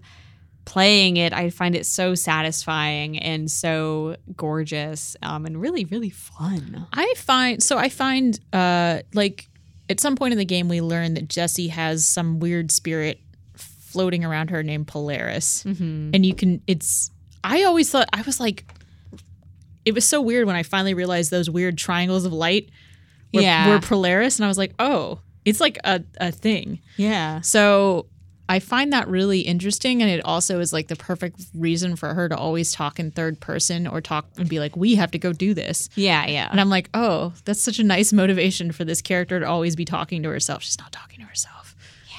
playing 0.65 1.17
it. 1.17 1.33
I 1.33 1.51
find 1.51 1.75
it 1.75 1.87
so 1.87 2.15
satisfying 2.15 3.19
and 3.19 3.51
so 3.51 4.17
gorgeous, 4.37 5.17
um, 5.23 5.47
and 5.47 5.61
really 5.61 5.85
really 5.85 6.11
fun. 6.11 6.87
I 6.93 7.15
find 7.17 7.63
so 7.63 7.79
I 7.79 7.89
find 7.89 8.39
uh 8.53 9.01
like 9.15 9.49
at 9.89 10.01
some 10.01 10.17
point 10.17 10.33
in 10.33 10.39
the 10.39 10.45
game 10.45 10.69
we 10.69 10.81
learn 10.81 11.15
that 11.15 11.29
Jesse 11.29 11.69
has 11.69 12.07
some 12.07 12.41
weird 12.41 12.71
spirit 12.71 13.21
floating 13.55 14.25
around 14.25 14.51
her 14.51 14.63
named 14.63 14.87
Polaris. 14.89 15.65
And 16.15 16.25
you 16.25 16.35
can 16.35 16.63
it's 16.67 17.11
I 17.45 17.65
always 17.65 17.91
thought 17.91 18.09
I 18.13 18.23
was 18.23 18.41
like 18.41 18.65
it 19.85 19.95
was 19.95 20.05
so 20.07 20.21
weird 20.21 20.47
when 20.47 20.57
I 20.57 20.63
finally 20.63 20.95
realized 20.95 21.31
those 21.31 21.51
weird 21.51 21.77
triangles 21.79 22.25
of 22.25 22.33
light 22.33 22.69
were, 23.33 23.41
Yeah. 23.43 23.69
were 23.69 23.81
Polaris 23.81 24.37
and 24.39 24.45
I 24.45 24.49
was 24.49 24.59
like, 24.59 24.75
"Oh, 24.79 25.19
it's 25.45 25.61
like 25.61 25.79
a 25.85 26.03
a 26.19 26.31
thing." 26.33 26.81
Yeah. 26.97 27.41
So 27.41 28.07
I 28.49 28.59
find 28.59 28.93
that 28.93 29.09
really 29.09 29.41
interesting, 29.41 30.03
and 30.03 30.11
it 30.11 30.23
also 30.25 30.61
is 30.61 30.73
like 30.73 30.89
the 30.89 30.97
perfect 30.97 31.41
reason 31.55 31.97
for 31.97 32.13
her 32.13 32.29
to 32.29 32.37
always 32.37 32.71
talk 32.73 32.99
in 33.01 33.11
third 33.11 33.41
person 33.41 33.87
or 33.87 34.01
talk 34.01 34.27
and 34.37 34.49
be 34.49 34.59
like, 34.59 34.77
"We 34.77 34.97
have 34.97 35.11
to 35.13 35.19
go 35.19 35.33
do 35.33 35.55
this." 35.55 35.89
Yeah, 35.95 36.27
yeah. 36.27 36.49
And 36.51 36.61
I'm 36.61 36.69
like, 36.69 36.91
oh, 36.93 37.33
that's 37.45 37.63
such 37.63 37.79
a 37.79 37.85
nice 37.85 38.13
motivation 38.13 38.71
for 38.73 38.85
this 38.85 39.01
character 39.01 39.41
to 39.41 39.47
always 39.47 39.75
be 39.75 39.85
talking 39.87 40.23
to 40.25 40.29
herself. 40.29 40.63
She's 40.65 40.79
not 40.79 40.93
talking 40.93 41.21
to 41.21 41.27
herself. 41.27 41.75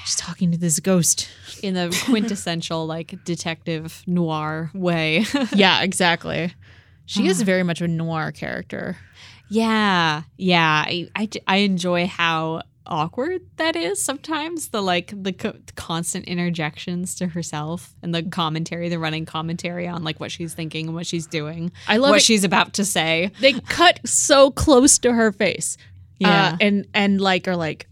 She's 0.06 0.16
talking 0.16 0.52
to 0.52 0.58
this 0.58 0.80
ghost. 0.80 1.30
In 1.62 1.76
the 1.76 1.96
quintessential 2.06 2.86
like 2.88 3.24
detective 3.26 4.02
noir 4.08 4.72
way. 4.74 5.26
yeah, 5.56 5.82
exactly. 5.84 6.54
She 7.06 7.28
is 7.28 7.42
very 7.44 7.64
much 7.64 7.82
a 7.82 7.88
noir 7.88 8.32
character. 8.32 8.98
Yeah, 9.50 10.24
yeah. 10.38 10.84
I, 10.88 11.10
I, 11.16 11.30
I 11.48 11.56
enjoy 11.58 12.08
how 12.08 12.62
awkward 12.86 13.42
that 13.58 13.76
is 13.76 14.02
sometimes. 14.02 14.70
The 14.70 14.82
like 14.82 15.14
the 15.16 15.34
co- 15.34 15.58
constant 15.76 16.26
interjections 16.26 17.16
to 17.16 17.28
herself 17.28 17.94
and 18.02 18.14
the 18.14 18.24
commentary, 18.24 18.90
the 18.90 19.00
running 19.00 19.26
commentary 19.26 19.88
on 19.88 20.04
like 20.04 20.20
what 20.20 20.32
she's 20.32 20.54
thinking 20.54 20.88
and 20.88 20.96
what 20.96 21.06
she's 21.08 21.28
doing. 21.28 21.72
I 21.88 21.98
love 21.98 22.12
what 22.12 22.18
it. 22.18 22.24
she's 22.24 22.44
about 22.44 22.74
to 22.74 22.86
say. 22.86 23.32
They 23.40 23.54
cut 23.54 24.00
so 24.06 24.52
close 24.52 24.98
to 25.00 25.14
her 25.14 25.32
face. 25.32 25.78
Yeah. 26.20 26.54
Uh, 26.54 26.58
and 26.62 26.88
and 26.94 27.22
like 27.22 27.48
are 27.48 27.56
like, 27.56 27.88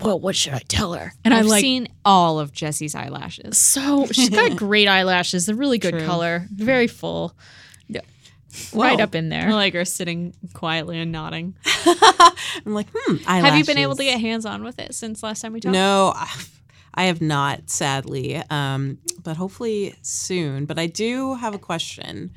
well, 0.00 0.20
what 0.20 0.36
should 0.36 0.52
I 0.52 0.62
tell 0.68 0.92
her? 0.92 1.12
And 1.24 1.34
I've 1.34 1.46
like, 1.46 1.60
seen 1.60 1.88
all 2.04 2.38
of 2.38 2.52
Jesse's 2.52 2.94
eyelashes. 2.94 3.58
so 3.58 4.06
she's 4.06 4.30
got 4.30 4.56
great 4.56 4.86
eyelashes. 4.88 5.46
They're 5.46 5.56
really 5.56 5.78
good 5.78 5.94
True. 5.94 6.06
color, 6.06 6.46
very 6.52 6.86
full, 6.86 7.34
right 8.74 9.00
up 9.00 9.14
in 9.14 9.32
I 9.32 9.40
there. 9.44 9.52
like 9.52 9.74
are 9.74 9.84
sitting 9.84 10.34
quietly 10.54 10.98
and 10.98 11.10
nodding. 11.12 11.54
I'm 11.86 12.74
like, 12.74 12.86
hmm. 12.94 13.16
Have 13.24 13.56
you 13.56 13.64
been 13.64 13.78
able 13.78 13.96
to 13.96 14.04
get 14.04 14.20
hands 14.20 14.44
on 14.46 14.62
with 14.64 14.78
it 14.78 14.94
since 14.94 15.22
last 15.22 15.40
time 15.42 15.52
we 15.52 15.60
talked? 15.60 15.72
No, 15.72 16.12
I- 16.14 16.30
I 16.94 17.04
have 17.04 17.20
not, 17.20 17.70
sadly, 17.70 18.42
um, 18.50 18.98
but 19.22 19.36
hopefully 19.36 19.94
soon. 20.02 20.64
But 20.64 20.80
I 20.80 20.86
do 20.88 21.34
have 21.36 21.54
a 21.54 21.58
question, 21.58 22.32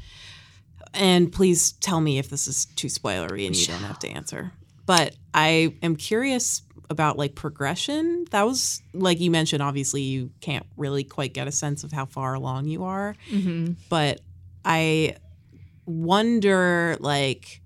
and 0.94 1.32
please 1.32 1.72
tell 1.74 2.00
me 2.00 2.20
if 2.20 2.30
this 2.30 2.48
is 2.48 2.66
too 2.66 2.88
spoilery 2.88 3.48
and 3.48 3.56
you 3.56 3.66
don't 3.66 3.80
have 3.82 3.98
to 4.00 4.10
answer. 4.10 4.52
But 4.86 5.16
I 5.34 5.74
am 5.82 5.96
curious 5.96 6.62
about 6.92 7.18
like 7.18 7.34
progression. 7.34 8.26
That 8.32 8.44
was 8.46 8.84
like 8.94 9.20
you 9.20 9.32
mentioned. 9.32 9.64
Obviously, 9.64 10.02
you 10.02 10.30
can't 10.42 10.66
really 10.78 11.06
quite 11.06 11.34
get 11.34 11.48
a 11.48 11.52
sense 11.52 11.84
of 11.84 11.92
how 11.92 12.06
far 12.06 12.34
along 12.36 12.66
you 12.68 12.84
are, 12.84 13.16
Mm-hmm. 13.32 13.74
but 13.90 14.22
I 14.64 15.16
wonder, 15.86 16.98
like, 17.00 17.62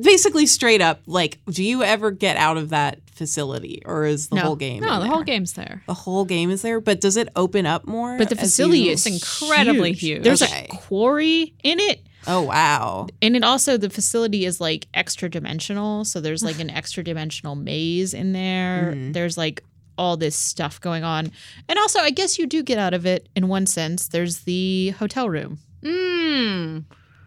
basically 0.00 0.46
straight 0.46 0.80
up, 0.80 1.00
like, 1.06 1.38
do 1.50 1.62
you 1.64 1.82
ever 1.82 2.10
get 2.10 2.36
out 2.36 2.56
of 2.56 2.70
that 2.70 3.00
facility, 3.14 3.80
or 3.86 4.04
is 4.04 4.28
the 4.28 4.36
No. 4.36 4.42
whole 4.42 4.56
game? 4.56 4.82
No, 4.82 5.00
the 5.00 5.08
whole 5.08 5.22
game's 5.22 5.54
there. 5.54 5.82
The 5.86 5.94
whole 5.94 6.24
game 6.24 6.50
is 6.50 6.62
there, 6.62 6.80
but 6.80 7.00
does 7.00 7.16
it 7.16 7.28
open 7.34 7.64
up 7.66 7.86
more? 7.86 8.18
But 8.18 8.28
the 8.28 8.36
facility 8.36 8.88
is 8.90 9.06
incredibly 9.06 9.92
huge. 9.92 10.22
There's 10.22 10.42
Okay. 10.42 10.66
a 10.70 10.76
quarry 10.76 11.54
in 11.62 11.80
it. 11.80 12.02
Oh 12.28 12.42
wow! 12.42 13.06
And 13.22 13.36
it 13.36 13.44
also 13.44 13.76
the 13.76 13.88
facility 13.88 14.44
is 14.46 14.60
like 14.60 14.88
extra 14.92 15.30
dimensional, 15.30 16.04
so 16.04 16.20
there's 16.20 16.42
like 16.42 16.58
an 16.58 16.70
extra 16.70 17.04
dimensional 17.04 17.54
maze 17.54 18.12
in 18.12 18.32
there. 18.32 18.94
Mhm. 18.96 19.12
There's 19.12 19.38
like 19.38 19.62
all 19.96 20.16
this 20.16 20.34
stuff 20.34 20.80
going 20.80 21.04
on. 21.04 21.30
And 21.68 21.78
also 21.78 22.00
I 22.00 22.10
guess 22.10 22.36
you 22.36 22.46
do 22.46 22.64
get 22.64 22.78
out 22.78 22.94
of 22.94 23.06
it 23.06 23.28
in 23.36 23.46
one 23.46 23.64
sense. 23.64 24.08
There's 24.08 24.38
the 24.40 24.90
hotel 24.98 25.30
room. 25.30 25.58
Mmm. 25.86 26.84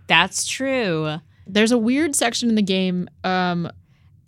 That's 0.07 0.45
true. 0.45 1.17
There's 1.47 1.71
a 1.71 1.77
weird 1.77 2.15
section 2.15 2.49
in 2.49 2.55
the 2.55 2.61
game 2.61 3.07
um 3.23 3.69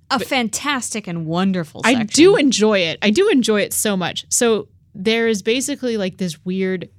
A 0.10 0.20
fantastic 0.20 1.08
and 1.08 1.26
wonderful 1.26 1.82
I 1.84 2.04
do 2.04 2.36
enjoy 2.36 2.80
it. 2.80 3.00
I 3.02 3.10
do 3.10 3.30
enjoy 3.30 3.62
it 3.62 3.74
so 3.74 3.96
much. 3.98 4.26
So 4.30 4.68
there 4.94 5.28
is 5.28 5.42
basically 5.42 5.98
like 5.98 6.18
this 6.18 6.44
weird 6.46 6.90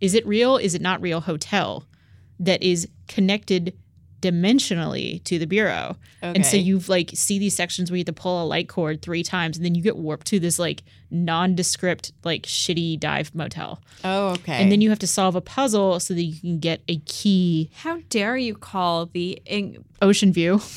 is 0.00 0.14
it 0.14 0.26
real? 0.26 0.56
Is 0.56 0.74
it 0.74 0.82
not 0.82 1.00
real 1.00 1.20
hotel 1.20 1.86
that 2.38 2.62
is 2.62 2.86
connected 3.08 3.76
dimensionally 4.20 5.22
to 5.24 5.38
the 5.38 5.46
bureau. 5.46 5.96
And 6.22 6.44
so 6.44 6.56
you've 6.56 6.88
like 6.88 7.10
see 7.14 7.38
these 7.38 7.54
sections 7.54 7.90
where 7.90 7.96
you 7.96 8.00
have 8.00 8.06
to 8.06 8.12
pull 8.12 8.42
a 8.42 8.46
light 8.46 8.68
cord 8.68 9.00
three 9.02 9.22
times 9.22 9.56
and 9.56 9.64
then 9.64 9.74
you 9.74 9.82
get 9.82 9.96
warped 9.96 10.26
to 10.28 10.40
this 10.40 10.58
like 10.58 10.82
nondescript 11.10 12.12
like 12.24 12.42
shitty 12.42 12.98
dive 12.98 13.34
motel. 13.34 13.80
Oh, 14.02 14.30
okay. 14.30 14.60
And 14.62 14.72
then 14.72 14.80
you 14.80 14.90
have 14.90 14.98
to 15.00 15.06
solve 15.06 15.36
a 15.36 15.40
puzzle 15.40 16.00
so 16.00 16.14
that 16.14 16.22
you 16.22 16.40
can 16.40 16.58
get 16.58 16.80
a 16.88 16.98
key 17.06 17.70
How 17.76 18.00
dare 18.10 18.36
you 18.36 18.54
call 18.54 19.06
the 19.06 19.40
in- 19.46 19.84
ocean 20.02 20.32
view. 20.32 20.60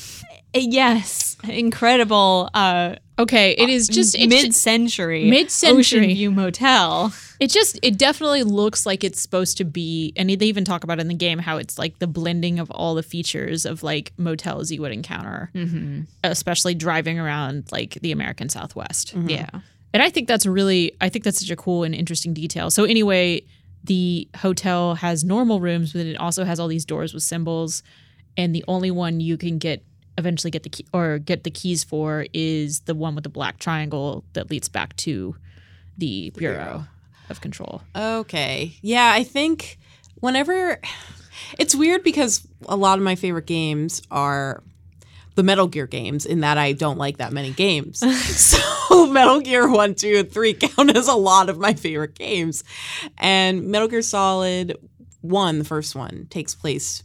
yes 0.54 1.36
incredible 1.44 2.50
uh 2.54 2.96
Okay, 3.18 3.50
it 3.52 3.68
is 3.68 3.86
just 3.86 4.14
it's 4.14 4.26
mid-century 4.28 5.28
Mid-century. 5.28 5.78
Ocean 5.78 6.04
View 6.06 6.30
Motel. 6.30 7.12
It 7.38 7.48
just 7.50 7.78
it 7.82 7.98
definitely 7.98 8.44
looks 8.44 8.86
like 8.86 9.04
it's 9.04 9.20
supposed 9.20 9.58
to 9.58 9.64
be 9.66 10.14
and 10.16 10.30
they 10.30 10.46
even 10.46 10.64
talk 10.64 10.84
about 10.84 10.98
in 11.00 11.08
the 11.08 11.14
game 11.14 11.38
how 11.38 11.58
it's 11.58 11.78
like 11.78 11.98
the 11.98 12.06
blending 12.06 12.58
of 12.58 12.70
all 12.70 12.94
the 12.94 13.02
features 13.02 13.66
of 13.66 13.82
like 13.82 14.14
motels 14.16 14.70
you 14.70 14.80
would 14.80 14.92
encounter, 14.92 15.50
Mm-hmm. 15.54 16.02
especially 16.24 16.74
driving 16.74 17.18
around 17.18 17.64
like 17.70 17.98
the 18.00 18.10
American 18.10 18.48
Southwest. 18.48 19.12
Yeah. 19.14 19.50
And 19.92 20.02
I 20.02 20.08
think 20.08 20.26
that's 20.26 20.46
really 20.46 20.92
I 21.02 21.10
think 21.10 21.26
that's 21.26 21.40
such 21.40 21.50
a 21.50 21.56
cool 21.56 21.82
and 21.84 21.94
interesting 21.94 22.32
detail. 22.32 22.70
So 22.70 22.84
anyway, 22.84 23.42
the 23.84 24.28
hotel 24.36 24.94
has 24.94 25.24
normal 25.24 25.60
rooms, 25.60 25.92
but 25.92 26.06
it 26.06 26.16
also 26.16 26.44
has 26.44 26.58
all 26.58 26.68
these 26.68 26.86
doors 26.86 27.12
with 27.12 27.22
symbols, 27.22 27.82
and 28.38 28.54
the 28.54 28.64
only 28.66 28.90
one 28.90 29.20
you 29.20 29.36
can 29.36 29.58
get 29.58 29.84
eventually 30.20 30.50
get 30.50 30.62
the 30.62 30.68
key 30.68 30.86
or 30.92 31.18
get 31.18 31.42
the 31.42 31.50
keys 31.50 31.82
for 31.82 32.26
is 32.32 32.80
the 32.80 32.94
one 32.94 33.16
with 33.16 33.24
the 33.24 33.30
black 33.30 33.58
triangle 33.58 34.24
that 34.34 34.50
leads 34.50 34.68
back 34.68 34.94
to 34.96 35.34
the 35.98 36.30
bureau, 36.36 36.54
bureau. 36.54 36.84
of 37.28 37.40
control. 37.40 37.82
Okay. 37.96 38.76
Yeah, 38.82 39.10
I 39.12 39.24
think 39.24 39.78
whenever 40.20 40.80
it's 41.58 41.74
weird 41.74 42.04
because 42.04 42.46
a 42.66 42.76
lot 42.76 42.98
of 42.98 43.04
my 43.04 43.16
favorite 43.16 43.46
games 43.46 44.02
are 44.10 44.62
the 45.34 45.42
Metal 45.42 45.68
Gear 45.68 45.86
games 45.86 46.26
in 46.26 46.40
that 46.40 46.58
I 46.58 46.72
don't 46.72 46.98
like 46.98 47.18
that 47.18 47.32
many 47.32 47.50
games. 47.50 47.98
so 48.36 49.06
Metal 49.06 49.40
Gear 49.40 49.68
1, 49.68 49.94
2, 49.94 50.18
and 50.18 50.30
3 50.30 50.54
count 50.54 50.96
as 50.96 51.08
a 51.08 51.14
lot 51.14 51.48
of 51.48 51.58
my 51.58 51.74
favorite 51.74 52.14
games. 52.14 52.62
And 53.18 53.68
Metal 53.68 53.88
Gear 53.88 54.02
Solid 54.02 54.76
1, 55.22 55.58
the 55.58 55.64
first 55.64 55.94
one, 55.94 56.26
takes 56.30 56.54
place 56.54 57.02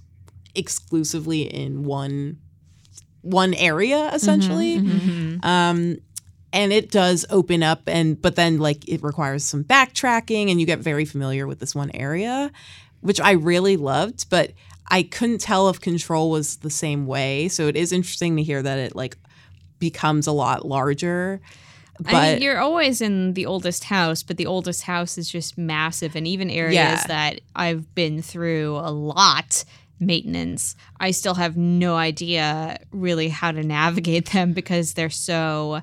exclusively 0.54 1.42
in 1.44 1.84
one 1.84 2.40
one 3.26 3.54
area 3.56 4.10
essentially. 4.14 4.78
Um 5.44 5.98
and 6.54 6.72
it 6.72 6.90
does 6.90 7.26
open 7.30 7.62
up 7.64 7.82
and 7.88 8.22
but 8.22 8.36
then 8.38 8.60
like 8.60 8.88
it 8.88 9.04
requires 9.04 9.44
some 9.44 9.64
backtracking 9.64 10.50
and 10.50 10.60
you 10.60 10.66
get 10.66 10.80
very 10.80 11.04
familiar 11.04 11.46
with 11.48 11.60
this 11.60 11.76
one 11.76 11.92
area 11.94 12.50
which 13.02 13.20
i 13.20 13.32
really 13.32 13.76
loved 13.76 14.30
but 14.30 14.54
i 14.90 15.04
couldn't 15.04 15.40
tell 15.42 15.68
if 15.70 15.82
control 15.82 16.32
was 16.32 16.58
the 16.58 16.70
same 16.70 17.06
way 17.08 17.50
so 17.50 17.68
it 17.68 17.76
is 17.76 17.92
interesting 17.92 18.38
to 18.38 18.44
hear 18.44 18.62
that 18.62 18.80
it 18.80 18.96
like 18.96 19.18
becomes 19.80 20.28
a 20.28 20.32
lot 20.32 20.66
larger 20.66 21.42
but 22.00 22.14
I 22.14 22.34
mean, 22.34 22.42
you're 22.42 22.60
always 22.60 23.00
in 23.00 23.36
the 23.36 23.46
oldest 23.46 23.86
house, 23.86 24.22
but 24.22 24.36
the 24.36 24.48
oldest 24.48 24.82
house 24.84 25.18
is 25.18 25.30
just 25.30 25.58
massive. 25.58 26.14
And 26.14 26.28
even 26.28 26.50
areas 26.50 26.74
Yeah. 26.76 27.04
that 27.08 27.40
I've 27.56 27.96
been 27.96 28.22
through 28.22 28.76
a 28.76 28.92
lot 28.92 29.64
maintenance, 30.00 30.76
I 31.00 31.12
still 31.12 31.36
have 31.36 31.56
no 31.58 31.96
idea 31.96 32.80
really 32.92 33.30
how 33.30 33.52
to 33.52 33.64
navigate 33.64 34.30
them 34.32 34.54
because 34.54 34.94
they're 34.94 35.10
so 35.10 35.82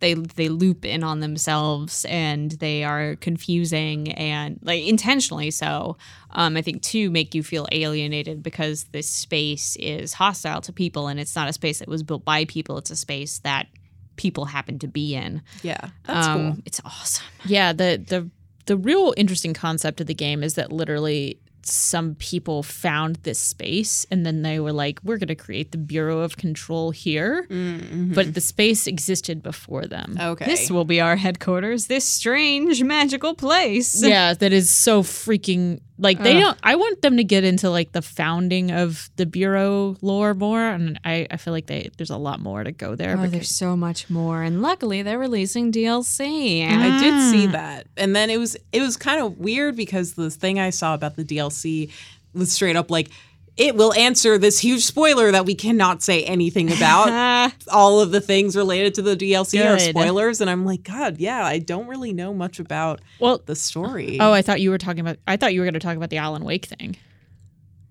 they 0.00 0.14
they 0.14 0.48
loop 0.48 0.84
in 0.84 1.04
on 1.04 1.20
themselves 1.20 2.04
and 2.08 2.50
they 2.52 2.82
are 2.82 3.14
confusing 3.16 4.10
and 4.14 4.58
like 4.62 4.82
intentionally 4.82 5.50
so. 5.52 5.96
Um, 6.30 6.56
I 6.56 6.62
think 6.62 6.82
to 6.82 7.08
make 7.10 7.34
you 7.36 7.42
feel 7.44 7.68
alienated 7.70 8.42
because 8.42 8.84
this 8.84 9.08
space 9.08 9.76
is 9.76 10.14
hostile 10.14 10.60
to 10.62 10.72
people 10.72 11.06
and 11.06 11.20
it's 11.20 11.36
not 11.36 11.48
a 11.48 11.52
space 11.52 11.78
that 11.78 11.86
was 11.88 12.02
built 12.02 12.24
by 12.24 12.46
people. 12.46 12.78
It's 12.78 12.90
a 12.90 12.96
space 12.96 13.38
that 13.40 13.68
people 14.16 14.46
happen 14.46 14.78
to 14.80 14.88
be 14.88 15.14
in. 15.14 15.40
yeah 15.62 15.90
that's 16.04 16.26
Um, 16.26 16.52
cool 16.54 16.62
It's 16.66 16.80
awesome. 16.84 17.24
Yeah, 17.44 17.72
the 17.72 18.02
the 18.04 18.28
the 18.66 18.76
real 18.76 19.14
interesting 19.16 19.54
concept 19.54 20.00
of 20.00 20.06
the 20.08 20.14
game 20.14 20.42
is 20.42 20.54
that 20.54 20.72
literally 20.72 21.38
some 21.66 22.14
people 22.16 22.62
found 22.62 23.16
this 23.22 23.38
space 23.38 24.06
and 24.10 24.24
then 24.26 24.42
they 24.42 24.58
were 24.60 24.72
like, 24.72 25.00
we're 25.04 25.18
going 25.18 25.28
to 25.28 25.34
create 25.34 25.72
the 25.72 25.78
Bureau 25.78 26.20
of 26.20 26.36
Control 26.36 26.90
here. 26.90 27.46
Mm-hmm. 27.48 28.14
But 28.14 28.34
the 28.34 28.40
space 28.40 28.86
existed 28.86 29.42
before 29.42 29.86
them. 29.86 30.16
okay 30.20 30.44
This 30.46 30.70
will 30.70 30.84
be 30.84 31.00
our 31.00 31.16
headquarters. 31.16 31.86
This 31.86 32.04
strange 32.04 32.82
magical 32.82 33.34
place. 33.34 34.02
yeah, 34.04 34.34
that 34.34 34.52
is 34.52 34.70
so 34.70 35.02
freaking 35.02 35.80
like 36.02 36.18
they 36.22 36.36
Ugh. 36.36 36.40
don't. 36.42 36.58
I 36.62 36.74
want 36.74 37.00
them 37.00 37.16
to 37.16 37.24
get 37.24 37.44
into 37.44 37.70
like 37.70 37.92
the 37.92 38.02
founding 38.02 38.70
of 38.70 39.08
the 39.16 39.24
bureau 39.24 39.96
lore 40.02 40.34
more, 40.34 40.60
and 40.62 40.98
I, 41.04 41.26
I 41.30 41.36
feel 41.38 41.52
like 41.54 41.66
they 41.66 41.90
there's 41.96 42.10
a 42.10 42.16
lot 42.16 42.40
more 42.40 42.62
to 42.64 42.72
go 42.72 42.94
there. 42.94 43.16
Oh, 43.18 43.26
there's 43.26 43.48
so 43.48 43.76
much 43.76 44.10
more, 44.10 44.42
and 44.42 44.60
luckily 44.60 45.02
they're 45.02 45.18
releasing 45.18 45.72
DLC. 45.72 46.66
I 46.68 46.98
did 47.00 47.30
see 47.30 47.46
Mm. 47.46 47.52
that. 47.52 47.86
And 47.96 48.14
then 48.14 48.28
it 48.30 48.36
was 48.38 48.56
it 48.72 48.80
was 48.82 48.96
kind 48.96 49.22
of 49.22 49.38
weird 49.38 49.76
because 49.76 50.14
the 50.14 50.28
thing 50.30 50.58
I 50.58 50.70
saw 50.70 50.94
about 50.94 51.16
the 51.16 51.24
DLC 51.24 51.90
was 52.34 52.52
straight 52.52 52.76
up 52.76 52.90
like 52.90 53.08
it 53.56 53.76
will 53.76 53.92
answer 53.94 54.38
this 54.38 54.58
huge 54.58 54.84
spoiler 54.84 55.30
that 55.30 55.44
we 55.44 55.54
cannot 55.54 56.02
say 56.02 56.24
anything 56.24 56.72
about. 56.72 57.52
All 57.70 58.00
of 58.00 58.10
the 58.10 58.20
things 58.20 58.56
related 58.56 58.94
to 58.94 59.02
the 59.02 59.16
DLC 59.16 59.64
are 59.64 59.78
spoilers 59.78 60.40
and 60.40 60.48
I'm 60.48 60.64
like 60.64 60.82
god, 60.82 61.18
yeah, 61.18 61.44
I 61.44 61.58
don't 61.58 61.86
really 61.86 62.12
know 62.12 62.32
much 62.32 62.58
about 62.58 63.00
well, 63.20 63.42
the 63.44 63.56
story. 63.56 64.18
oh, 64.20 64.32
I 64.32 64.42
thought 64.42 64.60
you 64.60 64.70
were 64.70 64.78
talking 64.78 65.00
about. 65.00 65.18
I 65.26 65.36
thought 65.36 65.52
you 65.52 65.60
were 65.60 65.66
going 65.66 65.74
to 65.74 65.80
talk 65.80 65.96
about 65.96 66.10
the 66.10 66.16
Alan 66.16 66.44
Wake 66.44 66.66
thing. 66.66 66.96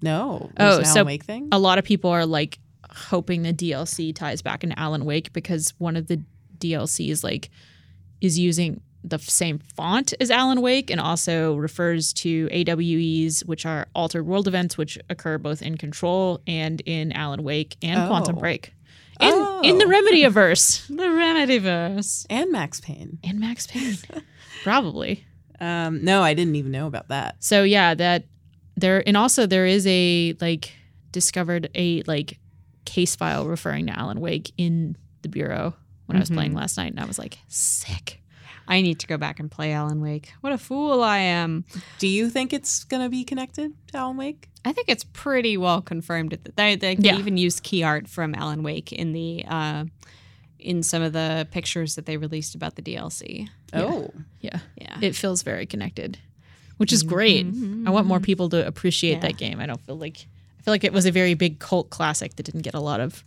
no. 0.02 0.50
Oh, 0.58 0.84
so- 0.84 0.90
Alan 0.92 1.06
Wake 1.06 1.24
thing? 1.24 1.50
a 1.52 1.60
lot 1.60 1.78
of 1.78 1.86
people 1.86 2.10
are 2.10 2.26
like 2.26 2.60
hoping 2.90 3.44
the 3.44 3.54
DLC 3.54 4.14
ties 4.14 4.42
back 4.42 4.64
into 4.64 4.78
Alan 4.78 5.06
Wake 5.06 5.32
because 5.32 5.74
one 5.78 5.96
of 5.96 6.08
the 6.08 6.22
DLCs 6.58 7.24
like 7.24 7.50
is 8.20 8.38
using 8.38 8.82
the 9.04 9.18
same 9.20 9.60
font 9.60 10.14
as 10.20 10.30
Alan 10.30 10.62
Wake 10.62 10.92
and 10.92 11.00
also 11.02 11.56
refers 11.56 12.14
to 12.14 12.48
AWEs, 12.52 13.42
which 13.46 13.66
are 13.66 13.88
altered 13.96 14.26
world 14.26 14.48
events, 14.48 14.78
which 14.78 14.98
occur 15.10 15.38
both 15.38 15.62
in 15.62 15.78
Control 15.78 16.40
and 16.46 16.82
in 16.86 17.12
Alan 17.12 17.44
Wake 17.44 17.78
and 17.82 18.08
Quantum 18.08 18.38
Oh. 18.38 18.40
Break. 18.40 18.74
In, 19.20 19.34
in 19.64 19.78
the 19.78 19.86
Remedy 19.88 20.24
Remedyverse 20.24 20.88
the 20.88 21.04
Remedyverse. 21.04 22.26
and 22.30 22.52
Max 22.52 22.80
Payne. 22.80 23.20
and 23.24 23.40
Max 23.40 23.68
Payne, 23.68 23.98
probably. 24.64 25.26
Um, 25.60 26.04
no, 26.04 26.24
I 26.24 26.34
didn't 26.34 26.56
even 26.56 26.72
know 26.72 26.88
about 26.88 27.10
that. 27.10 27.36
So 27.44 27.62
yeah, 27.62 27.94
that 27.94 28.24
there 28.78 29.04
and 29.08 29.16
also 29.16 29.46
there 29.46 29.68
is 29.68 29.86
a 29.86 30.36
like 30.42 30.74
discovered 31.12 31.70
a 31.76 32.02
like 32.08 32.40
case 32.86 33.16
file 33.16 33.46
referring 33.46 33.86
to 33.86 33.94
Alan 33.96 34.20
Wake 34.20 34.52
in 34.58 34.98
the 35.22 35.30
bureau 35.30 35.76
when 36.08 36.16
I 36.18 36.20
was 36.20 36.32
playing 36.32 36.56
last 36.56 36.78
night, 36.78 36.92
and 36.94 37.00
I 37.00 37.06
was 37.06 37.20
like, 37.20 37.38
sick. 37.48 38.21
I 38.68 38.82
need 38.82 39.00
to 39.00 39.08
go 39.08 39.18
back 39.18 39.40
and 39.40 39.50
play 39.52 39.74
Alan 39.74 40.02
Wake. 40.02 40.32
What 40.42 40.54
a 40.54 40.58
fool 40.58 41.04
I 41.04 41.18
am. 41.18 41.66
Do 42.00 42.08
you 42.08 42.30
think 42.30 42.54
it's 42.54 42.84
gonna 42.86 43.10
be 43.10 43.24
connected 43.24 43.74
to 43.88 43.98
Alan 43.98 44.18
Wake? 44.18 44.50
I 44.64 44.72
think 44.74 44.90
it's 44.90 45.04
pretty 45.04 45.58
well 45.58 45.82
confirmed. 45.82 46.32
That 46.44 46.56
they, 46.56 46.76
they, 46.76 46.96
they 46.96 47.10
Yeah. 47.10 47.18
even 47.18 47.38
used 47.38 47.64
key 47.64 47.84
art 47.84 48.08
from 48.08 48.36
Alan 48.36 48.64
Wake 48.64 48.92
in 48.94 49.12
the 49.14 49.44
uh, 49.48 49.86
in 50.60 50.84
some 50.84 51.02
of 51.02 51.12
the 51.14 51.48
pictures 51.52 51.96
that 51.96 52.06
they 52.06 52.18
released 52.18 52.54
about 52.54 52.76
the 52.76 52.82
DLC. 52.84 53.50
Oh. 53.74 54.12
Yeah, 54.42 54.60
Yeah. 54.80 54.98
it 55.02 55.16
feels 55.16 55.42
very 55.42 55.66
connected, 55.66 56.20
which 56.78 56.94
is 56.94 57.02
great. 57.02 57.48
I 57.86 57.90
want 57.90 58.06
more 58.06 58.20
people 58.20 58.48
to 58.50 58.66
appreciate 58.68 59.14
Yeah. 59.14 59.20
that 59.22 59.38
game. 59.38 59.60
I 59.60 59.66
don't 59.66 59.82
feel 59.82 59.96
like 59.98 60.28
I 60.60 60.64
feel 60.64 60.74
like 60.74 60.84
it 60.84 60.94
was 60.94 61.08
a 61.08 61.12
very 61.12 61.34
big 61.34 61.58
cult 61.58 61.90
classic 61.90 62.36
that 62.36 62.44
didn't 62.44 62.62
get 62.62 62.76
a 62.76 62.80
lot 62.80 63.00
of 63.00 63.24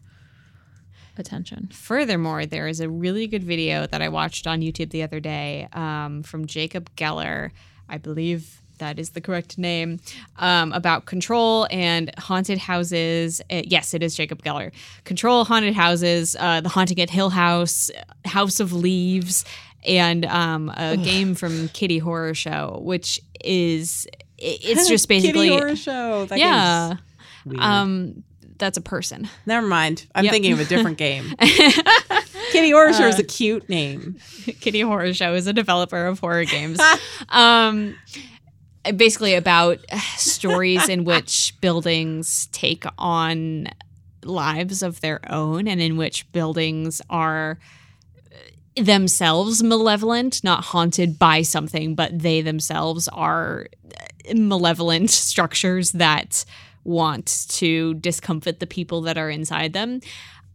attention. 1.18 1.68
Furthermore, 1.72 2.46
there 2.46 2.68
is 2.68 2.80
a 2.80 2.88
really 2.88 3.26
good 3.26 3.44
video 3.44 3.86
that 3.86 4.02
I 4.02 4.08
watched 4.08 4.46
on 4.46 4.60
YouTube 4.60 4.90
the 4.90 5.02
other 5.02 5.20
day 5.20 5.68
um, 5.72 6.22
from 6.22 6.46
Jacob 6.46 6.94
Geller. 6.96 7.50
I 7.88 7.98
believe 7.98 8.60
that 8.78 8.98
is 8.98 9.10
the 9.10 9.20
correct 9.20 9.56
name, 9.56 10.00
um, 10.38 10.72
about 10.72 11.06
control 11.06 11.66
and 11.70 12.12
haunted 12.18 12.58
houses. 12.58 13.40
Uh, 13.50 13.62
yes, 13.64 13.94
it 13.94 14.02
is 14.02 14.16
Jacob 14.16 14.42
Geller. 14.42 14.72
Control, 15.04 15.44
haunted 15.44 15.74
houses, 15.74 16.36
uh, 16.38 16.60
The 16.60 16.68
Haunting 16.68 17.00
at 17.00 17.10
Hill 17.10 17.30
House, 17.30 17.90
House 18.24 18.60
of 18.60 18.72
Leaves, 18.72 19.44
and 19.86 20.24
um, 20.26 20.70
a 20.76 20.96
game 20.96 21.34
from 21.34 21.68
Kitty 21.68 22.00
Horrorshow, 22.00 22.80
which 22.82 23.20
is 23.44 24.06
it's 24.38 24.88
just 24.88 25.08
basically 25.08 25.50
Kitty 25.50 25.62
Horrorshow. 25.62 26.28
That 26.28 26.38
yeah. 26.38 26.96
Um, 27.58 28.24
that's 28.58 28.76
a 28.78 28.80
person. 28.80 29.28
Never 29.46 29.66
mind. 29.66 30.06
I'm 30.14 30.24
Yep. 30.24 30.32
thinking 30.32 30.52
of 30.52 30.60
a 30.60 30.64
different 30.64 30.98
game. 30.98 31.34
Kitty 31.40 32.70
Horrorshow 32.72 33.04
Uh, 33.04 33.08
is 33.08 33.18
a 33.18 33.24
cute 33.24 33.68
name. 33.68 34.16
Kitty 34.60 34.80
Horrorshow 34.82 35.34
is 35.36 35.46
a 35.46 35.52
developer 35.52 36.06
of 36.06 36.20
horror 36.20 36.44
games. 36.44 36.78
um, 37.30 37.96
basically 38.96 39.34
about 39.34 39.78
stories 40.16 40.88
in 40.88 41.04
which 41.04 41.54
buildings 41.60 42.46
take 42.52 42.84
on 42.98 43.68
lives 44.24 44.82
of 44.82 45.00
their 45.00 45.20
own 45.30 45.66
and 45.68 45.80
in 45.80 45.96
which 45.96 46.30
buildings 46.32 47.02
are 47.10 47.58
themselves 48.76 49.62
malevolent, 49.62 50.42
not 50.42 50.64
haunted 50.64 51.18
by 51.18 51.42
something, 51.42 51.94
but 51.94 52.18
they 52.18 52.40
themselves 52.40 53.06
are 53.08 53.66
malevolent 54.34 55.10
structures 55.10 55.92
that 55.92 56.44
want 56.84 57.46
to 57.48 57.94
discomfort 57.94 58.60
the 58.60 58.66
people 58.66 59.02
that 59.02 59.18
are 59.18 59.30
inside 59.30 59.72
them. 59.72 60.00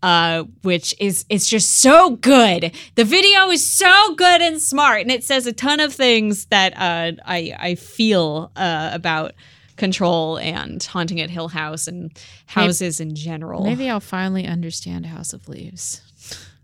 Uh, 0.02 0.46
which 0.64 0.96
is 0.98 1.26
it's 1.28 1.50
just 1.50 1.70
so 1.82 2.12
good. 2.12 2.74
The 2.96 3.04
video 3.04 3.50
is 3.50 3.66
so 3.66 4.16
good 4.16 4.42
and 4.42 4.62
smart, 4.62 5.02
and 5.02 5.12
it 5.12 5.26
says 5.26 5.46
a 5.46 5.52
ton 5.52 5.82
of 5.82 5.94
things 5.94 6.46
that 6.46 6.72
uh, 6.78 7.22
I 7.26 7.54
I 7.60 7.76
feel 7.76 8.50
uh, 8.56 8.92
about 8.94 9.34
control 9.76 10.38
and 10.38 10.82
haunting 10.84 11.20
at 11.20 11.30
Hill 11.30 11.50
House 11.50 11.88
and 11.88 12.18
houses 12.46 13.00
in 13.02 13.14
general. 13.14 13.66
Maybe 13.66 13.90
I'll 13.90 14.00
finally 14.00 14.46
understand 14.46 15.06
House 15.08 15.34
of 15.34 15.50
Leaves. 15.50 16.02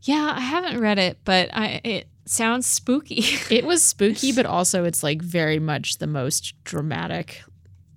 Yeah, 0.04 0.34
I 0.36 0.42
haven't 0.42 0.80
read 0.80 1.00
it, 1.00 1.18
but 1.26 1.50
I 1.52 1.82
it 1.84 2.08
sounds 2.26 2.68
spooky. 2.68 3.24
It 3.50 3.66
was 3.66 3.84
spooky, 3.84 4.32
but 4.32 4.46
also 4.46 4.84
it's 4.84 5.02
like 5.02 5.22
very 5.22 5.60
much 5.60 5.98
the 5.98 6.08
most 6.08 6.54
dramatic. 6.64 7.44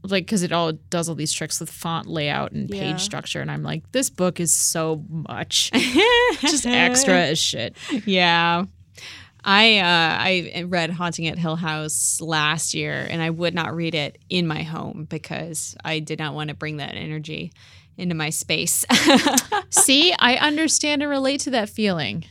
Like, 0.04 0.24
because 0.26 0.42
it 0.42 0.52
all 0.52 0.72
does 0.72 1.08
all 1.08 1.14
these 1.14 1.32
tricks 1.32 1.58
with 1.60 1.70
font 1.70 2.06
layout 2.06 2.52
and 2.52 2.68
page 2.70 2.80
Yeah. 2.82 2.96
structure. 2.96 3.40
And 3.40 3.50
I'm 3.50 3.62
like, 3.62 3.90
this 3.92 4.10
book 4.10 4.38
is 4.40 4.52
so 4.54 5.04
much. 5.08 5.70
Just 6.40 6.66
extra 6.66 7.20
as 7.26 7.38
shit. 7.38 7.76
Yeah. 8.06 8.64
I 9.44 9.78
uh, 9.78 9.84
I 10.60 10.64
read 10.66 10.90
Haunting 10.90 11.26
at 11.28 11.38
Hill 11.38 11.56
House 11.56 12.20
last 12.20 12.74
year, 12.74 13.06
and 13.08 13.22
I 13.22 13.30
would 13.30 13.54
not 13.54 13.74
read 13.74 13.94
it 13.94 14.18
in 14.28 14.46
my 14.46 14.62
home 14.62 15.06
because 15.08 15.76
I 15.84 16.00
did 16.00 16.18
not 16.18 16.34
want 16.34 16.48
to 16.48 16.54
bring 16.54 16.78
that 16.78 16.94
energy 16.96 17.52
into 17.96 18.14
my 18.14 18.30
space. 18.30 18.84
See, 19.70 20.12
I 20.18 20.36
understand 20.36 21.02
and 21.02 21.10
relate 21.10 21.40
to 21.42 21.50
that 21.50 21.68
feeling. 21.70 22.24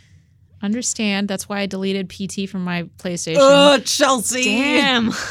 Understand. 0.61 1.27
That's 1.27 1.47
why 1.47 1.59
I 1.59 1.65
deleted 1.65 2.09
PT 2.09 2.49
from 2.49 2.63
my 2.63 2.83
PlayStation. 2.99 3.37
Oh, 3.39 3.77
Chelsea. 3.79 4.43
Damn. 4.43 5.11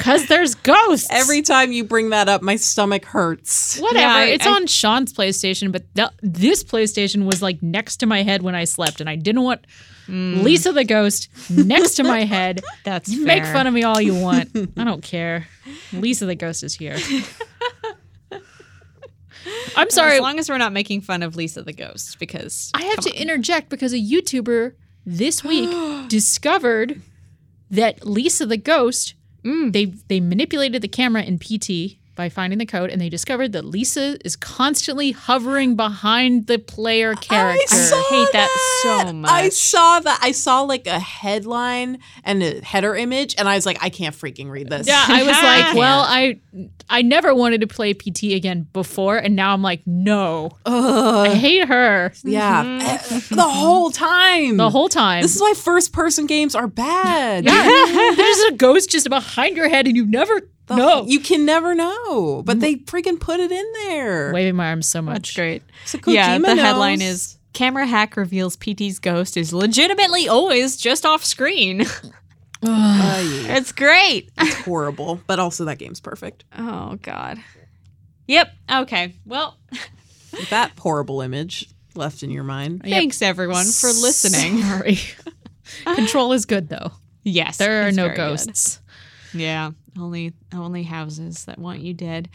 Because 0.00 0.26
there's 0.28 0.54
ghosts. 0.54 1.08
Every 1.10 1.42
time 1.42 1.72
you 1.72 1.84
bring 1.84 2.08
that 2.10 2.28
up, 2.28 2.40
my 2.40 2.56
stomach 2.56 3.04
hurts. 3.04 3.78
Whatever. 3.78 3.98
Yeah, 4.00 4.14
I- 4.14 4.24
it's 4.24 4.46
I- 4.46 4.52
on 4.52 4.66
Sean's 4.66 5.12
PlayStation, 5.12 5.70
but 5.72 5.94
th- 5.94 6.08
this 6.22 6.64
PlayStation 6.64 7.26
was 7.26 7.42
like 7.42 7.62
next 7.62 7.98
to 7.98 8.06
my 8.06 8.22
head 8.22 8.42
when 8.42 8.54
I 8.54 8.64
slept, 8.64 9.00
and 9.00 9.10
I 9.10 9.16
didn't 9.16 9.42
want 9.42 9.66
mm. 10.08 10.42
Lisa 10.42 10.72
the 10.72 10.84
ghost 10.84 11.28
next 11.50 11.96
to 11.96 12.02
my 12.04 12.24
head. 12.24 12.62
That's 12.84 13.10
You 13.10 13.26
make 13.26 13.44
fun 13.44 13.66
of 13.66 13.74
me 13.74 13.82
all 13.82 14.00
you 14.00 14.14
want. 14.14 14.50
I 14.78 14.84
don't 14.84 15.02
care. 15.02 15.46
Lisa 15.92 16.24
the 16.24 16.34
ghost 16.34 16.62
is 16.62 16.74
here. 16.74 16.96
I'm 19.76 19.90
sorry. 19.90 20.16
As 20.16 20.20
long 20.20 20.38
as 20.38 20.48
we're 20.48 20.58
not 20.58 20.72
making 20.72 21.02
fun 21.02 21.22
of 21.22 21.36
Lisa 21.36 21.62
the 21.62 21.72
Ghost, 21.72 22.18
because 22.18 22.70
I 22.74 22.82
have 22.84 23.00
to 23.00 23.14
interject 23.14 23.68
because 23.70 23.92
a 23.92 23.98
YouTuber 23.98 24.74
this 25.06 25.42
week 25.44 25.70
discovered 26.08 27.00
that 27.70 28.04
Lisa 28.06 28.46
the 28.46 28.56
ghost 28.56 29.14
Mm. 29.44 29.72
they 29.72 29.86
they 29.86 30.20
manipulated 30.20 30.82
the 30.82 30.88
camera 30.88 31.22
in 31.22 31.38
PT 31.38 31.98
by 32.20 32.28
finding 32.28 32.58
the 32.58 32.66
code 32.66 32.90
and 32.90 33.00
they 33.00 33.08
discovered 33.08 33.52
that 33.52 33.64
Lisa 33.64 34.18
is 34.26 34.36
constantly 34.36 35.12
hovering 35.12 35.74
behind 35.74 36.48
the 36.48 36.58
player 36.58 37.14
character. 37.14 37.74
saw 37.74 38.02
hate 38.10 38.28
that 38.34 38.80
so 38.82 39.12
much. 39.14 39.30
I 39.30 39.48
saw 39.48 40.00
that. 40.00 40.18
I 40.20 40.32
saw 40.32 40.60
like 40.60 40.86
a 40.86 40.98
headline 40.98 41.98
and 42.22 42.42
a 42.42 42.60
header 42.60 42.94
image, 42.94 43.36
and 43.38 43.48
I 43.48 43.54
was 43.54 43.64
like, 43.64 43.78
I 43.80 43.88
can't 43.88 44.14
freaking 44.14 44.50
read 44.50 44.68
this. 44.68 44.86
yeah, 44.86 45.02
I 45.08 45.22
was 45.22 45.32
like, 45.42 45.74
well, 45.74 46.04
I 46.06 46.40
I 46.90 47.00
never 47.00 47.34
wanted 47.34 47.62
to 47.62 47.66
play 47.66 47.94
PT 47.94 48.34
again 48.34 48.66
before, 48.74 49.16
and 49.16 49.34
now 49.34 49.54
I'm 49.54 49.62
like, 49.62 49.80
no, 49.86 50.50
I 50.66 51.34
hate 51.34 51.68
her 51.68 52.12
yeah. 52.22 52.80
Eh, 52.82 53.20
the 53.30 53.48
whole 53.48 53.90
time. 53.90 54.58
the 54.58 54.68
whole 54.68 54.90
time. 54.90 55.22
This 55.22 55.36
is 55.36 55.40
why 55.40 55.54
first 55.56 55.94
person 55.94 56.26
games 56.26 56.54
are 56.54 56.66
bad. 56.66 57.46
yeah, 57.46 58.12
there's 58.14 58.40
a 58.40 58.52
ghost 58.52 58.90
just 58.90 59.08
behind 59.08 59.56
your 59.56 59.70
head, 59.70 59.86
and 59.86 59.96
you 59.96 60.04
never 60.04 60.42
The 60.70 60.76
know. 60.76 60.88
whole- 60.90 61.08
you 61.08 61.20
can 61.20 61.44
never 61.44 61.74
know, 61.74 62.42
but 62.44 62.60
they 62.60 62.76
freaking 62.76 63.20
put 63.20 63.40
it 63.40 63.52
in 63.52 63.64
there. 63.84 64.32
Waving 64.32 64.56
my 64.56 64.68
arms 64.70 64.86
so 64.86 65.02
much. 65.02 65.14
That's 65.14 65.34
great. 65.36 65.62
So 65.84 65.98
yeah, 66.06 66.38
Kojima 66.38 66.46
the 66.56 66.62
headline 66.62 67.02
is 67.02 67.36
Camera 67.52 67.86
hack 67.86 68.16
reveals 68.16 68.56
PT's 68.56 68.98
ghost 69.00 69.36
is 69.36 69.52
legitimately 69.52 70.28
always 70.28 70.76
just 70.76 71.04
off 71.04 71.24
screen. 71.24 71.84
Uh, 72.62 73.22
yeah, 73.26 73.56
it's 73.56 73.72
great. 73.72 74.30
it's 74.38 74.54
horrible, 74.66 75.18
but 75.26 75.38
also 75.38 75.64
that 75.64 75.78
game's 75.78 75.98
perfect. 75.98 76.44
Oh 76.58 76.98
God. 77.00 77.38
Yep. 78.26 78.52
Okay. 78.70 79.14
Well, 79.24 79.56
That 80.50 80.72
horrible 80.78 81.22
image 81.22 81.70
left 81.94 82.22
in 82.22 82.30
your 82.30 82.44
mind. 82.44 82.82
thanks 82.84 83.22
everyone 83.22 83.64
for 83.64 83.86
listening. 83.86 84.60
Sorry. 84.62 84.98
Control 85.94 86.34
is 86.34 86.44
good 86.44 86.68
though. 86.68 86.92
Yes, 87.24 87.56
There 87.56 87.88
are 87.88 87.92
no 87.92 88.14
ghosts. 88.14 88.76
good. 88.76 88.84
Yeah, 89.32 89.70
only 89.98 90.34
only 90.52 90.82
houses 90.84 91.44
that 91.44 91.58
want 91.58 91.80
you 91.80 91.94
dead. 91.94 92.28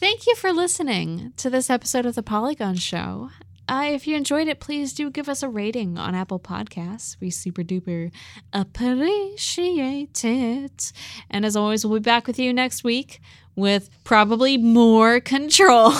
Thank 0.00 0.26
you 0.26 0.34
for 0.34 0.52
listening 0.52 1.32
to 1.36 1.50
this 1.50 1.68
episode 1.68 2.06
of 2.06 2.14
the 2.14 2.22
Polygon 2.22 2.76
Show. 2.76 3.30
Uh, 3.68 3.90
if 3.92 4.06
you 4.06 4.16
enjoyed 4.16 4.48
it, 4.48 4.58
please 4.58 4.92
do 4.92 5.10
give 5.10 5.28
us 5.28 5.44
a 5.44 5.48
rating 5.48 5.96
on 5.96 6.14
Apple 6.14 6.40
Podcasts. 6.40 7.16
We 7.20 7.30
super 7.30 7.62
duper 7.62 8.10
appreciate 8.52 10.24
it. 10.24 10.92
And 11.30 11.44
as 11.44 11.54
always, 11.54 11.86
we'll 11.86 12.00
be 12.00 12.02
back 12.02 12.26
with 12.26 12.38
you 12.38 12.52
next 12.52 12.82
week 12.82 13.20
with 13.54 13.90
probably 14.02 14.56
more 14.56 15.20
control. 15.34 15.92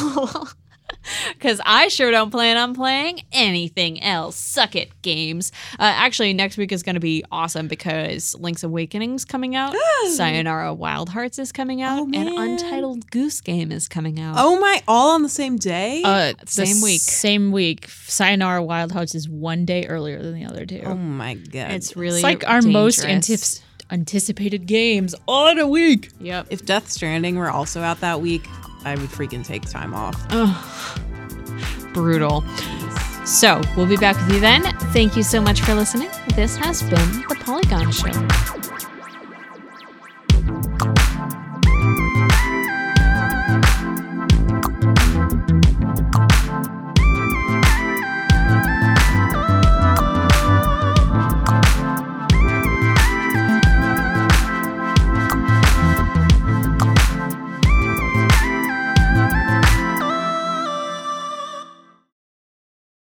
Because 1.34 1.61
I 1.64 1.88
sure 1.88 2.11
don't 2.11 2.30
plan 2.30 2.57
on 2.57 2.74
playing 2.74 3.22
anything 3.32 4.03
else. 4.03 4.36
Suck 4.36 4.76
it, 4.76 4.91
games. 5.03 5.53
Uh, 5.72 5.82
actually, 5.97 6.32
next 6.34 6.57
week 6.57 6.70
is 6.72 6.82
going 6.82 6.95
to 6.95 7.01
be 7.01 7.24
awesome 7.32 7.66
because 7.66 8.34
Link's 8.36 8.62
Awakening's 8.62 9.24
coming 9.24 9.57
out, 9.57 9.74
Sayonara 10.14 10.74
Wild 10.74 11.09
Hearts 11.09 11.38
is 11.38 11.51
coming 11.53 11.82
out, 11.82 12.01
Oh, 12.01 12.11
and. 12.12 12.28
Untitled 12.28 13.11
Goose 13.11 13.41
Game 13.41 13.72
is 13.72 13.88
coming 13.88 14.20
out. 14.20 14.36
Oh 14.38 14.59
my! 14.61 14.82
All 14.86 15.11
on 15.14 15.22
the 15.22 15.28
same 15.28 15.57
day. 15.57 16.03
Uh, 16.05 16.34
the 16.38 16.47
Same 16.47 16.82
week. 16.82 17.01
Same 17.01 17.53
week. 17.53 17.88
Sayonara 17.88 18.62
Wild 18.62 18.93
Hearts 18.93 19.14
is 19.14 19.28
one 19.28 19.64
day 19.64 19.86
earlier 19.86 20.22
than 20.22 20.34
the 20.34 20.45
other 20.45 20.64
two. 20.66 20.82
oh 20.84 20.95
my 20.95 21.34
god! 21.34 21.72
it's 21.72 21.97
really 21.97 22.18
it's 22.18 22.22
like 22.24 22.47
our 22.49 22.62
most 22.62 23.01
antif- 23.05 23.61
anticipated 23.91 24.66
games 24.66 25.14
on 25.26 25.59
a 25.59 25.66
week. 25.66 26.11
Yep. 26.20 26.49
if 26.51 26.64
Death 26.64 26.88
Stranding 26.91 27.36
were 27.36 27.51
also 27.51 27.80
out 27.82 28.01
that 28.01 28.20
week, 28.20 28.47
I 28.84 28.94
would 28.96 29.10
freaking 29.10 29.44
take 29.44 29.68
time 29.68 29.94
off. 29.94 30.16
Brutal. 31.92 32.42
So 33.26 33.60
we'll 33.76 33.86
be 33.86 33.96
back 33.96 34.16
with 34.16 34.34
you 34.34 34.40
then. 34.40 34.62
Thank 34.92 35.16
you 35.16 35.22
so 35.22 35.40
much 35.40 35.60
for 35.60 35.74
listening. 35.74 36.08
This 36.34 36.56
has 36.56 36.82
been 36.82 37.22
the 37.28 37.36
Polygon 37.44 37.90
Show. 37.92 38.69